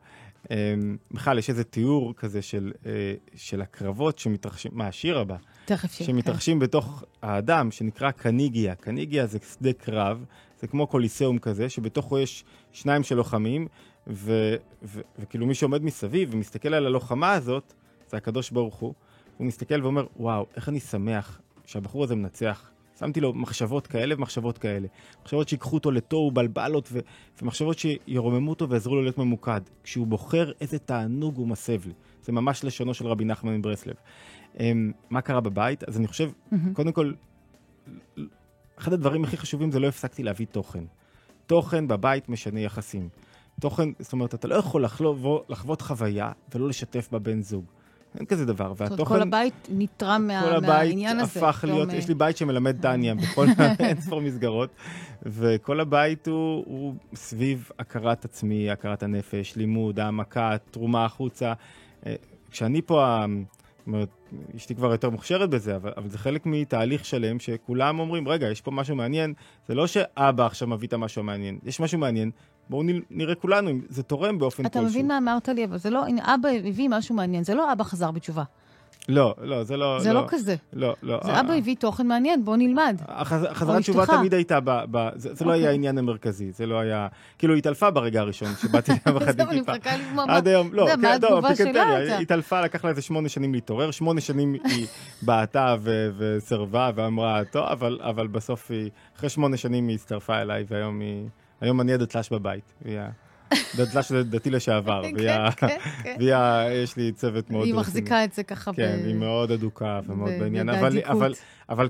אמ, 0.51 0.97
בכלל, 1.11 1.37
יש 1.37 1.49
איזה 1.49 1.63
תיאור 1.63 2.13
כזה 2.13 2.41
של, 2.41 2.71
אה, 2.85 2.91
של 3.35 3.61
הקרבות 3.61 4.19
שמתרחשים, 4.19 4.71
מה, 4.75 4.87
השיר 4.87 5.19
הבא? 5.19 5.35
תכף 5.65 5.91
שיר, 5.91 6.07
שמתרחשים 6.07 6.59
כן. 6.59 6.65
בתוך 6.65 7.03
האדם, 7.21 7.71
שנקרא 7.71 8.11
קניגיה. 8.11 8.75
קניגיה 8.75 9.27
זה 9.27 9.39
שדה 9.53 9.73
קרב, 9.73 10.25
זה 10.59 10.67
כמו 10.67 10.87
קוליסאום 10.87 11.39
כזה, 11.39 11.69
שבתוכו 11.69 12.19
יש 12.19 12.43
שניים 12.71 13.03
של 13.03 13.15
לוחמים, 13.15 13.67
ו, 14.07 14.55
ו, 14.83 15.01
וכאילו 15.19 15.45
מי 15.45 15.53
שעומד 15.55 15.83
מסביב 15.83 16.29
ומסתכל 16.33 16.73
על 16.73 16.85
הלוחמה 16.85 17.33
הזאת, 17.33 17.73
זה 18.07 18.17
הקדוש 18.17 18.51
ברוך 18.51 18.75
הוא. 18.75 18.93
הוא 19.37 19.47
מסתכל 19.47 19.83
ואומר, 19.83 20.05
וואו, 20.17 20.45
איך 20.55 20.69
אני 20.69 20.79
שמח 20.79 21.41
שהבחור 21.65 22.03
הזה 22.03 22.15
מנצח. 22.15 22.69
שמתי 22.99 23.21
לו 23.21 23.33
מחשבות 23.33 23.87
כאלה 23.87 24.15
ומחשבות 24.15 24.57
כאלה. 24.57 24.87
מחשבות 25.21 25.49
שיקחו 25.49 25.73
אותו 25.75 25.91
לתוהו 25.91 26.27
ובלבלות, 26.27 26.89
ו... 26.91 26.99
ומחשבות 27.41 27.79
שירוממו 27.79 28.49
אותו 28.49 28.69
ויעזרו 28.69 28.95
לו 28.95 29.01
להיות 29.01 29.17
ממוקד. 29.17 29.61
כשהוא 29.83 30.07
בוחר 30.07 30.51
איזה 30.61 30.79
תענוג 30.79 31.37
הוא 31.37 31.47
מסב 31.47 31.85
לי. 31.85 31.93
זה 32.23 32.31
ממש 32.31 32.63
לשונו 32.63 32.93
של 32.93 33.07
רבי 33.07 33.25
נחמן 33.25 33.57
מברסלב. 33.57 33.95
Um, 34.55 34.59
מה 35.09 35.21
קרה 35.21 35.41
בבית? 35.41 35.83
אז 35.83 35.97
אני 35.97 36.07
חושב, 36.07 36.29
mm-hmm. 36.29 36.55
קודם 36.73 36.91
כל, 36.91 37.13
אחד 38.79 38.93
הדברים 38.93 39.23
הכי 39.23 39.37
חשובים 39.37 39.71
זה 39.71 39.79
לא 39.79 39.87
הפסקתי 39.87 40.23
להביא 40.23 40.45
תוכן. 40.51 40.83
תוכן 41.47 41.87
בבית 41.87 42.29
משנה 42.29 42.59
יחסים. 42.59 43.09
תוכן, 43.59 43.89
זאת 43.99 44.13
אומרת, 44.13 44.33
אתה 44.33 44.47
לא 44.47 44.55
יכול 44.55 44.83
לחלוב, 44.83 45.25
לחוות 45.49 45.81
חוויה 45.81 46.31
ולא 46.55 46.69
לשתף 46.69 47.09
בבן 47.11 47.41
זוג. 47.41 47.65
אין 48.17 48.25
כזה 48.25 48.45
דבר. 48.45 48.73
והתוכן... 48.77 49.15
כל 49.15 49.21
הבית 49.21 49.67
נתרם 49.69 50.27
מה, 50.27 50.59
מהעניין 50.59 51.19
הזה. 51.19 51.39
כל 51.39 51.45
הבית 51.45 51.55
הפך 51.55 51.63
להיות, 51.67 51.93
יש 51.93 52.07
לי 52.07 52.13
בית 52.13 52.37
שמלמד 52.37 52.81
טניה 52.81 53.15
בכל 53.15 53.47
אין 53.79 54.01
ספור 54.01 54.21
מסגרות, 54.21 54.69
וכל 55.23 55.79
הבית 55.79 56.27
הוא, 56.27 56.63
הוא 56.67 56.93
סביב 57.15 57.69
הכרת 57.79 58.25
עצמי, 58.25 58.71
הכרת 58.71 59.03
הנפש, 59.03 59.55
לימוד, 59.55 59.99
העמקה, 59.99 60.55
תרומה 60.71 61.05
החוצה. 61.05 61.53
אה, 62.05 62.15
כשאני 62.51 62.81
פה, 62.81 63.25
זאת 63.77 63.87
אומרת, 63.87 64.09
אשתי 64.55 64.75
כבר 64.75 64.91
יותר 64.91 65.09
מוכשרת 65.09 65.49
בזה, 65.49 65.75
אבל, 65.75 65.91
אבל 65.97 66.09
זה 66.09 66.17
חלק 66.17 66.45
מתהליך 66.45 67.05
שלם 67.05 67.39
שכולם 67.39 67.99
אומרים, 67.99 68.27
רגע, 68.27 68.51
יש 68.51 68.61
פה 68.61 68.71
משהו 68.71 68.95
מעניין, 68.95 69.33
זה 69.67 69.75
לא 69.75 69.87
שאבא 69.87 70.45
עכשיו 70.45 70.67
מביא 70.67 70.87
את 70.87 70.93
המשהו 70.93 71.21
המעניין, 71.21 71.59
יש 71.63 71.79
משהו 71.79 71.99
מעניין, 71.99 72.31
בואו 72.69 72.83
נראה 73.09 73.35
כולנו 73.35 73.69
אם 73.69 73.81
זה 73.89 74.03
תורם 74.03 74.39
באופן 74.39 74.63
כלשהו. 74.63 74.81
אתה 74.81 74.89
מבין 74.89 75.07
מה 75.07 75.17
אמרת 75.17 75.49
לי, 75.49 75.65
אבל 75.65 75.77
זה 75.77 75.89
לא, 75.89 76.05
הנה, 76.05 76.35
אבא 76.35 76.49
הביא 76.49 76.89
משהו 76.89 77.15
מעניין, 77.15 77.43
זה 77.43 77.55
לא 77.55 77.73
אבא 77.73 77.83
חזר 77.83 78.11
בתשובה. 78.11 78.43
לא, 79.09 79.35
לא, 79.41 79.63
זה 79.63 79.77
לא... 79.77 79.99
זה 79.99 80.13
לא, 80.13 80.21
לא 80.21 80.27
כזה. 80.29 80.55
לא, 80.73 80.95
לא. 81.03 81.19
זה 81.23 81.39
אבא 81.39 81.53
הביא 81.53 81.75
תוכן 81.79 82.07
מעניין, 82.07 82.45
בוא 82.45 82.57
נלמד. 82.57 82.97
החזרת 83.07 83.81
תשובה 83.81 84.05
תמיד 84.05 84.33
הייתה 84.33 84.59
ב... 84.59 84.83
ב 84.91 85.09
זה, 85.15 85.33
זה 85.33 85.45
לא 85.45 85.51
היה 85.51 85.69
העניין 85.69 85.97
המרכזי, 85.97 86.51
זה 86.51 86.65
לא 86.65 86.79
היה... 86.79 87.07
כאילו, 87.37 87.53
היא 87.53 87.59
התעלפה 87.59 87.91
ברגע 87.91 88.21
הראשון, 88.21 88.49
שבאתי 88.61 88.91
לה 89.05 89.11
בחצי 89.11 89.43
טיפה. 89.49 89.71
עד 90.27 90.47
היום, 90.47 90.73
לא, 90.73 90.87
מה 90.97 91.13
התגובה 91.13 91.55
שלה? 91.55 91.95
היא 91.95 92.13
התעלפה, 92.13 92.61
לקח 92.61 92.83
לה 92.83 92.89
איזה 92.89 93.01
שמונה 93.01 93.29
שנים 93.29 93.53
להתעורר, 93.53 93.91
שמונה 93.91 94.21
שנים 94.21 94.53
היא 94.53 94.87
בעטה 95.25 95.75
וסרבה 96.17 96.91
ואמרה, 96.95 97.41
טוב, 97.51 97.65
אבל 98.01 98.27
בסוף 98.27 98.71
היא... 98.71 98.89
אחרי 99.17 99.29
שמונה 99.29 99.57
שנים 99.57 99.87
היא 99.87 99.95
הצטרפה 99.95 100.41
אליי, 100.41 100.65
והיום 100.69 100.99
היא... 100.99 101.27
היום 101.63 101.81
אני 101.81 101.93
הדתל"ש 101.93 102.29
בבית. 102.29 102.73
דתל"ש 103.77 104.11
דתי 104.11 104.49
לשעבר, 104.49 105.01
כן, 105.03 105.49
כן, 105.57 105.77
כן. 106.03 106.15
והיא, 106.19 106.35
יש 106.83 106.97
לי 106.97 107.11
צוות 107.11 107.49
מאוד... 107.49 107.65
היא 107.65 107.73
מחזיקה 107.73 108.23
את 108.23 108.33
זה 108.33 108.43
ככה 108.43 108.71
ב... 108.71 108.75
כן, 108.75 108.99
היא 109.05 109.15
מאוד 109.15 109.51
אדוקה 109.51 109.99
ומאוד 110.07 110.31
בעניין, 110.39 110.69
אבל 111.69 111.89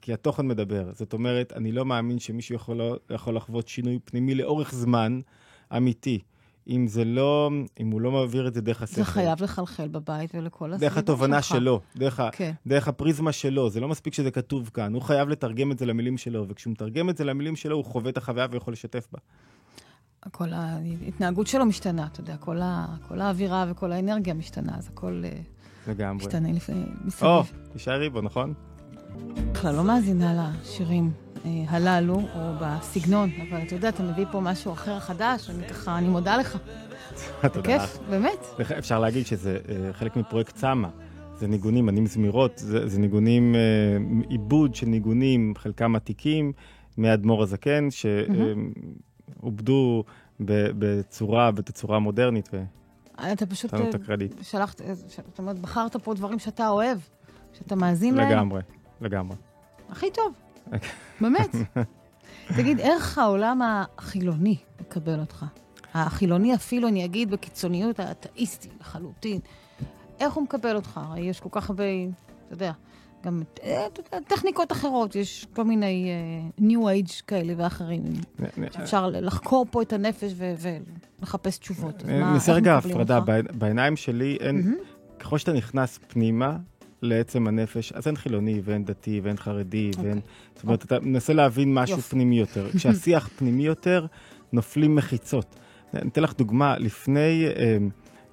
כי 0.00 0.12
התוכן 0.12 0.46
מדבר. 0.46 0.90
זאת 0.92 1.12
אומרת, 1.12 1.52
אני 1.56 1.72
לא 1.72 1.84
מאמין 1.84 2.18
שמישהו 2.18 2.54
יכול 3.10 3.36
לחוות 3.36 3.68
שינוי 3.68 3.98
פנימי 4.04 4.34
לאורך 4.34 4.74
זמן 4.74 5.20
אמיתי. 5.76 6.18
אם 6.68 6.86
זה 6.86 7.04
לא, 7.04 7.50
אם 7.80 7.90
הוא 7.90 8.00
לא 8.00 8.10
מעביר 8.10 8.48
את 8.48 8.54
זה 8.54 8.60
דרך 8.60 8.82
השכל. 8.82 8.96
זה 8.96 9.04
חייב 9.04 9.42
לחלחל 9.42 9.88
בבית 9.88 10.34
ולכל 10.34 10.72
הסביבה 10.72 10.88
דרך 10.88 10.98
התובנה 10.98 11.42
שלו, 11.42 11.80
דרך, 11.96 12.20
כן. 12.32 12.52
דרך 12.66 12.88
הפריזמה 12.88 13.32
שלו. 13.32 13.70
זה 13.70 13.80
לא 13.80 13.88
מספיק 13.88 14.14
שזה 14.14 14.30
כתוב 14.30 14.70
כאן, 14.74 14.94
הוא 14.94 15.02
חייב 15.02 15.28
לתרגם 15.28 15.72
את 15.72 15.78
זה 15.78 15.86
למילים 15.86 16.18
שלו, 16.18 16.46
וכשהוא 16.48 16.72
מתרגם 16.72 17.10
את 17.10 17.16
זה 17.16 17.24
למילים 17.24 17.56
שלו, 17.56 17.76
הוא 17.76 17.84
חווה 17.84 18.10
את 18.10 18.16
החוויה 18.16 18.46
ויכול 18.50 18.72
לשתף 18.72 19.08
בה. 19.12 19.18
כל 20.30 20.52
ההתנהגות 20.52 21.46
שלו 21.46 21.66
משתנה, 21.66 22.06
אתה 22.12 22.20
יודע, 22.20 22.36
כל, 22.36 22.60
ה, 22.62 22.86
כל 23.08 23.20
האווירה 23.20 23.64
וכל 23.68 23.92
האנרגיה 23.92 24.34
משתנה, 24.34 24.72
אז 24.78 24.88
הכל 24.88 25.22
אה, 25.24 25.30
לגמרי. 25.88 26.26
משתנה 26.26 26.52
לפעמים 26.52 26.96
מסביב. 27.04 27.30
או, 27.30 27.42
תישארי 27.72 28.10
בו, 28.10 28.20
נכון? 28.20 28.54
בכלל 29.52 29.74
לא 29.74 29.84
מאזינה 29.84 30.52
לשירים 30.62 31.10
אה, 31.14 31.29
הללו, 31.44 32.14
או 32.14 32.52
בסגנון, 32.60 33.30
אבל 33.50 33.62
אתה 33.62 33.74
יודע, 33.74 33.88
אתה 33.88 34.02
מביא 34.02 34.24
פה 34.32 34.40
משהו 34.40 34.72
אחר 34.72 35.00
חדש, 35.00 35.50
אני 35.50 35.68
ככה, 35.68 35.98
אני 35.98 36.08
מודה 36.08 36.36
לך. 36.36 36.58
תודה 37.52 37.62
כיף, 37.62 37.98
באמת. 38.10 38.46
אפשר 38.78 38.98
להגיד 38.98 39.26
שזה 39.26 39.58
אה, 39.68 39.92
חלק 39.92 40.16
מפרויקט 40.16 40.54
צמא. 40.54 40.88
זה 41.36 41.48
ניגונים, 41.48 41.88
אני 41.88 42.00
מזמירות, 42.00 42.52
זה, 42.56 42.88
זה 42.88 42.98
ניגונים, 42.98 43.54
עיבוד 44.28 44.74
של 44.74 44.86
ניגונים, 44.86 45.54
חלקם 45.56 45.96
עתיקים, 45.96 46.52
מאדמו"ר 46.98 47.42
הזקן, 47.42 47.88
שעובדו 49.40 50.04
בצורה, 50.40 51.50
בתצורה 51.50 51.98
מודרנית. 51.98 52.48
אתה 53.32 53.46
פשוט 53.46 53.74
שלחת, 54.42 54.80
זאת 55.28 55.38
אומרת, 55.38 55.58
בחרת 55.58 55.96
פה 55.96 56.14
דברים 56.14 56.38
שאתה 56.38 56.68
אוהב, 56.68 56.98
שאתה 57.52 57.74
מאזין 57.74 58.14
להם. 58.14 58.30
לגמרי, 58.30 58.60
לגמרי. 59.00 59.36
הכי 59.90 60.10
טוב, 60.10 60.32
באמת. 61.20 61.50
תגיד, 62.56 62.80
איך 62.80 63.18
העולם 63.18 63.60
החילוני 63.62 64.56
מקבל 64.80 65.20
אותך? 65.20 65.44
החילוני 65.94 66.54
אפילו, 66.54 66.88
אני 66.88 67.04
אגיד 67.04 67.30
בקיצוניות 67.30 68.00
האתאיסטי 68.00 68.68
לחלוטין. 68.80 69.40
איך 70.20 70.34
הוא 70.34 70.44
מקבל 70.44 70.76
אותך? 70.76 71.00
הרי 71.02 71.20
יש 71.20 71.40
כל 71.40 71.48
כך 71.52 71.70
הרבה, 71.70 71.84
אתה 72.46 72.54
יודע, 72.54 72.72
גם 73.24 73.42
אה, 73.62 73.86
טכניקות 74.26 74.72
אחרות, 74.72 75.16
יש 75.16 75.46
כל 75.54 75.64
מיני 75.64 76.10
uh, 76.58 76.60
New 76.60 77.08
Age 77.08 77.22
כאלה 77.26 77.52
ואחרים, 77.56 78.02
שאפשר 78.70 79.06
לחקור 79.08 79.66
פה 79.70 79.82
את 79.82 79.92
הנפש 79.92 80.32
ולחפש 81.18 81.58
תשובות. 81.58 82.04
נעשה 82.04 82.52
רגע 82.52 82.76
הפרדה, 82.76 83.20
בעיניים 83.58 83.96
שלי 83.96 84.36
אין, 84.40 84.76
ככל 85.18 85.38
שאתה 85.38 85.52
נכנס 85.52 85.98
פנימה, 86.08 86.56
לעצם 87.02 87.46
הנפש, 87.46 87.92
אז 87.92 88.06
אין 88.06 88.16
חילוני 88.16 88.60
ואין 88.64 88.84
דתי 88.84 89.20
ואין 89.22 89.36
חרדי 89.36 89.90
okay. 89.94 90.00
ואין... 90.00 90.16
אוקיי. 90.18 90.30
זאת 90.54 90.64
אומרת, 90.64 90.82
okay. 90.82 90.84
אתה 90.84 91.00
מנסה 91.00 91.32
להבין 91.32 91.74
משהו 91.74 91.96
יופ. 91.96 92.08
פנימי 92.08 92.38
יותר. 92.38 92.70
כשהשיח 92.76 93.28
פנימי 93.36 93.66
יותר, 93.66 94.06
נופלים 94.52 94.94
מחיצות. 94.94 95.56
אני 95.94 96.08
אתן 96.08 96.22
לך 96.22 96.34
דוגמה, 96.38 96.78
לפני, 96.78 97.46
אה, 97.56 97.76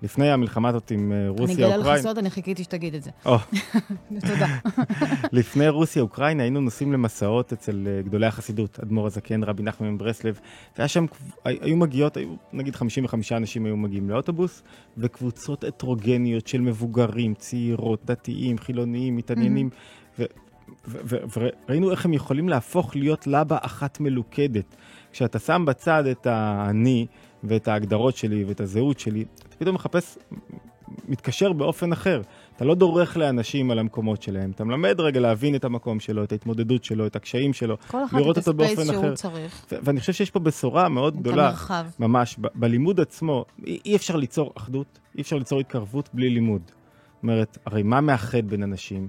לפני 0.02 0.32
המלחמה 0.32 0.70
הזאת 0.70 0.91
עם 0.91 1.12
אה, 1.12 1.18
אני 1.18 1.30
רוסיה, 1.30 1.76
אגלה 1.76 1.93
לך 1.93 2.02
סוד, 2.02 2.18
אני 2.18 2.30
חיכיתי 2.30 2.64
שתגיד 2.64 2.95
את 2.95 3.04
זה. 3.04 3.12
תודה. 4.28 4.48
לפני 5.32 5.70
רוסיה, 5.70 6.02
אוקראינה, 6.02 6.43
היינו 6.43 6.62
נוסעים 6.62 6.93
למסעות 6.93 7.54
אצל 7.54 7.88
אה, 7.88 8.02
גדולי 8.02 8.26
החסידות, 8.26 8.80
אדמו"ר 8.80 9.08
הזקן, 9.08 9.43
רבי 9.43 9.64
נחמן 9.64 9.89
מברסלב, 9.89 10.39
והיה 10.78 10.88
שם, 10.88 11.06
היו 11.45 11.78
מגיעות, 11.78 12.18
היו, 12.18 12.30
נגיד 12.54 12.76
55 12.76 13.32
אנשים 13.32 13.66
היו 13.66 13.78
מגיעים 13.78 14.10
לאוטובוס, 14.10 14.64
וקבוצות 14.98 15.64
הטרוגניות 15.64 16.48
של 16.48 16.62
מבוגרים, 16.62 17.34
צעירות, 17.34 18.06
דתיים, 18.06 18.58
חילוניים, 18.58 19.16
מתעניינים, 19.16 19.70
וראינו 20.88 21.91
איך 21.91 22.06
הם 22.06 22.14
יכולים 22.14 22.50
להפוך 22.50 22.95
להיות 22.95 23.28
לבה 23.28 23.58
אחת 23.62 24.00
מלוכדת. 24.00 24.76
כשאתה 25.12 25.39
שם 25.39 25.64
בצד 25.68 26.06
את 26.06 26.28
האני 26.28 27.06
ואת 27.43 27.68
ההגדרות 27.68 28.18
שלי 28.18 28.43
ואת 28.43 28.62
הזהות 28.62 29.00
שלי, 29.00 29.26
פתאום 29.58 29.76
מחפש, 29.76 30.18
מתקשר 31.08 31.53
באופן 31.53 31.91
אחר. 31.91 32.22
אתה 32.55 32.66
לא 32.66 32.76
דורך 32.76 33.18
לאנשים 33.18 33.72
על 33.72 33.80
המקומות 33.80 34.22
שלהם, 34.22 34.51
אתה 34.51 34.64
מלמד 34.64 34.99
רגע 34.99 35.20
להבין 35.20 35.55
את 35.55 35.64
המקום 35.64 35.99
שלו, 35.99 36.24
את 36.24 36.32
ההתמודדות 36.32 36.84
שלו, 36.84 37.08
את 37.08 37.16
הקשיים 37.16 37.53
שלו, 37.53 37.78
כל 37.88 38.03
אחד 38.03 38.18
לראות 38.18 38.38
את 38.38 38.47
אותו 38.47 38.64
הספייס 38.64 38.80
באופן 38.80 38.93
שהוא 38.93 39.05
אחר. 39.05 39.16
צריך. 39.16 39.66
ו- 39.72 39.76
ואני 39.84 39.99
חושב 39.99 40.14
שיש 40.14 40.32
פה 40.32 40.39
בשורה 40.39 40.89
מאוד 40.89 41.18
גדולה, 41.18 41.47
המרחב. 41.47 41.86
ממש, 41.99 42.36
ב- 42.41 42.47
בלימוד 42.55 42.99
עצמו, 42.99 43.45
אי 43.66 43.80
אי 43.86 43.95
אפשר 43.95 44.16
ליצור 44.16 44.53
אחדות, 44.58 44.99
אי 45.16 45.22
אפשר 45.22 45.36
ליצור 45.36 45.60
התקרבות 45.60 46.10
בלי 46.14 46.30
לימוד. 46.30 46.62
זאת 46.66 47.24
אומרת, 47.24 47.58
הרי 47.66 47.84
מה 47.84 48.01
מאחד 48.01 48.47
בין 48.47 48.64
אנשים? 48.64 49.08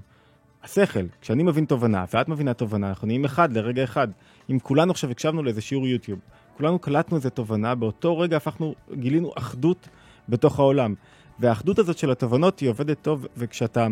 השכל. 0.63 1.05
כשאני 1.21 1.43
מבין 1.43 1.65
תובנה 1.65 2.05
ואת 2.13 2.29
מבינה 2.29 2.53
תובנה, 2.53 2.89
אנחנו 2.89 3.07
נהיים 3.07 3.25
אחד 3.25 3.53
לרגע 3.53 3.83
אחד. 3.83 4.07
אם 4.51 4.59
כולנו 4.59 4.91
עכשיו 4.91 5.11
הקשבנו 5.11 5.43
לאיזה 5.43 5.61
שיעור 5.61 5.87
יוטיוב, 5.87 6.19
כולנו 6.57 6.79
קלטנו 6.79 7.17
איזה 7.17 7.29
תובנה, 7.29 7.75
באותו 7.75 8.19
רגע 8.19 8.37
הפכנו, 8.37 8.75
גילינו 8.93 9.31
אחדות 9.37 9.89
בתוך 10.29 10.59
העולם. 10.59 10.93
והאחדות 11.39 11.79
הזאת 11.79 11.97
של 11.97 12.11
התובנות 12.11 12.59
היא 12.59 12.69
עובדת 12.69 12.97
טוב, 13.01 13.27
וכשאתה, 13.37 13.87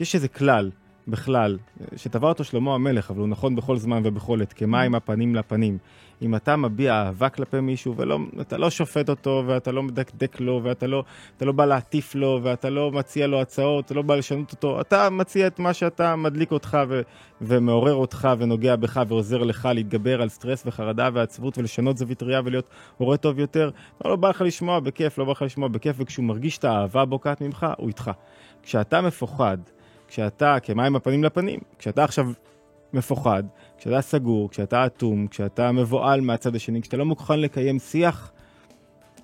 יש 0.00 0.14
איזה 0.14 0.28
כלל, 0.28 0.70
בכלל, 1.08 1.58
שטבע 1.96 2.28
אותו 2.28 2.44
שלמה 2.44 2.74
המלך, 2.74 3.10
אבל 3.10 3.20
הוא 3.20 3.28
נכון 3.28 3.56
בכל 3.56 3.76
זמן 3.76 4.02
ובכל 4.04 4.42
עת, 4.42 4.52
כמים 4.52 4.94
הפנים 4.94 5.34
לפנים. 5.34 5.78
אם 6.24 6.34
אתה 6.34 6.56
מביע 6.56 6.94
אהבה 6.94 7.28
כלפי 7.28 7.60
מישהו, 7.60 7.94
ואתה 8.36 8.58
לא 8.58 8.70
שופט 8.70 9.08
אותו, 9.08 9.44
ואתה 9.46 9.72
לא 9.72 9.82
מדקדק 9.82 10.40
לו, 10.40 10.60
ואתה 10.64 10.86
לא, 10.86 11.04
לא 11.40 11.52
בא 11.52 11.64
להטיף 11.64 12.14
לו, 12.14 12.40
ואתה 12.42 12.70
לא 12.70 12.92
מציע 12.92 13.26
לו 13.26 13.40
הצעות, 13.40 13.84
אתה 13.84 13.94
לא 13.94 14.02
בא 14.02 14.14
לשנות 14.14 14.52
אותו, 14.52 14.80
אתה 14.80 15.10
מציע 15.10 15.46
את 15.46 15.58
מה 15.58 15.74
שאתה 15.74 16.16
מדליק 16.16 16.52
אותך 16.52 16.78
ו- 16.88 17.00
ומעורר 17.40 17.94
אותך 17.94 18.28
ונוגע 18.38 18.76
בך 18.76 19.02
ועוזר 19.08 19.42
לך 19.42 19.68
להתגבר 19.74 20.22
על 20.22 20.28
סטרס 20.28 20.62
וחרדה 20.66 21.08
ועצבות 21.12 21.58
ולשנות 21.58 21.98
זווית 21.98 22.22
ראייה 22.22 22.40
ולהיות 22.44 22.68
הורה 22.96 23.16
טוב 23.16 23.38
יותר. 23.38 23.70
לא, 24.04 24.10
לא 24.10 24.16
בא 24.16 24.28
לך 24.28 24.40
לשמוע 24.40 24.80
בכיף, 24.80 25.18
לא 25.18 25.24
בא 25.24 25.32
לך 25.32 25.42
לשמוע 25.42 25.68
בכיף, 25.68 25.96
וכשהוא 25.98 26.24
מרגיש 26.24 26.58
את 26.58 26.64
האהבה 26.64 27.04
בוקעת 27.04 27.40
ממך, 27.40 27.66
הוא 27.78 27.88
איתך. 27.88 28.10
כשאתה 28.62 29.00
מפוחד, 29.00 29.58
כשאתה 30.08 30.56
כמים 30.62 30.96
הפנים 30.96 31.24
לפנים, 31.24 31.60
כשאתה 31.78 32.04
עכשיו 32.04 32.26
מפוחד, 32.92 33.42
כשאתה 33.84 34.00
סגור, 34.00 34.50
כשאתה 34.50 34.86
אטום, 34.86 35.26
כשאתה 35.26 35.72
מבוהל 35.72 36.20
מהצד 36.20 36.56
השני, 36.56 36.82
כשאתה 36.82 36.96
לא 36.96 37.04
מוכן 37.04 37.40
לקיים 37.40 37.78
שיח, 37.78 38.32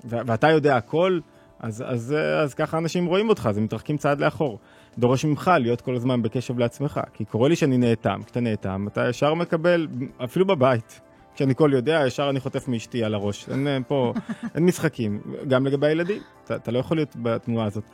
ואתה 0.04 0.50
יודע 0.50 0.76
הכל, 0.76 1.20
אז, 1.60 1.84
אז, 1.86 2.14
אז 2.42 2.54
ככה 2.54 2.78
אנשים 2.78 3.06
רואים 3.06 3.28
אותך, 3.28 3.46
אז 3.50 3.58
הם 3.58 3.64
מתרחקים 3.64 3.96
צעד 3.96 4.20
לאחור. 4.20 4.58
דורש 4.98 5.24
ממך 5.24 5.50
להיות 5.60 5.80
כל 5.80 5.96
הזמן 5.96 6.22
בקשב 6.22 6.58
לעצמך, 6.58 7.00
כי 7.14 7.24
קורה 7.24 7.48
לי 7.48 7.56
שאני 7.56 7.78
נאטם, 7.78 8.20
כשאתה 8.24 8.40
נאטם, 8.40 8.86
אתה 8.88 9.08
ישר 9.08 9.34
מקבל, 9.34 9.86
אפילו 10.24 10.46
בבית. 10.46 11.00
כשאני 11.34 11.54
כל 11.54 11.70
יודע, 11.74 12.02
ישר 12.06 12.30
אני 12.30 12.40
חוטף 12.40 12.68
מאשתי 12.68 13.04
על 13.04 13.14
הראש. 13.14 13.48
אין 13.48 13.66
אה, 13.66 13.78
פה, 13.88 14.12
אין 14.54 14.64
משחקים. 14.64 15.20
גם 15.48 15.66
לגבי 15.66 15.86
הילדים, 15.86 16.22
אתה, 16.44 16.56
אתה 16.56 16.70
לא 16.70 16.78
יכול 16.78 16.96
להיות 16.96 17.16
בתנועה 17.22 17.66
הזאת. 17.66 17.84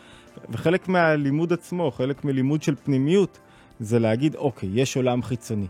וחלק 0.51 0.89
מהלימוד 0.89 1.53
עצמו, 1.53 1.91
חלק 1.91 2.25
מלימוד 2.25 2.62
של 2.62 2.75
פנימיות, 2.85 3.39
זה 3.81 3.99
להגיד, 3.99 4.35
אוקיי, 4.35 4.69
יש 4.73 4.97
עולם 4.97 5.23
חיצוני. 5.23 5.67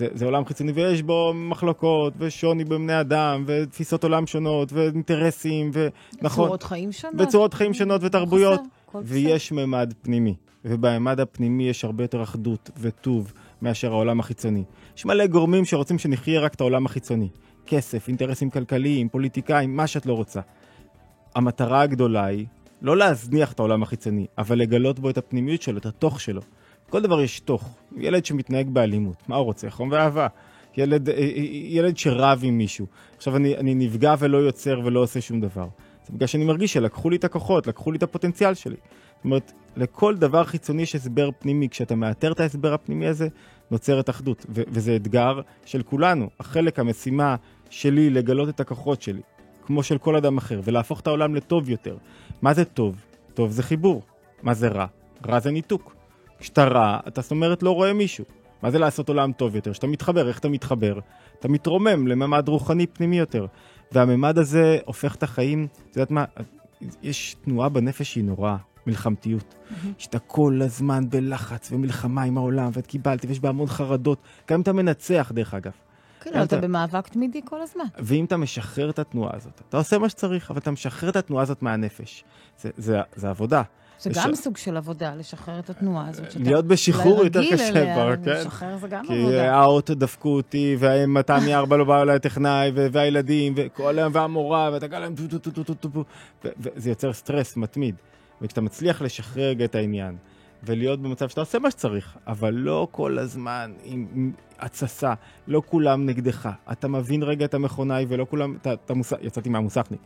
זה, 0.00 0.08
זה 0.14 0.24
עולם 0.24 0.44
חיצוני 0.44 0.72
ויש 0.72 1.02
בו 1.02 1.32
מחלוקות 1.34 2.12
ושוני 2.18 2.64
בבני 2.64 3.00
אדם 3.00 3.44
ותפיסות 3.46 4.04
עולם 4.04 4.26
שונות 4.26 4.72
ואינטרסים 4.72 5.70
ונכון, 5.72 6.44
צורות 6.44 6.62
חיים 6.62 6.92
שונות. 6.92 7.20
וצורות 7.20 7.54
חיים 7.54 7.74
שונות 7.74 8.00
ותרבויות 8.04 8.60
חסר. 8.88 8.98
ויש 9.04 9.52
ממד 9.52 9.94
פנימי 10.02 10.34
ובממד 10.64 11.20
הפנימי 11.20 11.68
יש 11.68 11.84
הרבה 11.84 12.04
יותר 12.04 12.22
אחדות 12.22 12.70
וטוב 12.80 13.32
מאשר 13.62 13.92
העולם 13.92 14.20
החיצוני. 14.20 14.64
יש 14.96 15.04
מלא 15.06 15.26
גורמים 15.26 15.64
שרוצים 15.64 15.98
שנחיה 15.98 16.40
רק 16.40 16.54
את 16.54 16.60
העולם 16.60 16.86
החיצוני. 16.86 17.28
כסף, 17.66 18.08
אינטרסים 18.08 18.50
כלכליים, 18.50 19.08
פוליטיקאים, 19.08 19.76
מה 19.76 19.86
שאת 19.86 20.06
לא 20.06 20.12
רוצה. 20.12 20.40
המטרה 21.34 21.80
הגדולה 21.80 22.24
היא 22.24 22.46
לא 22.82 22.96
להזניח 22.96 23.52
את 23.52 23.58
העולם 23.58 23.82
החיצוני, 23.82 24.26
אבל 24.38 24.58
לגלות 24.58 24.98
בו 24.98 25.10
את 25.10 25.18
הפנימיות 25.18 25.62
שלו, 25.62 25.78
את 25.78 25.86
התוך 25.86 26.20
שלו. 26.20 26.40
כל 26.90 27.02
דבר 27.02 27.20
יש 27.20 27.40
תוך. 27.40 27.78
ילד 27.96 28.24
שמתנהג 28.24 28.68
באלימות, 28.68 29.16
מה 29.28 29.36
הוא 29.36 29.44
רוצה? 29.44 29.70
חום 29.70 29.88
ואהבה. 29.92 30.26
ילד, 30.76 31.08
אה, 31.08 31.14
אה, 31.14 31.20
ילד 31.52 31.96
שרב 31.96 32.40
עם 32.42 32.58
מישהו. 32.58 32.86
עכשיו 33.16 33.36
אני, 33.36 33.56
אני 33.56 33.74
נפגע 33.74 34.14
ולא 34.18 34.38
יוצר 34.38 34.80
ולא 34.84 35.00
עושה 35.00 35.20
שום 35.20 35.40
דבר. 35.40 35.68
זה 36.06 36.12
בגלל 36.12 36.26
שאני 36.26 36.44
מרגיש 36.44 36.72
שלקחו 36.72 37.10
לי 37.10 37.16
את 37.16 37.24
הכוחות, 37.24 37.66
לקחו 37.66 37.92
לי 37.92 37.98
את 37.98 38.02
הפוטנציאל 38.02 38.54
שלי. 38.54 38.76
זאת 39.16 39.24
אומרת, 39.24 39.52
לכל 39.76 40.16
דבר 40.16 40.44
חיצוני 40.44 40.82
יש 40.82 40.94
הסבר 40.94 41.30
פנימי. 41.38 41.68
כשאתה 41.68 41.94
מאתר 41.94 42.32
את 42.32 42.40
ההסבר 42.40 42.74
הפנימי 42.74 43.06
הזה, 43.06 43.28
נוצרת 43.70 44.10
אחדות. 44.10 44.46
ו- 44.48 44.62
וזה 44.68 44.96
אתגר 44.96 45.40
של 45.64 45.82
כולנו. 45.82 46.28
החלק, 46.40 46.78
המשימה 46.78 47.36
שלי 47.70 48.10
לגלות 48.10 48.48
את 48.48 48.60
הכוחות 48.60 49.02
שלי, 49.02 49.20
כמו 49.66 49.82
של 49.82 49.98
כל 49.98 50.16
אדם 50.16 50.38
אחר, 50.38 50.60
ולהפוך 50.64 51.00
את 51.00 51.06
העולם 51.06 51.34
לטוב 51.34 51.70
יותר. 51.70 51.96
מה 52.42 52.54
זה 52.54 52.64
טוב? 52.64 52.96
טוב 53.34 53.50
זה 53.50 53.62
חיבור. 53.62 54.02
מה 54.42 54.54
זה 54.54 54.68
רע? 54.68 54.86
רע 55.26 55.40
זה 55.40 55.50
ניתוק. 55.50 55.99
כשאתה 56.40 56.64
רע, 56.64 56.98
אתה 57.08 57.20
זאת 57.20 57.30
אומרת 57.30 57.62
לא 57.62 57.70
רואה 57.70 57.92
מישהו. 57.92 58.24
מה 58.62 58.70
זה 58.70 58.78
לעשות 58.78 59.08
עולם 59.08 59.32
טוב 59.32 59.56
יותר? 59.56 59.72
כשאתה 59.72 59.86
מתחבר, 59.86 60.28
איך 60.28 60.38
אתה 60.38 60.48
מתחבר? 60.48 60.98
אתה 61.40 61.48
מתרומם 61.48 62.06
לממד 62.06 62.48
רוחני 62.48 62.86
פנימי 62.86 63.18
יותר. 63.18 63.46
והממד 63.92 64.38
הזה 64.38 64.78
הופך 64.84 65.14
את 65.14 65.22
החיים, 65.22 65.66
את 65.90 65.96
יודעת 65.96 66.10
מה, 66.10 66.24
יש 67.02 67.36
תנועה 67.44 67.68
בנפש 67.68 68.12
שהיא 68.12 68.24
נוראה, 68.24 68.56
מלחמתיות. 68.86 69.54
שאתה 69.98 70.18
כל 70.18 70.60
הזמן 70.64 71.10
בלחץ 71.10 71.72
ומלחמה 71.72 72.22
עם 72.22 72.38
העולם, 72.38 72.70
ואת 72.72 72.86
קיבלתי, 72.86 73.26
ויש 73.26 73.40
בה 73.40 73.48
המון 73.48 73.66
חרדות. 73.66 74.18
גם 74.50 74.54
אם 74.56 74.62
אתה 74.62 74.72
מנצח, 74.72 75.32
דרך 75.34 75.54
אגב. 75.54 75.72
כן, 76.20 76.30
אבל 76.34 76.42
אתה- 76.44 76.58
אתה 76.58 76.66
במאבק 76.66 77.08
תמידי 77.08 77.40
כל 77.44 77.62
הזמן. 77.62 77.84
ואם 77.98 78.24
אתה 78.24 78.36
משחרר 78.36 78.90
את 78.90 78.98
התנועה 78.98 79.30
הזאת, 79.36 79.62
אתה 79.68 79.76
עושה 79.76 79.98
מה 79.98 80.08
שצריך, 80.08 80.50
אבל 80.50 80.58
אתה 80.60 80.70
משחרר 80.70 81.10
את 81.10 81.16
התנועה 81.16 81.42
הזאת 81.42 81.62
מהנפש. 81.62 82.24
זה, 82.60 82.70
זה, 82.76 83.00
זה 83.16 83.30
עבודה. 83.30 83.62
זה 84.00 84.10
לש- 84.10 84.16
גם 84.16 84.34
סוג 84.34 84.56
של 84.56 84.76
עבודה, 84.76 85.14
לשחרר 85.14 85.58
את 85.58 85.70
התנועה 85.70 86.08
הזאת. 86.08 86.30
שאתה 86.30 86.44
להיות 86.44 86.66
בשחרור 86.66 87.24
יותר 87.24 87.40
קשה 87.52 87.92
כבר, 87.94 88.16
כן? 88.16 88.30
לשחרר 88.30 88.76
זה 88.78 88.88
גם 88.88 89.06
כי 89.06 89.20
עבודה. 89.20 89.54
האוטו 89.54 89.94
דפקו 89.94 90.28
אותי, 90.28 90.76
והאמא 90.78 91.20
מארבע 91.46 91.76
לא 91.76 91.84
באו 91.84 92.02
אליי 92.02 92.18
טכנאי, 92.18 92.70
והילדים, 92.74 93.52
וכל 93.56 93.98
היום, 93.98 94.12
והמורה, 94.14 94.70
ואתה 94.72 94.88
קל 94.88 94.98
להם 94.98 95.14
טו 95.14 95.38
טו 95.38 95.50
טו 95.50 95.62
טו 95.62 95.74
טו 95.74 95.88
טו 95.88 96.04
וזה 96.60 96.90
יוצר 96.90 97.12
סטרס 97.12 97.56
מתמיד. 97.56 97.94
וכשאתה 98.42 98.60
מצליח 98.60 99.02
לשחרר 99.02 99.52
את 99.64 99.74
העניין, 99.74 100.16
ולהיות 100.64 101.02
במצב 101.02 101.28
שאתה 101.28 101.40
עושה 101.40 101.58
מה 101.58 101.70
שצריך, 101.70 102.16
אבל 102.26 102.54
לא 102.54 102.88
כל 102.90 103.18
הזמן 103.18 103.72
עם, 103.84 104.06
עם 104.14 104.32
התססה, 104.58 105.14
לא 105.48 105.62
כולם 105.66 106.06
נגדך. 106.06 106.48
אתה 106.72 106.88
מבין 106.88 107.22
רגע 107.22 107.44
את 107.44 107.54
המכונאי, 107.54 108.06
ולא 108.08 108.26
כולם, 108.30 108.56
אתה, 108.62 108.72
אתה 108.72 108.94
מוס... 108.94 109.12
יצאתי 109.22 109.48
מהמוסכניק, 109.48 110.00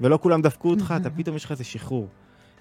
ולא 0.00 0.18
כולם 0.22 0.42
דפקו 0.42 0.70
אותך, 0.70 0.94
אתה 1.00 1.10
פתאום 1.10 1.36
יש 1.36 1.44
לך 1.44 1.50
איזה 1.50 1.64
שחרור. 1.64 2.08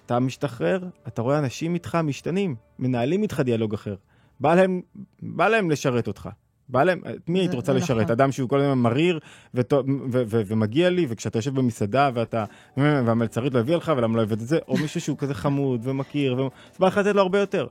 אתה 0.05 0.19
משתחרר, 0.19 0.83
אתה 1.07 1.21
רואה 1.21 1.39
אנשים 1.39 1.73
איתך 1.73 1.95
משתנים, 1.95 2.55
מנהלים 2.79 3.23
איתך 3.23 3.39
דיאלוג 3.39 3.73
אחר. 3.73 3.95
בא 4.39 4.55
להם, 4.55 4.81
בא 5.21 5.47
להם 5.47 5.71
לשרת 5.71 6.07
אותך. 6.07 6.29
בא 6.69 6.83
להם, 6.83 7.01
את 7.15 7.29
מי 7.29 7.39
היית 7.39 7.53
רוצה 7.53 7.73
לשרת? 7.73 8.01
נכון. 8.01 8.11
אדם 8.11 8.31
שהוא 8.31 8.49
כל 8.49 8.59
הזמן 8.61 8.77
מריר 8.77 9.19
ומגיע 10.47 10.89
לי, 10.89 11.05
וכשאתה 11.09 11.37
יושב 11.37 11.55
במסעדה 11.55 12.09
ואתה, 12.13 12.45
והמלצרית 12.77 13.53
לא 13.53 13.59
הביאה 13.59 13.77
לך 13.77 13.91
ולמה 13.97 14.17
לא 14.17 14.23
הבאת 14.23 14.41
את 14.41 14.47
זה, 14.47 14.59
או 14.67 14.77
מישהו 14.77 15.01
שהוא 15.01 15.17
כזה 15.17 15.33
חמוד 15.33 15.87
ומכיר, 15.87 16.33
אז 16.33 16.77
בא 16.79 16.87
לך 16.87 16.97
לתת 16.97 17.15
לו 17.15 17.21
הרבה 17.21 17.39
יותר. 17.39 17.67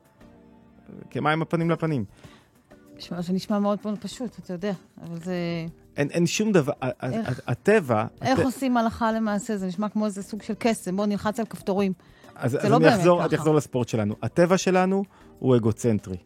כמים 1.11 1.43
הפנים 1.43 1.71
לפנים. 1.71 2.05
זה 3.19 3.33
נשמע 3.33 3.59
מאוד 3.59 3.79
מאוד 3.85 3.99
פשוט, 3.99 4.39
אתה 4.39 4.53
יודע, 4.53 4.73
אבל 5.03 5.19
זה... 5.19 5.35
אין, 5.97 6.11
אין 6.11 6.27
שום 6.27 6.53
דבר, 6.53 6.73
איך? 7.03 7.41
הטבע, 7.47 8.05
איך 8.23 8.39
הט- 8.39 8.45
עושים 8.45 8.77
הלכה 8.77 9.13
למעשה? 9.13 9.57
זה 9.57 9.67
נשמע 9.67 9.89
כמו 9.89 10.07
איזה 10.07 10.23
סוג 10.23 10.43
של 10.43 10.55
קסם, 10.59 10.97
בוא 10.97 11.07
נלחץ 11.07 11.41
על 11.41 11.47
כפתורים. 11.47 11.93
אז, 12.37 12.57
אז 12.57 12.71
לא 12.71 12.77
אני 12.77 12.89
אחזור, 12.89 13.19
ככה. 13.19 13.29
אני 13.29 13.37
אחזור 13.37 13.55
לספורט 13.55 13.89
שלנו. 13.89 14.15
הטבע 14.23 14.59
שלנו 14.59 15.05
הוא 15.39 15.57
אגוצנטרי. 15.57 16.17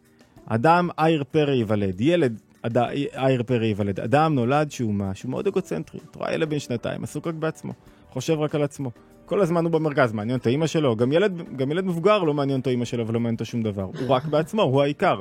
אדם 0.45 0.89
עייר 0.99 1.23
פרא 1.31 1.55
ייוולד, 1.55 2.01
ילד 2.01 2.41
אד... 2.61 2.77
עייר 3.15 3.43
פרא 3.43 3.67
ייוולד. 3.67 3.99
אדם 3.99 4.35
נולד 4.35 4.71
שהוא 4.71 4.93
משהו 4.93 5.29
מאוד 5.29 5.47
אגוצנטרי. 5.47 5.99
אתה 6.11 6.19
רואה 6.19 6.33
ילד 6.33 6.49
בן 6.49 6.59
שנתיים, 6.59 7.03
עסוק 7.03 7.27
רק 7.27 7.33
בעצמו, 7.33 7.73
חושב 8.09 8.39
רק 8.39 8.55
על 8.55 8.63
עצמו. 8.63 8.91
כל 9.25 9.41
הזמן 9.41 9.63
הוא 9.63 9.71
במרכז, 9.71 10.13
מעניין 10.13 10.37
אותו 10.37 10.49
אימא 10.49 10.67
שלו, 10.67 10.95
גם 10.95 11.11
ילד, 11.11 11.57
גם 11.57 11.71
ילד 11.71 11.85
מבוגר 11.85 12.23
לא 12.23 12.33
מעניין 12.33 12.59
אותו 12.59 12.69
אימא 12.69 12.85
שלו 12.85 13.07
ולא 13.07 13.19
מעניין 13.19 13.33
אותו 13.33 13.45
שום 13.45 13.61
דבר. 13.61 13.83
הוא 13.83 14.09
רק 14.09 14.25
בעצמו, 14.25 14.61
הוא 14.61 14.81
העיקר. 14.81 15.19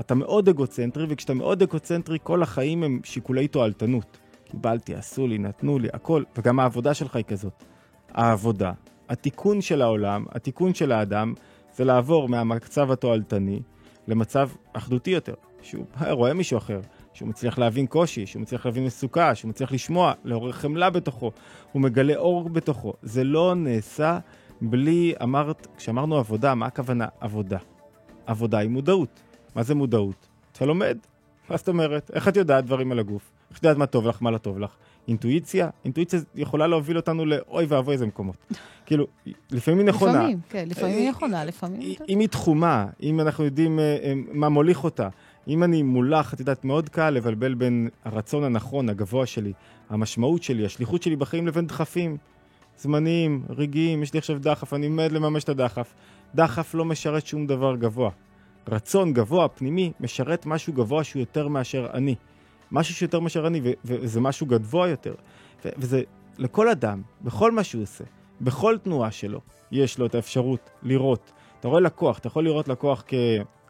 אתה 0.00 0.14
מאוד 0.14 0.48
אגוצנטרי, 0.48 1.06
וכשאתה 1.08 1.34
מאוד 1.34 1.62
אגוצנטרי, 1.62 2.18
כל 2.22 2.42
החיים 2.42 2.82
הם 2.82 3.00
שיקולי 3.04 3.48
תועלתנות. 3.48 4.18
קיבלתי, 4.44 4.94
עשו 4.94 5.26
לי, 5.26 5.38
נתנו 5.38 5.78
לי, 5.78 5.88
הכל, 5.92 6.22
וגם 6.36 6.60
העבודה 6.60 6.94
שלך 6.94 7.16
היא 7.16 7.24
כזאת. 7.24 7.64
העבודה, 8.12 8.72
התיקון 9.10 9.60
של 9.60 9.82
העולם, 9.82 10.24
התיקון 10.30 10.74
של 10.74 10.92
האדם, 10.92 11.34
זה 11.74 11.84
לעבור 11.84 12.28
מהמצב 12.28 12.90
התועלתני 12.90 13.60
למצב 14.08 14.48
אחדותי 14.72 15.10
יותר, 15.10 15.34
שהוא 15.62 15.84
רואה 16.10 16.34
מישהו 16.34 16.58
אחר, 16.58 16.80
שהוא 17.12 17.28
מצליח 17.28 17.58
להבין 17.58 17.86
קושי, 17.86 18.26
שהוא 18.26 18.42
מצליח 18.42 18.66
להבין 18.66 18.86
מצוקה, 18.86 19.34
שהוא 19.34 19.48
מצליח 19.48 19.72
לשמוע, 19.72 20.12
לעורר 20.24 20.52
חמלה 20.52 20.90
בתוכו, 20.90 21.32
הוא 21.72 21.82
מגלה 21.82 22.16
אור 22.16 22.48
בתוכו. 22.48 22.92
זה 23.02 23.24
לא 23.24 23.54
נעשה 23.54 24.18
בלי, 24.60 25.14
אמרת, 25.22 25.66
כשאמרנו 25.76 26.16
עבודה, 26.16 26.54
מה 26.54 26.66
הכוונה 26.66 27.06
עבודה? 27.20 27.58
עבודה 28.26 28.58
היא 28.58 28.70
מודעות. 28.70 29.20
מה 29.54 29.62
זה 29.62 29.74
מודעות? 29.74 30.26
אתה 30.52 30.66
לומד. 30.66 30.98
מה 31.50 31.56
זאת 31.56 31.68
אומרת? 31.68 32.10
איך 32.14 32.28
את 32.28 32.36
יודעת 32.36 32.64
דברים 32.64 32.92
על 32.92 32.98
הגוף? 32.98 33.32
איך 33.50 33.58
את 33.58 33.64
יודעת 33.64 33.76
מה 33.76 33.86
טוב 33.86 34.06
לך, 34.06 34.22
מה 34.22 34.30
לא 34.30 34.38
טוב 34.38 34.58
לך? 34.58 34.76
אינטואיציה? 35.08 35.68
אינטואיציה 35.84 36.20
יכולה 36.34 36.66
להוביל 36.66 36.96
אותנו 36.96 37.24
לאוי 37.26 37.64
ואבוי 37.68 37.94
איזה 37.94 38.06
מקומות. 38.06 38.36
כאילו, 38.86 39.06
לפעמים 39.50 39.78
היא 39.78 39.86
נכונה. 39.86 40.12
לפעמים, 40.12 40.38
כן, 40.48 40.64
לפעמים 40.68 40.98
היא 40.98 41.10
נכונה, 41.10 41.44
לפעמים... 41.44 41.94
אם 42.08 42.18
היא 42.18 42.28
תחומה, 42.28 42.86
אם 43.02 43.20
אנחנו 43.20 43.44
יודעים 43.44 43.78
אה, 43.78 43.98
אה, 44.02 44.12
מה 44.32 44.48
מוליך 44.48 44.84
אותה, 44.84 45.08
אם 45.48 45.64
אני 45.64 45.82
מולך, 45.82 46.34
את 46.34 46.40
יודעת, 46.40 46.64
מאוד 46.64 46.88
קל 46.88 47.10
לבלבל 47.10 47.54
בין 47.54 47.88
הרצון 48.04 48.44
הנכון, 48.44 48.88
הגבוה 48.88 49.26
שלי, 49.26 49.52
המשמעות 49.90 50.42
שלי, 50.42 50.66
השליחות 50.66 51.02
שלי 51.02 51.16
בחיים, 51.16 51.46
לבין 51.46 51.66
דחפים. 51.66 52.16
זמניים, 52.78 53.42
רגעיים, 53.50 54.02
יש 54.02 54.12
לי 54.12 54.18
עכשיו 54.18 54.38
דחף, 54.38 54.74
אני 54.74 54.86
עומד 54.86 55.12
לממש 55.12 55.44
את 55.44 55.48
הדחף. 55.48 55.94
דחף 56.34 56.74
לא 56.74 56.84
משרת 56.84 57.26
שום 57.26 57.46
דבר 57.46 57.76
גבוה. 57.76 58.10
רצון 58.68 59.12
גבוה, 59.12 59.48
פנימי, 59.48 59.92
משרת 60.00 60.46
משהו 60.46 60.72
גבוה 60.72 61.04
שהוא 61.04 61.20
יותר 61.20 61.48
מאשר 61.48 61.86
אני. 61.94 62.14
משהו 62.72 62.94
שיותר 62.94 63.20
מאשר 63.20 63.46
אני, 63.46 63.60
וזה 63.84 64.20
משהו 64.20 64.46
גבוה 64.46 64.88
יותר. 64.88 65.14
וזה 65.64 66.02
לכל 66.38 66.68
אדם, 66.68 67.02
בכל 67.22 67.52
מה 67.52 67.64
שהוא 67.64 67.82
עושה, 67.82 68.04
בכל 68.40 68.78
תנועה 68.82 69.10
שלו, 69.10 69.40
יש 69.72 69.98
לו 69.98 70.06
את 70.06 70.14
האפשרות 70.14 70.70
לראות. 70.82 71.32
אתה 71.60 71.68
רואה 71.68 71.80
לקוח, 71.80 72.18
אתה 72.18 72.26
יכול 72.26 72.44
לראות 72.44 72.68
לקוח 72.68 73.04
כ... 73.06 73.14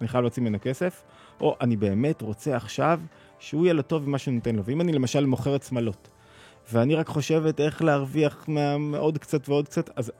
אני 0.00 0.08
חייב 0.08 0.22
להוציא 0.22 0.42
ממנו 0.42 0.58
כסף, 0.62 1.02
או 1.40 1.56
אני 1.60 1.76
באמת 1.76 2.22
רוצה 2.22 2.56
עכשיו 2.56 3.00
שהוא 3.38 3.64
יהיה 3.64 3.74
לו 3.74 3.82
טוב 3.82 4.08
ממה 4.08 4.18
שהוא 4.18 4.34
נותן 4.34 4.56
לו. 4.56 4.64
ואם 4.64 4.80
אני 4.80 4.92
למשל 4.92 5.26
מוכרת 5.26 5.62
שמלות, 5.62 6.08
ואני 6.72 6.94
רק 6.94 7.08
חושבת 7.08 7.60
איך 7.60 7.82
להרוויח 7.82 8.46
עוד 8.98 9.18
קצת 9.18 9.48
ועוד 9.48 9.68
קצת, 9.68 9.90
אז 9.96 10.12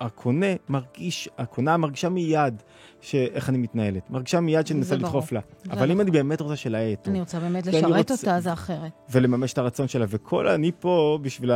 הקונה 0.00 0.46
מרגיש, 0.68 1.28
הקונה 1.38 1.76
מרגישה 1.76 2.08
מיד 2.08 2.62
שאיך 3.00 3.48
אני 3.48 3.58
מתנהלת. 3.58 4.10
מרגישה 4.10 4.40
מיד 4.40 4.66
שאני 4.66 4.78
מנסה 4.78 4.96
לדחוף 4.96 5.32
לה. 5.32 5.40
אבל 5.70 5.90
אם 5.90 6.00
אני 6.00 6.10
באמת 6.10 6.40
רוצה 6.40 6.56
שלה 6.56 6.78
יהיה 6.78 6.96
טוב. 6.96 7.08
אני 7.08 7.20
רוצה 7.20 7.40
באמת 7.40 7.66
לשרת 7.66 8.10
אותה, 8.10 8.40
זה 8.40 8.52
אחרת. 8.52 8.92
ולממש 9.10 9.52
את 9.52 9.58
הרצון 9.58 9.88
שלה, 9.88 10.06
וכל 10.08 10.48
אני 10.48 10.72
פה 10.80 11.18
בשביל 11.22 11.50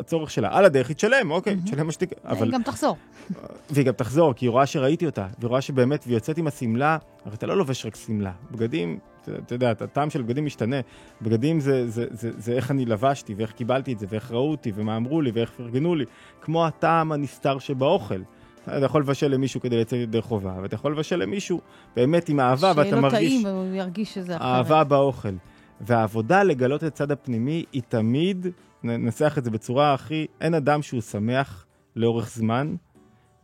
הצורך 0.00 0.30
שלה. 0.30 0.48
על 0.52 0.64
הדרך 0.64 0.88
היא 0.88 0.96
תשלם, 0.96 1.30
אוקיי, 1.30 1.56
תשלם 1.64 1.86
מה 1.86 1.92
שתק... 1.92 2.10
היא 2.24 2.52
גם 2.52 2.62
תחזור. 2.62 2.96
והיא 3.70 3.86
גם 3.86 3.92
תחזור, 3.92 4.34
כי 4.34 4.46
היא 4.46 4.50
רואה 4.50 4.66
שראיתי 4.66 5.06
אותה, 5.06 5.26
והיא 5.38 5.48
רואה 5.48 5.60
שבאמת, 5.60 6.04
והיא 6.06 6.16
יוצאת 6.16 6.38
עם 6.38 6.46
השמלה, 6.46 6.98
הרי 7.24 7.34
אתה 7.34 7.46
לא 7.46 7.56
לובש 7.56 7.86
רק 7.86 7.96
שמלה. 7.96 8.32
בגדים, 8.50 8.98
אתה 9.46 9.54
יודע, 9.54 9.70
הטעם 9.70 10.10
של 10.10 10.22
בגדים 10.22 10.44
משתנה. 10.44 10.76
בגדים 11.22 11.60
זה, 11.60 11.90
זה, 11.90 12.06
זה, 12.10 12.30
זה 12.38 12.52
איך 12.52 12.70
אני 12.70 12.84
לבשתי, 12.84 13.34
ואיך 13.34 13.52
קיבלתי 13.52 13.92
את 13.92 13.98
זה, 13.98 14.06
ואיך 14.08 14.32
ראו 14.32 14.50
אותי, 14.50 14.72
ומה 14.74 14.96
אמרו 14.96 15.20
לי, 15.20 15.30
ואיך 15.30 15.50
פרגנו 15.50 15.94
לי. 15.94 16.04
כמו 16.40 16.66
הטעם 16.66 17.12
הנסתר 17.12 17.58
שבאוכל. 17.58 18.20
אתה 18.64 18.84
יכול 18.84 19.02
לבשל 19.02 19.28
למישהו 19.28 19.60
כדי 19.60 19.80
לצאת 19.80 19.98
ידי 19.98 20.22
חובה, 20.22 20.54
ואתה 20.62 20.74
יכול 20.74 20.92
לבשל 20.92 21.16
למישהו 21.16 21.60
באמת 21.96 22.28
עם 22.28 22.40
אהבה, 22.40 22.72
ואתה 22.76 23.00
מרגיש... 23.00 23.18
שיהיה 23.18 23.38
לו 23.38 23.40
טעים 23.40 23.44
והוא 23.44 23.74
ירגיש 23.74 24.14
שזה 24.14 24.36
אחרת. 24.36 24.46
אהבה 24.46 24.84
באוכל. 24.84 25.34
והעבודה 25.80 26.42
לגלות 26.42 26.84
את 26.84 26.88
הצד 26.88 27.10
הפנימי 27.10 27.64
היא 27.72 27.82
תמיד, 27.88 28.46
ננסח 28.82 29.38
את 29.38 29.44
זה 29.44 29.50
בצורה 29.50 29.94
הכי, 29.94 30.26
אין 30.40 30.54
אדם 30.54 30.82
שהוא 30.82 31.00
שמח 31.00 31.66
לאורך 31.96 32.30
זמן, 32.30 32.74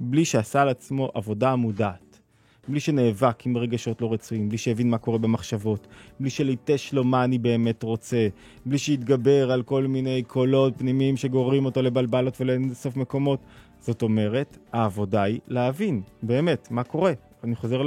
בלי 0.00 0.24
שעשה 0.24 0.62
על 0.62 0.68
עצמו 0.68 1.08
עבודה 1.14 1.56
מודעת. 1.56 2.03
בלי 2.68 2.80
שנאבק 2.80 3.46
עם 3.46 3.56
רגשות 3.56 4.00
לא 4.00 4.12
רצויים, 4.12 4.48
בלי 4.48 4.58
שהבין 4.58 4.90
מה 4.90 4.98
קורה 4.98 5.18
במחשבות, 5.18 5.86
בלי 6.20 6.30
שליטש 6.30 6.92
לו 6.92 7.04
מה 7.04 7.24
אני 7.24 7.38
באמת 7.38 7.82
רוצה, 7.82 8.28
בלי 8.66 8.78
שהתגבר 8.78 9.52
על 9.52 9.62
כל 9.62 9.86
מיני 9.86 10.22
קולות 10.22 10.74
פנימיים 10.76 11.16
שגוררים 11.16 11.64
אותו 11.64 11.82
לבלבלות 11.82 12.40
ולאינסוף 12.40 12.96
מקומות. 12.96 13.40
זאת 13.80 14.02
אומרת, 14.02 14.58
העבודה 14.72 15.22
היא 15.22 15.40
להבין, 15.48 16.02
באמת, 16.22 16.68
מה 16.70 16.84
קורה. 16.84 17.12
אני 17.44 17.56
חוזר 17.56 17.82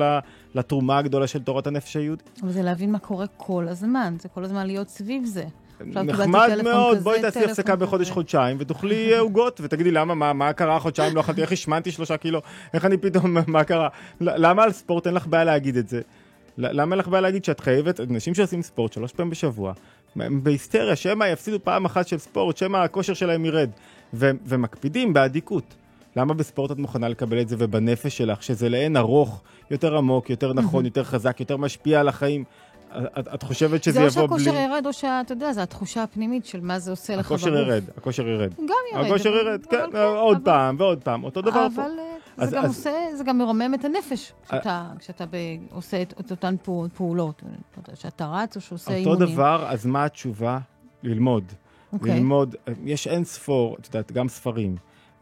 לתרומה 0.56 0.98
הגדולה 0.98 1.28
של 1.28 1.44
תורת 1.44 1.68
הנפש 1.68 1.96
היהודית. 1.96 2.40
אבל 2.44 2.52
זה 2.52 2.62
להבין 2.62 2.92
מה 2.92 3.00
קורה 3.00 3.28
כל 3.28 3.68
הזמן, 3.68 4.16
זה 4.20 4.30
כל 4.30 4.44
הזמן 4.44 4.66
להיות 4.66 4.90
סביב 4.90 5.26
זה. 5.26 5.46
נחמד 5.86 6.50
מאוד, 6.64 6.98
בואי 6.98 7.22
תעשי 7.22 7.46
הפסקה 7.46 7.76
בחודש-חודשיים 7.76 8.58
ותאכלי 8.60 9.18
עוגות 9.18 9.62
ותגידי 9.64 9.92
למה, 9.92 10.16
מה, 10.16 10.34
מה 10.34 10.54
קרה 10.54 10.80
חודשיים 10.80 11.16
לא 11.16 11.22
אכלתי, 11.22 11.42
איך 11.42 11.52
השמנתי 11.52 11.92
שלושה 11.92 12.18
קילו, 12.18 12.42
איך 12.74 12.86
אני 12.86 12.98
פתאום, 12.98 13.38
מה 13.48 13.64
קרה? 13.64 13.88
למה 14.22 14.64
על 14.64 14.72
ספורט 14.72 15.08
אין 15.08 15.16
לך 15.16 15.28
בעיה 15.28 15.44
להגיד 15.44 15.78
את 15.78 15.90
זה? 15.90 16.02
למה 16.58 16.96
אין 16.96 17.00
לך 17.00 17.08
בעיה 17.08 17.22
להגיד 17.22 17.46
שאת 17.46 17.60
חייבת, 17.60 18.00
אנשים 18.00 18.34
שעושים 18.34 18.62
ספורט 18.62 18.94
שלוש 18.94 19.12
פעמים 19.12 19.30
בשבוע, 19.30 19.74
בהיסטריה, 20.16 20.96
שמא 20.96 21.26
יפסידו 21.26 21.64
פעם 21.64 21.86
אחת 21.86 22.08
של 22.08 22.18
ספורט, 22.18 22.58
שמא 22.58 22.78
הכושר 22.78 23.14
שלהם 23.14 23.46
ירד, 23.46 23.70
ומקפידים 24.14 25.14
באדיקות. 25.14 25.76
למה 26.16 26.34
בספורט 26.34 26.72
את 26.72 26.78
מוכנה 26.78 27.10
לקבל 27.10 27.42
את 27.42 27.50
זה 27.50 27.56
ובנפש 27.60 28.18
שלך, 28.18 28.44
שזה 28.44 28.70
לאין 28.70 28.98
ארוך, 28.98 29.42
יותר 29.72 29.98
עמוק, 29.98 30.30
יותר 30.30 30.54
נכון, 30.54 30.86
יותר 30.86 31.04
חזק, 31.04 31.40
יותר 31.40 31.58
משפיע 31.58 32.00
על 32.00 32.08
החיים? 32.08 32.44
את, 33.20 33.28
את 33.34 33.44
חושבת 33.44 33.84
שזה 33.84 34.00
יבוא 34.00 34.10
בלי... 34.10 34.10
זה 34.10 34.22
או 34.22 34.28
שהכושר 34.40 34.56
ירד, 34.56 34.86
או 34.86 34.94
שאתה 34.94 35.34
יודע, 35.34 35.54
זו 35.54 35.62
התחושה 35.62 36.04
הפנימית 36.04 36.46
של 36.46 36.62
מה 36.62 36.80
זה 36.80 36.92
עושה 36.92 37.16
לך 37.16 37.26
בגוף. 37.26 37.42
הכושר 37.42 37.58
ירד, 37.58 37.84
הכושר 37.98 38.28
ירד. 38.28 38.54
גם 38.58 38.76
ירד. 38.94 39.06
הכושר 39.06 39.30
ירד, 39.30 39.66
כן, 39.66 39.86
כן, 39.92 39.98
עוד 39.98 40.36
אבל... 40.36 40.46
פעם 40.46 40.76
ועוד 40.80 41.04
פעם, 41.04 41.24
אותו 41.24 41.42
דבר 41.42 41.66
אבל 41.66 41.76
פה. 41.76 41.82
אבל 41.82 41.92
אה, 42.00 42.18
זה, 42.38 42.44
אז, 42.44 42.54
גם 42.54 42.64
אז... 42.64 42.70
עושה, 42.70 42.92
זה 43.16 43.24
גם 43.24 43.38
מרומם 43.38 43.74
את 43.74 43.86
הנפש, 43.86 44.34
כשאתה, 44.46 44.86
כשאתה 45.00 45.26
ב... 45.26 45.36
עושה 45.72 46.02
את, 46.02 46.14
את 46.20 46.32
אותן 46.32 46.56
פעולות, 46.94 47.44
שאתה 47.94 48.28
רץ 48.28 48.56
או 48.56 48.62
שעושה 48.62 48.92
אותו 48.92 49.00
אימונים. 49.00 49.22
אותו 49.22 49.34
דבר, 49.34 49.66
אז 49.70 49.86
מה 49.86 50.06
התשובה? 50.06 50.60
ללמוד. 51.04 51.44
Okay. 51.48 51.94
אוקיי. 51.94 52.16
ללמוד, 52.16 52.56
יש 52.84 53.08
אין 53.08 53.24
ספור, 53.24 53.78
את 53.80 53.86
יודעת, 53.86 54.12
גם 54.12 54.30
ספרים. 54.30 54.76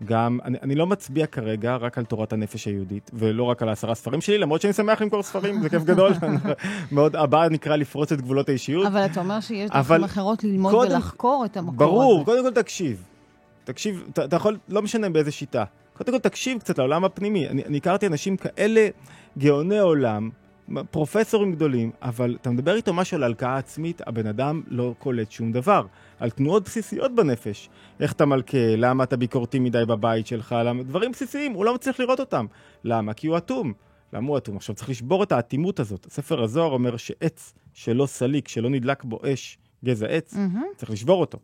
גם, 0.04 0.40
אני, 0.46 0.58
אני 0.62 0.76
לא 0.76 0.88
מצביע 0.88 1.28
כרגע 1.28 1.76
רק 1.76 1.98
על 1.98 2.06
תורת 2.06 2.34
הנפש 2.34 2.66
היהודית, 2.66 3.12
ולא 3.14 3.44
רק 3.44 3.62
על 3.62 3.70
העשרה 3.70 3.96
ספרים 3.96 4.22
שלי, 4.22 4.38
למרות 4.38 4.62
שאני 4.62 4.74
שמח 4.74 5.02
למכור 5.02 5.24
ספרים, 5.24 5.62
זה 5.62 5.70
כיף 5.70 5.84
גדול. 5.84 6.12
מאוד, 6.92 7.16
הבא 7.16 7.48
נקרא 7.50 7.76
לפרוץ 7.76 8.12
את 8.12 8.22
גבולות 8.22 8.50
האישיות. 8.50 8.88
אבל 8.88 9.06
אתה 9.06 9.20
אומר 9.20 9.40
שיש 9.40 9.70
דרכים 9.70 10.04
אחרות 10.04 10.44
ללמוד 10.44 10.74
קודם, 10.74 10.92
ולחקור 10.92 11.46
את 11.46 11.58
המקור 11.58 11.76
ברור, 11.76 12.04
הזה. 12.04 12.24
ברור, 12.24 12.26
קודם 12.26 12.44
כל 12.44 12.62
תקשיב. 12.62 13.04
תקשיב, 13.64 14.04
אתה, 14.14 14.26
אתה 14.26 14.36
יכול, 14.36 14.58
לא 14.70 14.82
משנה 14.82 15.10
באיזה 15.10 15.32
שיטה. 15.32 15.64
קודם 15.98 16.12
כל 16.12 16.20
תקשיב 16.20 16.60
קצת 16.60 16.78
לעולם 16.78 17.06
הפנימי. 17.06 17.48
אני, 17.48 17.64
אני 17.66 17.78
הכרתי 17.78 18.08
אנשים 18.08 18.38
כאלה 18.38 18.88
גאוני 19.38 19.80
עולם, 19.80 20.30
פרופסורים 20.92 21.52
גדולים, 21.52 21.92
אבל 22.02 22.38
אתה 22.42 22.50
מדבר 22.50 22.76
איתו 22.76 22.94
משהו 22.94 23.18
על 23.18 23.24
הלקאה 23.24 23.58
עצמית, 23.58 24.02
הבן 24.08 24.28
אדם 24.28 24.62
לא 24.68 24.94
קולט 25.00 25.32
שום 25.32 25.52
דבר. 25.52 25.86
על 26.20 26.30
תנועות 26.30 26.64
בסיסיות 26.64 27.16
בנפש. 27.16 27.70
איך 28.00 28.12
אתה 28.12 28.26
מלכה, 28.26 28.76
למה 28.78 29.04
אתה 29.04 29.18
ביקורתי 29.18 29.60
מדי 29.60 29.84
בבית 29.88 30.28
שלך, 30.28 30.56
למה... 30.66 30.84
דברים 30.84 31.12
בסיסיים, 31.12 31.52
הוא 31.52 31.66
לא 31.66 31.76
מצליח 31.76 32.00
לראות 32.00 32.20
אותם. 32.20 32.46
למה? 32.84 33.14
כי 33.14 33.28
הוא 33.28 33.38
אטום. 33.38 33.74
למה 34.14 34.28
הוא 34.28 34.38
אטום? 34.38 34.58
עכשיו 34.58 34.76
צריך 34.76 34.90
לשבור 34.90 35.24
את 35.24 35.32
האטימות 35.32 35.80
הזאת. 35.80 36.08
ספר 36.10 36.44
הזוהר 36.44 36.72
אומר 36.72 36.98
שעץ 36.98 37.54
שלא 37.74 38.06
סליק, 38.06 38.48
שלא 38.48 38.70
נדלק 38.70 39.04
בו 39.04 39.20
אש, 39.26 39.58
גזע 39.86 40.08
עץ, 40.08 40.34
mm-hmm. 40.34 40.78
צריך 40.78 40.92
לשבור 40.92 41.22
אותו. 41.22 41.38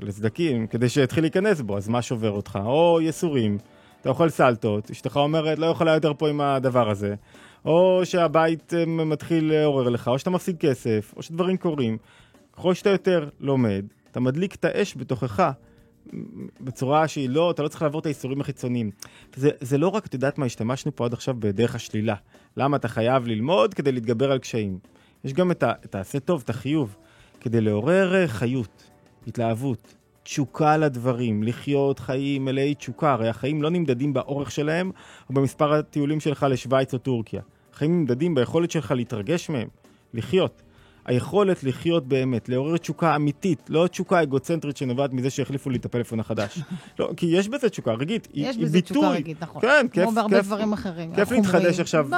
לסדקים, 0.00 0.66
כדי 0.66 0.88
שיתחיל 0.88 1.24
להיכנס 1.24 1.60
בו. 1.60 1.76
אז 1.76 1.88
מה 1.88 2.02
שובר 2.02 2.30
אותך? 2.30 2.58
או 2.64 2.98
יסורים, 3.02 3.58
אתה 4.00 4.08
אוכל 4.08 4.28
סלטות, 4.28 4.90
אשתך 4.90 5.16
אומרת, 5.16 5.58
לא 5.58 5.66
יכולה 5.66 5.94
יותר 5.94 6.12
פה 6.18 6.28
עם 6.28 6.40
הדבר 6.40 6.90
הזה. 6.90 7.14
או 7.64 8.00
שהבית 8.04 8.74
אה, 8.74 8.86
מתחיל 8.86 9.52
לעורר 9.52 9.88
לך, 9.88 10.08
או 10.08 10.18
שאתה 10.18 10.30
מפסיד 10.30 10.56
כסף, 10.58 11.14
או 11.16 11.22
שדברים 11.22 11.56
קורים. 11.56 11.98
ככל 12.52 12.74
שאתה 12.74 12.90
יותר 12.90 13.28
לומד, 13.40 13.84
אתה 14.10 14.20
מדליק 14.20 14.54
את 14.54 14.64
האש 14.64 14.96
בתוכך 14.96 15.50
בצורה 16.60 17.08
שהיא 17.08 17.28
לא, 17.28 17.50
אתה 17.50 17.62
לא 17.62 17.68
צריך 17.68 17.82
לעבור 17.82 18.00
את 18.00 18.06
האיסורים 18.06 18.40
החיצוניים. 18.40 18.90
זה, 19.36 19.50
זה 19.60 19.78
לא 19.78 19.88
רק, 19.88 20.06
את 20.06 20.14
יודעת 20.14 20.38
מה, 20.38 20.46
השתמשנו 20.46 20.96
פה 20.96 21.04
עד 21.04 21.12
עכשיו 21.12 21.34
בדרך 21.38 21.74
השלילה. 21.74 22.14
למה 22.56 22.76
אתה 22.76 22.88
חייב 22.88 23.26
ללמוד 23.26 23.74
כדי 23.74 23.92
להתגבר 23.92 24.32
על 24.32 24.38
קשיים. 24.38 24.78
יש 25.24 25.32
גם 25.32 25.50
את 25.50 25.64
תעשה 25.90 26.20
טוב, 26.20 26.42
את 26.44 26.50
החיוב, 26.50 26.96
כדי 27.40 27.60
לעורר 27.60 28.14
אה, 28.14 28.28
חיות, 28.28 28.90
התלהבות, 29.26 29.94
תשוקה 30.22 30.76
לדברים, 30.76 31.42
לחיות 31.42 31.98
חיים 31.98 32.44
מלאי 32.44 32.74
תשוקה. 32.74 33.12
הרי 33.12 33.28
החיים 33.28 33.62
לא 33.62 33.70
נמדדים 33.70 34.12
באורך 34.12 34.50
שלהם 34.50 34.90
או 35.28 35.34
במספר 35.34 35.72
הטיולים 35.72 36.20
שלך 36.20 36.46
לשוויץ 36.50 36.94
או 36.94 36.98
טורקיה. 36.98 37.42
החיים 37.72 38.00
נמדדים 38.00 38.34
ביכולת 38.34 38.70
שלך 38.70 38.90
להתרגש 38.90 39.50
מהם, 39.50 39.68
לחיות. 40.14 40.62
היכולת 41.04 41.64
לחיות 41.64 42.08
באמת, 42.08 42.48
לעורר 42.48 42.76
תשוקה 42.76 43.16
אמיתית, 43.16 43.62
לא 43.68 43.86
תשוקה 43.86 44.22
אגוצנטרית 44.22 44.76
שנובעת 44.76 45.12
מזה 45.12 45.30
שהחליפו 45.30 45.70
לי 45.70 45.78
את 45.78 45.84
הפלאפון 45.84 46.20
החדש. 46.20 46.58
לא, 46.98 47.10
כי 47.16 47.26
יש 47.26 47.48
בזה 47.48 47.68
תשוקה 47.68 47.92
רגעית, 47.92 48.28
היא, 48.32 48.48
יש 48.48 48.56
בזה 48.56 48.80
תשוקה 48.80 49.08
רגעית, 49.08 49.42
נכון. 49.42 49.62
כן, 49.62 49.86
כיף, 49.92 50.04
כמו 50.04 50.12
בהרבה 50.12 50.40
דברים 50.40 50.72
אחרים. 50.72 51.14
כיף 51.14 51.30
להתחדש 51.30 51.80
עכשיו, 51.80 52.08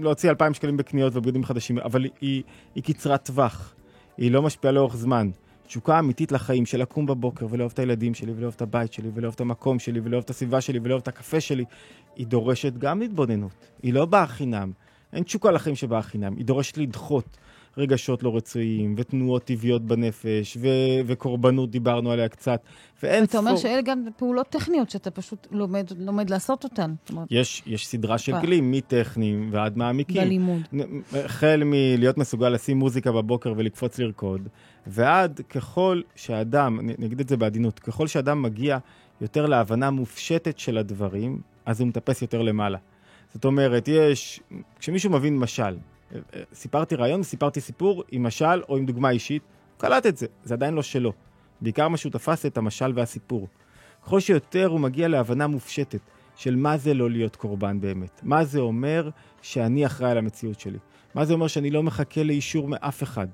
להוציא 0.00 0.30
אלפיים 0.30 0.54
שקלים 0.54 0.76
בקניות 0.76 1.16
ובגדים 1.16 1.44
חדשים, 1.44 1.78
אבל 1.78 2.06
היא 2.20 2.42
קצרת 2.82 3.24
טווח, 3.24 3.74
היא 4.16 4.32
לא 4.32 4.42
משפיעה 4.42 4.72
לאורך 4.72 4.96
זמן. 4.96 5.30
תשוקה 5.68 5.98
אמיתית 5.98 6.32
לחיים, 6.32 6.66
של 6.66 6.80
לקום 6.80 7.06
בבוקר 7.06 7.46
ולאהוב 7.50 7.72
את 7.74 7.78
הילדים 7.78 8.14
שלי, 8.14 8.32
ולאהוב 8.36 8.54
את 8.56 8.62
הבית 8.62 8.92
שלי, 8.92 9.10
ולאהוב 9.14 9.34
את 9.34 9.40
המקום 9.40 9.78
שלי, 9.78 10.00
ולאהוב 10.00 10.24
את 10.24 10.30
הסביבה 10.30 10.60
שלי, 10.60 10.78
ולאהוב 10.82 11.02
את 11.02 11.08
הקפה 11.08 11.40
שלי, 11.40 11.64
היא 12.16 12.26
דורשת 12.26 12.72
גם 12.78 13.02
התבוננות. 13.02 13.52
היא 13.82 13.94
לא 13.94 14.04
באה 14.04 14.26
חינם. 14.26 14.72
אין 15.12 15.22
תשוקה 15.22 15.50
לחיים 15.50 15.76
שבאה 15.76 16.02
חינם. 16.02 16.36
היא 16.36 16.44
דורשת 16.44 16.78
לדחות 16.78 17.38
רגשות 17.78 18.22
לא 18.22 18.36
רצויים, 18.36 18.94
ותנועות 18.98 19.44
טבעיות 19.44 19.82
בנפש, 19.82 20.56
ו- 20.60 20.66
וקורבנות, 21.06 21.70
דיברנו 21.70 22.10
עליה 22.10 22.28
קצת. 22.28 22.60
ואין 23.02 23.24
אתה 23.24 23.38
אומר 23.38 23.50
ספור- 23.50 23.62
שאלה 23.62 23.82
גם 23.82 24.04
פעולות 24.16 24.46
טכניות 24.48 24.90
שאתה 24.90 25.10
פשוט 25.10 25.46
לומד, 25.50 25.86
לומד 25.98 26.30
לעשות 26.30 26.64
אותן. 26.64 26.94
יש, 27.30 27.62
יש 27.66 27.86
סדרה 27.86 28.18
של 28.18 28.32
ב- 28.32 28.40
כלים, 28.40 28.70
מטכניים 28.70 29.48
ועד 29.52 29.76
מעמיקים. 29.78 30.22
בלימוד. 30.22 30.60
החל 31.24 31.62
מלהיות 31.64 32.18
מסוגל 32.18 32.48
לשים 32.48 32.76
מוזיקה 32.78 33.12
בבוקר 33.12 33.52
ולקפוץ 33.56 33.98
לרקוד, 33.98 34.48
ועד 34.86 35.40
ככל 35.48 36.00
שאדם, 36.16 36.80
אני 36.80 37.06
אגיד 37.06 37.20
את 37.20 37.28
זה 37.28 37.36
בעדינות, 37.36 37.78
ככל 37.78 38.06
שאדם 38.06 38.42
מגיע 38.42 38.78
יותר 39.20 39.46
להבנה 39.46 39.90
מופשטת 39.90 40.58
של 40.58 40.78
הדברים, 40.78 41.40
אז 41.66 41.80
הוא 41.80 41.88
מטפס 41.88 42.22
יותר 42.22 42.42
למעלה. 42.42 42.78
זאת 43.34 43.44
אומרת, 43.44 43.88
יש, 43.88 44.40
כשמישהו 44.78 45.10
מבין 45.10 45.38
משל, 45.38 45.62
אה, 45.62 45.68
אה, 45.70 45.76
סיפרתי 46.54 46.94
רעיון, 46.94 47.22
סיפרתי 47.22 47.60
סיפור 47.60 48.04
עם 48.10 48.22
משל 48.22 48.62
או 48.68 48.76
עם 48.76 48.86
דוגמה 48.86 49.10
אישית, 49.10 49.42
הוא 49.42 49.80
קלט 49.80 50.06
את 50.06 50.16
זה, 50.16 50.26
זה 50.44 50.54
עדיין 50.54 50.74
לא 50.74 50.82
שלו. 50.82 51.12
בעיקר 51.60 51.88
מה 51.88 51.96
שהוא 51.96 52.12
תפס 52.12 52.46
את 52.46 52.58
המשל 52.58 52.92
והסיפור. 52.94 53.48
ככל 54.02 54.20
שיותר 54.20 54.66
הוא 54.66 54.80
מגיע 54.80 55.08
להבנה 55.08 55.46
מופשטת 55.46 56.00
של 56.36 56.56
מה 56.56 56.76
זה 56.76 56.94
לא 56.94 57.10
להיות 57.10 57.36
קורבן 57.36 57.80
באמת. 57.80 58.20
מה 58.22 58.44
זה 58.44 58.58
אומר 58.58 59.10
שאני 59.42 59.86
אחראי 59.86 60.10
על 60.10 60.18
המציאות 60.18 60.60
שלי. 60.60 60.78
מה 61.14 61.24
זה 61.24 61.32
אומר 61.32 61.46
שאני 61.46 61.70
לא 61.70 61.82
מחכה 61.82 62.22
לאישור 62.22 62.68
מאף 62.68 63.02
אחד. 63.02 63.26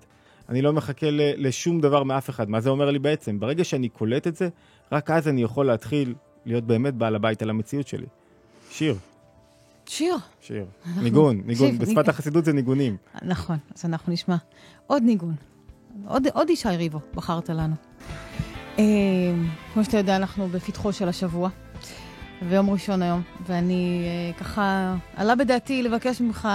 אני 0.48 0.62
לא 0.62 0.72
מחכה 0.72 1.06
לשום 1.10 1.80
דבר 1.80 2.02
מאף 2.02 2.30
אחד. 2.30 2.50
מה 2.50 2.60
זה 2.60 2.70
אומר 2.70 2.90
לי 2.90 2.98
בעצם? 2.98 3.40
ברגע 3.40 3.64
שאני 3.64 3.88
קולט 3.88 4.26
את 4.26 4.36
זה, 4.36 4.48
רק 4.92 5.10
אז 5.10 5.28
אני 5.28 5.42
יכול 5.42 5.66
להתחיל 5.66 6.14
להיות 6.46 6.64
באמת 6.64 6.94
בעל 6.94 7.14
הבית 7.14 7.42
על 7.42 7.50
המציאות 7.50 7.88
שלי. 7.88 8.06
שיר, 8.70 8.96
שיר. 9.86 10.16
שיר. 10.40 10.66
ניגון, 11.02 11.40
ניגון. 11.46 11.78
בשפת. 11.78 12.08
החסידות 12.08 12.44
זה 12.44 12.52
ניגונים. 12.52 12.96
נכון, 13.22 13.56
אז 13.74 13.84
אנחנו 13.84 14.12
נשמע 14.12 14.36
עוד 14.86 15.02
ניגון. 15.02 15.34
עוד, 16.06 16.26
עוד 16.32 16.50
ישי 16.50 16.68
ריבו 16.68 17.00
בחרת 17.14 17.48
לנו. 17.48 17.74
אה, 18.78 18.84
כמו 19.72 19.84
שאתה 19.84 19.96
יודע, 19.96 20.16
אנחנו 20.16 20.48
בפתחו 20.48 20.92
של 20.92 21.08
השבוע, 21.08 21.48
ויום 22.48 22.70
ראשון 22.70 23.02
היום, 23.02 23.22
ואני 23.46 24.04
אה, 24.04 24.38
ככה, 24.38 24.96
עלה 25.16 25.34
בדעתי 25.34 25.82
לבקש 25.82 26.20
ממך, 26.20 26.48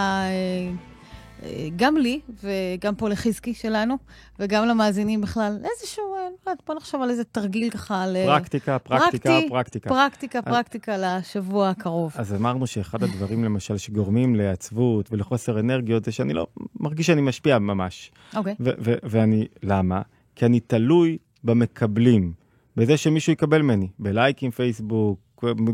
אה, 1.43 1.69
גם 1.75 1.97
לי, 1.97 2.19
וגם 2.43 2.95
פה 2.95 3.09
לחזקי 3.09 3.53
שלנו, 3.53 3.97
וגם 4.39 4.65
למאזינים 4.65 5.21
בכלל, 5.21 5.57
איזשהו, 5.71 6.08
יודעת, 6.49 6.63
בוא 6.67 6.75
נחשוב 6.75 7.01
על 7.01 7.09
איזה 7.09 7.23
תרגיל 7.23 7.69
ככה, 7.69 8.07
ל... 8.07 8.25
פרקטיקה, 8.25 8.79
פרקטיקה, 8.79 9.29
פרקטי, 9.29 9.49
פרקטיקה. 9.49 9.89
פרקטיקה, 9.89 10.41
פרקטיקה 10.41 10.95
לשבוע 10.97 11.69
הקרוב. 11.69 12.13
אז 12.15 12.33
אמרנו 12.33 12.67
שאחד 12.67 13.03
הדברים 13.03 13.43
למשל 13.43 13.77
שגורמים 13.77 14.35
לעצבות 14.35 15.11
ולחוסר 15.11 15.59
אנרגיות 15.59 16.05
זה 16.05 16.11
שאני 16.11 16.33
לא 16.33 16.47
מרגיש 16.79 17.07
שאני 17.07 17.21
משפיע 17.21 17.59
ממש. 17.59 18.11
אוקיי. 18.35 18.55
ו- 18.59 18.93
ואני, 19.03 19.47
למה? 19.63 20.01
כי 20.35 20.45
אני 20.45 20.59
תלוי 20.59 21.17
במקבלים, 21.43 22.33
בזה 22.75 22.97
שמישהו 22.97 23.33
יקבל 23.33 23.61
ממני, 23.61 23.87
בלייקים 23.99 24.51
פייסבוק, 24.51 25.19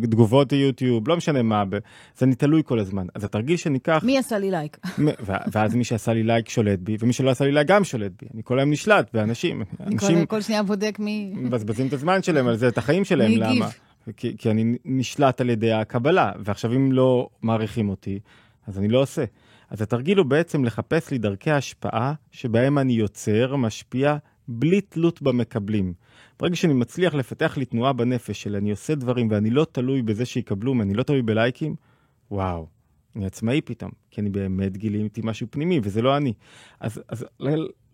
תגובות 0.01 0.51
יוטיוב, 0.51 1.07
לא 1.07 1.17
משנה 1.17 1.41
מה, 1.41 1.63
אז 2.17 2.23
אני 2.23 2.35
תלוי 2.35 2.61
כל 2.65 2.79
הזמן. 2.79 3.07
אז 3.15 3.23
התרגיל 3.23 3.57
שניקח, 3.57 4.01
מי 4.03 4.17
עשה 4.17 4.37
לי 4.37 4.51
לייק? 4.51 4.77
ואז 5.53 5.75
מי 5.75 5.83
שעשה 5.83 6.13
לי 6.13 6.23
לייק 6.23 6.49
שולט 6.49 6.79
בי, 6.79 6.97
ומי 6.99 7.13
שלא 7.13 7.29
עשה 7.29 7.45
לי 7.45 7.51
לייק 7.51 7.67
גם 7.67 7.83
שולט 7.83 8.11
בי. 8.21 8.27
אני 8.33 8.41
כל 8.43 8.59
היום 8.59 8.71
נשלט 8.71 9.09
באנשים. 9.13 9.63
אנשים 9.87 10.25
כל, 10.25 10.41
שנייה 10.41 10.63
בודק 10.63 10.97
מי... 10.99 11.33
מבזבזים 11.35 11.87
את 11.87 11.93
הזמן 11.93 12.23
שלהם 12.23 12.47
על 12.47 12.55
זה, 12.55 12.67
את 12.67 12.77
החיים 12.77 13.05
שלהם? 13.05 13.31
למה? 13.31 13.69
כי, 14.17 14.37
כי 14.37 14.51
אני 14.51 14.75
נשלט 14.85 15.41
על 15.41 15.49
ידי 15.49 15.71
הקבלה, 15.71 16.31
ועכשיו 16.39 16.73
אם 16.73 16.91
לא 16.91 17.29
מעריכים 17.41 17.89
אותי, 17.89 18.19
אז 18.67 18.77
אני 18.77 18.87
לא 18.87 19.01
עושה. 19.01 19.25
אז 19.69 19.81
התרגיל 19.81 20.17
הוא 20.17 20.25
בעצם 20.25 20.65
לחפש 20.65 21.11
לי 21.11 21.17
דרכי 21.17 21.51
השפעה 21.51 22.13
שבהם 22.31 22.77
אני 22.77 22.93
יוצר, 22.93 23.55
משפיע, 23.55 24.17
בלי 24.47 24.81
תלות 24.81 25.21
במקבלים. 25.21 25.93
ברגע 26.39 26.55
שאני 26.55 26.73
מצליח 26.73 27.13
לפתח 27.13 27.57
לי 27.57 27.65
תנועה 27.65 27.93
בנפש 27.93 28.41
של 28.41 28.55
אני 28.55 28.71
עושה 28.71 28.95
דברים 28.95 29.27
ואני 29.31 29.49
לא 29.49 29.65
תלוי 29.71 30.01
בזה 30.01 30.25
שיקבלו, 30.25 30.73
אני 30.81 30.93
לא 30.93 31.03
תלוי 31.03 31.21
בלייקים, 31.21 31.75
וואו, 32.31 32.67
אני 33.15 33.25
עצמאי 33.25 33.61
פתאום, 33.61 33.91
כי 34.11 34.21
אני 34.21 34.29
באמת 34.29 34.77
גיליתי 34.77 35.21
משהו 35.23 35.47
פנימי, 35.49 35.79
וזה 35.83 36.01
לא 36.01 36.17
אני. 36.17 36.33
אז, 36.79 37.01
אז 37.07 37.25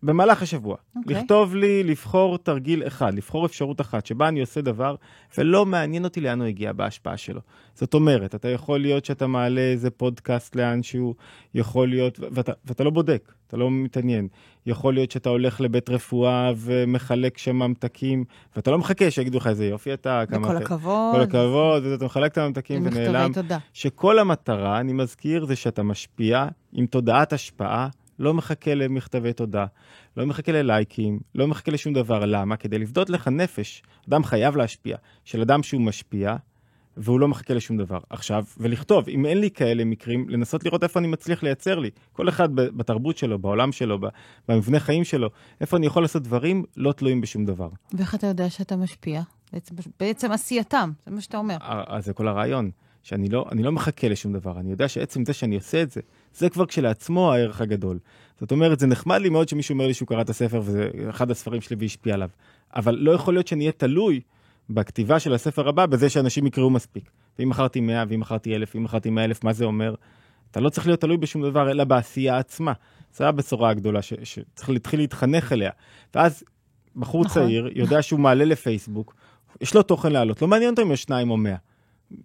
במהלך 0.04 0.42
השבוע, 0.42 0.78
אוקיי. 0.96 1.16
לכתוב 1.16 1.56
לי, 1.56 1.84
לבחור 1.84 2.38
תרגיל 2.38 2.88
אחד, 2.88 3.14
לבחור 3.14 3.46
אפשרות 3.46 3.82
אחת, 3.82 4.06
שבה 4.06 4.28
אני 4.28 4.42
עושה 4.42 4.62
דבר, 4.62 4.96
ולא 5.38 5.66
מעניין 5.66 6.04
אותי 6.04 6.22
לאן 6.22 6.42
הוא 6.42 6.48
הגיע 6.48 6.74
בהשפעה 6.74 7.18
שלו. 7.18 7.42
זאת 7.74 7.94
אומרת, 7.94 8.36
אתה 8.36 8.50
יכול 8.50 8.80
להיות 8.80 9.06
שאתה 9.06 9.28
מעלה 9.28 9.62
איזה 9.62 9.90
פודקאסט 9.90 10.56
לאנשהו, 10.56 11.16
יכול 11.54 11.90
להיות, 11.90 12.20
ואתה, 12.20 12.52
ואתה 12.66 12.84
לא 12.84 12.90
בודק, 12.90 13.34
אתה 13.52 13.58
לא 13.58 13.72
מתעניין. 13.72 14.28
יכול 14.66 14.94
להיות 14.94 15.12
שאתה 15.12 15.30
הולך 15.30 15.62
לבית 15.62 15.90
רפואה 15.90 16.52
ומחלק 16.58 17.38
שם 17.38 17.56
ממתקים, 17.56 18.24
ואתה 18.56 18.72
לא 18.72 18.78
מחכה 18.78 19.12
שיגידו 19.12 19.38
לך 19.38 19.48
איזה 19.48 19.66
יופי 19.66 19.94
אתה, 19.94 20.24
כמה... 20.30 20.48
וכל 20.48 20.58
הכבוד. 20.58 21.16
כל 21.16 21.22
הכבוד, 21.22 21.86
ואתה 21.86 22.06
מחלק 22.06 22.32
את 22.32 22.38
הממתקים 22.38 22.86
ונעלם. 22.86 23.34
תודה. 23.34 23.58
שכל 23.74 24.20
המטרה, 24.20 24.80
אני 24.80 24.94
מזכיר, 24.94 25.46
זה 25.46 25.56
שאתה 25.56 25.84
משפיע 25.84 26.48
עם 26.74 26.86
תודעת 26.86 27.34
השפעה, 27.34 27.88
לא 28.20 28.34
מחכה 28.34 28.74
למכתבי 28.74 29.34
תודה, 29.34 29.66
לא 30.18 30.26
מחכה 30.26 30.52
ללייקים, 30.52 31.20
לא 31.36 31.48
מחכה 31.48 31.72
לשום 31.72 31.94
דבר. 31.94 32.26
למה? 32.26 32.56
כדי 32.56 32.80
לבדות 32.80 33.10
לך 33.10 33.28
נפש. 33.28 33.84
אדם 34.10 34.24
חייב 34.24 34.56
להשפיע. 34.56 34.98
של 35.26 35.42
אדם 35.42 35.64
שהוא 35.64 35.82
משפיע, 35.82 36.36
והוא 36.98 37.20
לא 37.20 37.28
מחכה 37.28 37.54
לשום 37.54 37.78
דבר. 37.78 38.00
עכשיו, 38.10 38.46
ולכתוב, 38.58 39.10
אם 39.10 39.26
אין 39.26 39.38
לי 39.40 39.52
כאלה 39.52 39.86
מקרים, 39.86 40.30
לנסות 40.30 40.66
לראות 40.66 40.84
איפה 40.84 41.00
אני 41.00 41.08
מצליח 41.08 41.44
לייצר 41.44 41.80
לי. 41.80 41.90
כל 42.14 42.30
אחד 42.30 42.56
בתרבות 42.56 43.18
שלו, 43.18 43.40
בעולם 43.40 43.72
שלו, 43.72 44.00
במבנה 44.48 44.80
חיים 44.80 45.04
שלו, 45.04 45.30
איפה 45.62 45.78
אני 45.78 45.86
יכול 45.86 46.04
לעשות 46.04 46.24
דברים 46.24 46.64
לא 46.78 46.92
תלויים 46.92 47.22
בשום 47.22 47.46
דבר. 47.46 47.70
ואיך 47.94 48.16
אתה 48.16 48.28
יודע 48.28 48.50
שאתה 48.50 48.76
משפיע? 48.76 49.22
בעצם, 49.54 49.76
בעצם 50.00 50.32
עשייתם, 50.32 50.92
זה 51.06 51.12
מה 51.12 51.22
שאתה 51.22 51.38
אומר. 51.38 51.58
אז 51.88 52.06
זה 52.06 52.14
כל 52.14 52.28
הרעיון, 52.28 52.72
שאני 53.04 53.30
לא, 53.30 53.46
אני 53.52 53.64
לא 53.64 53.72
מחכה 53.72 54.08
לשום 54.08 54.34
דבר, 54.34 54.60
אני 54.60 54.72
יודע 54.72 54.88
שעצם 54.88 55.26
זה 55.26 55.34
שאני 55.34 55.56
עושה 55.56 55.82
את 55.82 55.92
זה, 55.92 56.02
זה 56.34 56.50
כבר 56.50 56.66
כשלעצמו 56.66 57.34
הערך 57.34 57.62
הגדול. 57.62 58.00
זאת 58.40 58.52
אומרת, 58.52 58.80
זה 58.80 58.88
נחמד 58.88 59.22
לי 59.22 59.30
מאוד 59.30 59.50
שמישהו 59.50 59.74
אומר 59.74 59.88
לי 59.88 59.94
שהוא 59.94 60.08
קרא 60.08 60.22
את 60.22 60.30
הספר 60.30 60.62
וזה 60.64 60.90
אחד 61.10 61.32
הספרים 61.32 61.62
שלי 61.62 61.76
והשפיע 61.80 62.14
עליו, 62.14 62.30
אבל 62.76 62.96
לא 62.96 63.12
יכול 63.12 63.34
להיות 63.34 63.48
שאני 63.48 63.64
אהיה 63.64 63.72
תלוי 63.72 64.22
בכתיבה 64.74 65.20
של 65.20 65.34
הספר 65.34 65.70
הבא 65.70 65.86
בזה 65.86 66.10
שאנשים 66.10 66.48
יקראו 66.48 66.70
מספיק. 66.70 67.10
ואם 67.40 67.50
מכרתי 67.50 67.82
100, 67.82 68.04
ואם 68.08 68.20
מכרתי 68.20 68.56
1,000, 68.56 68.76
ואם 68.76 68.84
מכרתי 68.84 69.10
100,000, 69.10 69.44
מה 69.44 69.54
זה 69.54 69.66
אומר? 69.66 69.96
אתה 70.52 70.60
לא 70.60 70.70
צריך 70.70 70.88
להיות 70.88 71.02
תלוי 71.02 71.18
בשום 71.18 71.42
דבר, 71.44 71.72
אלא 71.72 71.84
בעשייה 71.84 72.38
עצמה. 72.38 72.74
זו 73.16 73.26
הבשורה 73.26 73.70
הגדולה 73.70 74.02
ש- 74.02 74.14
שצריך 74.24 74.70
להתחיל 74.70 75.00
להתחנך 75.00 75.52
אליה. 75.52 75.72
ואז 76.16 76.44
בחור 76.96 77.26
נכון. 77.26 77.44
צעיר 77.44 77.70
יודע 77.76 78.02
שהוא 78.02 78.20
מעלה 78.20 78.46
לפייסבוק, 78.46 79.16
יש 79.62 79.76
לו 79.76 79.84
תוכן 79.84 80.12
לעלות, 80.12 80.42
לא 80.42 80.48
מעניין 80.48 80.70
אותו 80.70 80.82
אם 80.82 80.92
יש 80.92 81.02
שניים 81.02 81.30
או 81.30 81.38
מאה. 81.38 81.56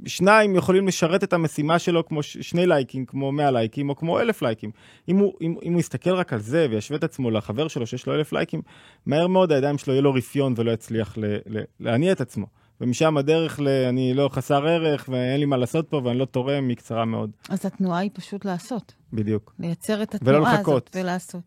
שניים 0.06 0.56
יכולים 0.56 0.88
לשרת 0.88 1.24
את 1.24 1.32
המשימה 1.32 1.78
שלו 1.78 2.06
כמו 2.06 2.22
ש- 2.22 2.38
שני 2.38 2.66
לייקים, 2.66 3.06
כמו 3.06 3.32
100 3.32 3.50
לייקים 3.50 3.88
או 3.88 3.96
כמו 3.96 4.20
אלף 4.20 4.42
לייקים. 4.42 4.70
אם 5.08 5.18
הוא, 5.18 5.32
אם, 5.42 5.54
אם 5.62 5.72
הוא 5.72 5.80
יסתכל 5.80 6.14
רק 6.14 6.32
על 6.32 6.38
זה 6.38 6.66
וישווה 6.70 6.98
את 6.98 7.04
עצמו 7.04 7.30
לחבר 7.30 7.68
שלו 7.68 7.86
שיש 7.86 8.06
לו 8.06 8.14
אלף 8.14 8.32
לייקים, 8.32 8.62
מהר 9.06 9.26
מאוד 9.26 9.52
הידיים 9.52 9.78
שלו 9.78 9.92
יהיה 9.92 10.02
לו 10.02 10.12
רפיון 10.12 10.54
ולא 10.56 10.70
יצליח 10.70 11.18
ל, 11.18 11.24
ל, 11.46 11.60
להניע 11.80 12.12
את 12.12 12.20
עצמו. 12.20 12.46
ומשם 12.80 13.16
הדרך 13.16 13.60
ל... 13.60 13.68
אני 13.68 14.14
לא 14.14 14.28
חסר 14.32 14.66
ערך 14.66 15.08
ואין 15.12 15.40
לי 15.40 15.46
מה 15.46 15.56
לעשות 15.56 15.88
פה 15.88 16.00
ואני 16.04 16.18
לא 16.18 16.24
תורם, 16.24 16.68
היא 16.68 16.76
קצרה 16.76 17.04
מאוד. 17.04 17.30
אז 17.48 17.66
התנועה 17.66 17.98
היא 17.98 18.10
פשוט 18.14 18.44
לעשות. 18.44 18.94
בדיוק. 19.12 19.54
לייצר 19.58 20.02
את 20.02 20.14
ולא 20.22 20.36
התנועה 20.36 20.54
לחכות. 20.54 20.88
הזאת 20.88 21.04
ולעשות. 21.04 21.42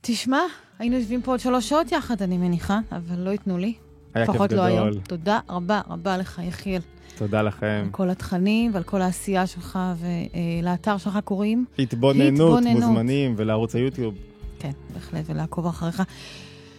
תשמע, 0.00 0.40
היינו 0.78 0.96
יושבים 0.96 1.22
פה 1.22 1.30
עוד 1.30 1.40
שלוש 1.40 1.68
שעות 1.68 1.92
יחד, 1.92 2.22
אני 2.22 2.38
מניחה, 2.38 2.80
אבל 2.92 3.18
לא 3.18 3.30
ייתנו 3.30 3.58
לי. 3.58 3.74
היה 4.14 4.26
כיף 4.26 4.34
לפחות 4.34 4.52
לא 4.52 4.62
היום. 4.62 4.88
גדול. 4.88 5.00
תודה 5.08 5.40
רבה 5.48 5.80
רבה 5.90 6.16
לך, 6.16 6.40
יחיאל, 6.44 6.80
תודה 7.18 7.42
לכם. 7.42 7.82
על 7.84 7.90
כל 7.90 8.10
התכנים 8.10 8.70
ועל 8.74 8.82
כל 8.82 9.02
העשייה 9.02 9.46
שלך, 9.46 9.78
ולאתר 10.62 10.96
שלך 10.96 11.18
קוראים. 11.24 11.64
התבוננות, 11.78 12.58
התבוננות. 12.58 12.82
מוזמנים, 12.82 13.34
ולערוץ 13.36 13.74
היוטיוב. 13.74 14.14
כן, 14.58 14.70
בהחלט, 14.94 15.24
ולעקוב 15.26 15.66
אחריך. 15.66 16.02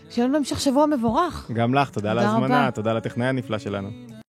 שיהיה 0.09 0.27
לנו 0.27 0.37
המשך 0.37 0.59
שבוע 0.59 0.85
מבורך. 0.85 1.51
גם 1.53 1.73
לך, 1.73 1.89
תודה 1.89 2.11
על 2.11 2.19
ההזמנה. 2.19 2.71
תודה 2.71 2.93
לטכנאי 2.93 3.27
הנפלא 3.27 3.57
שלנו. 3.57 3.89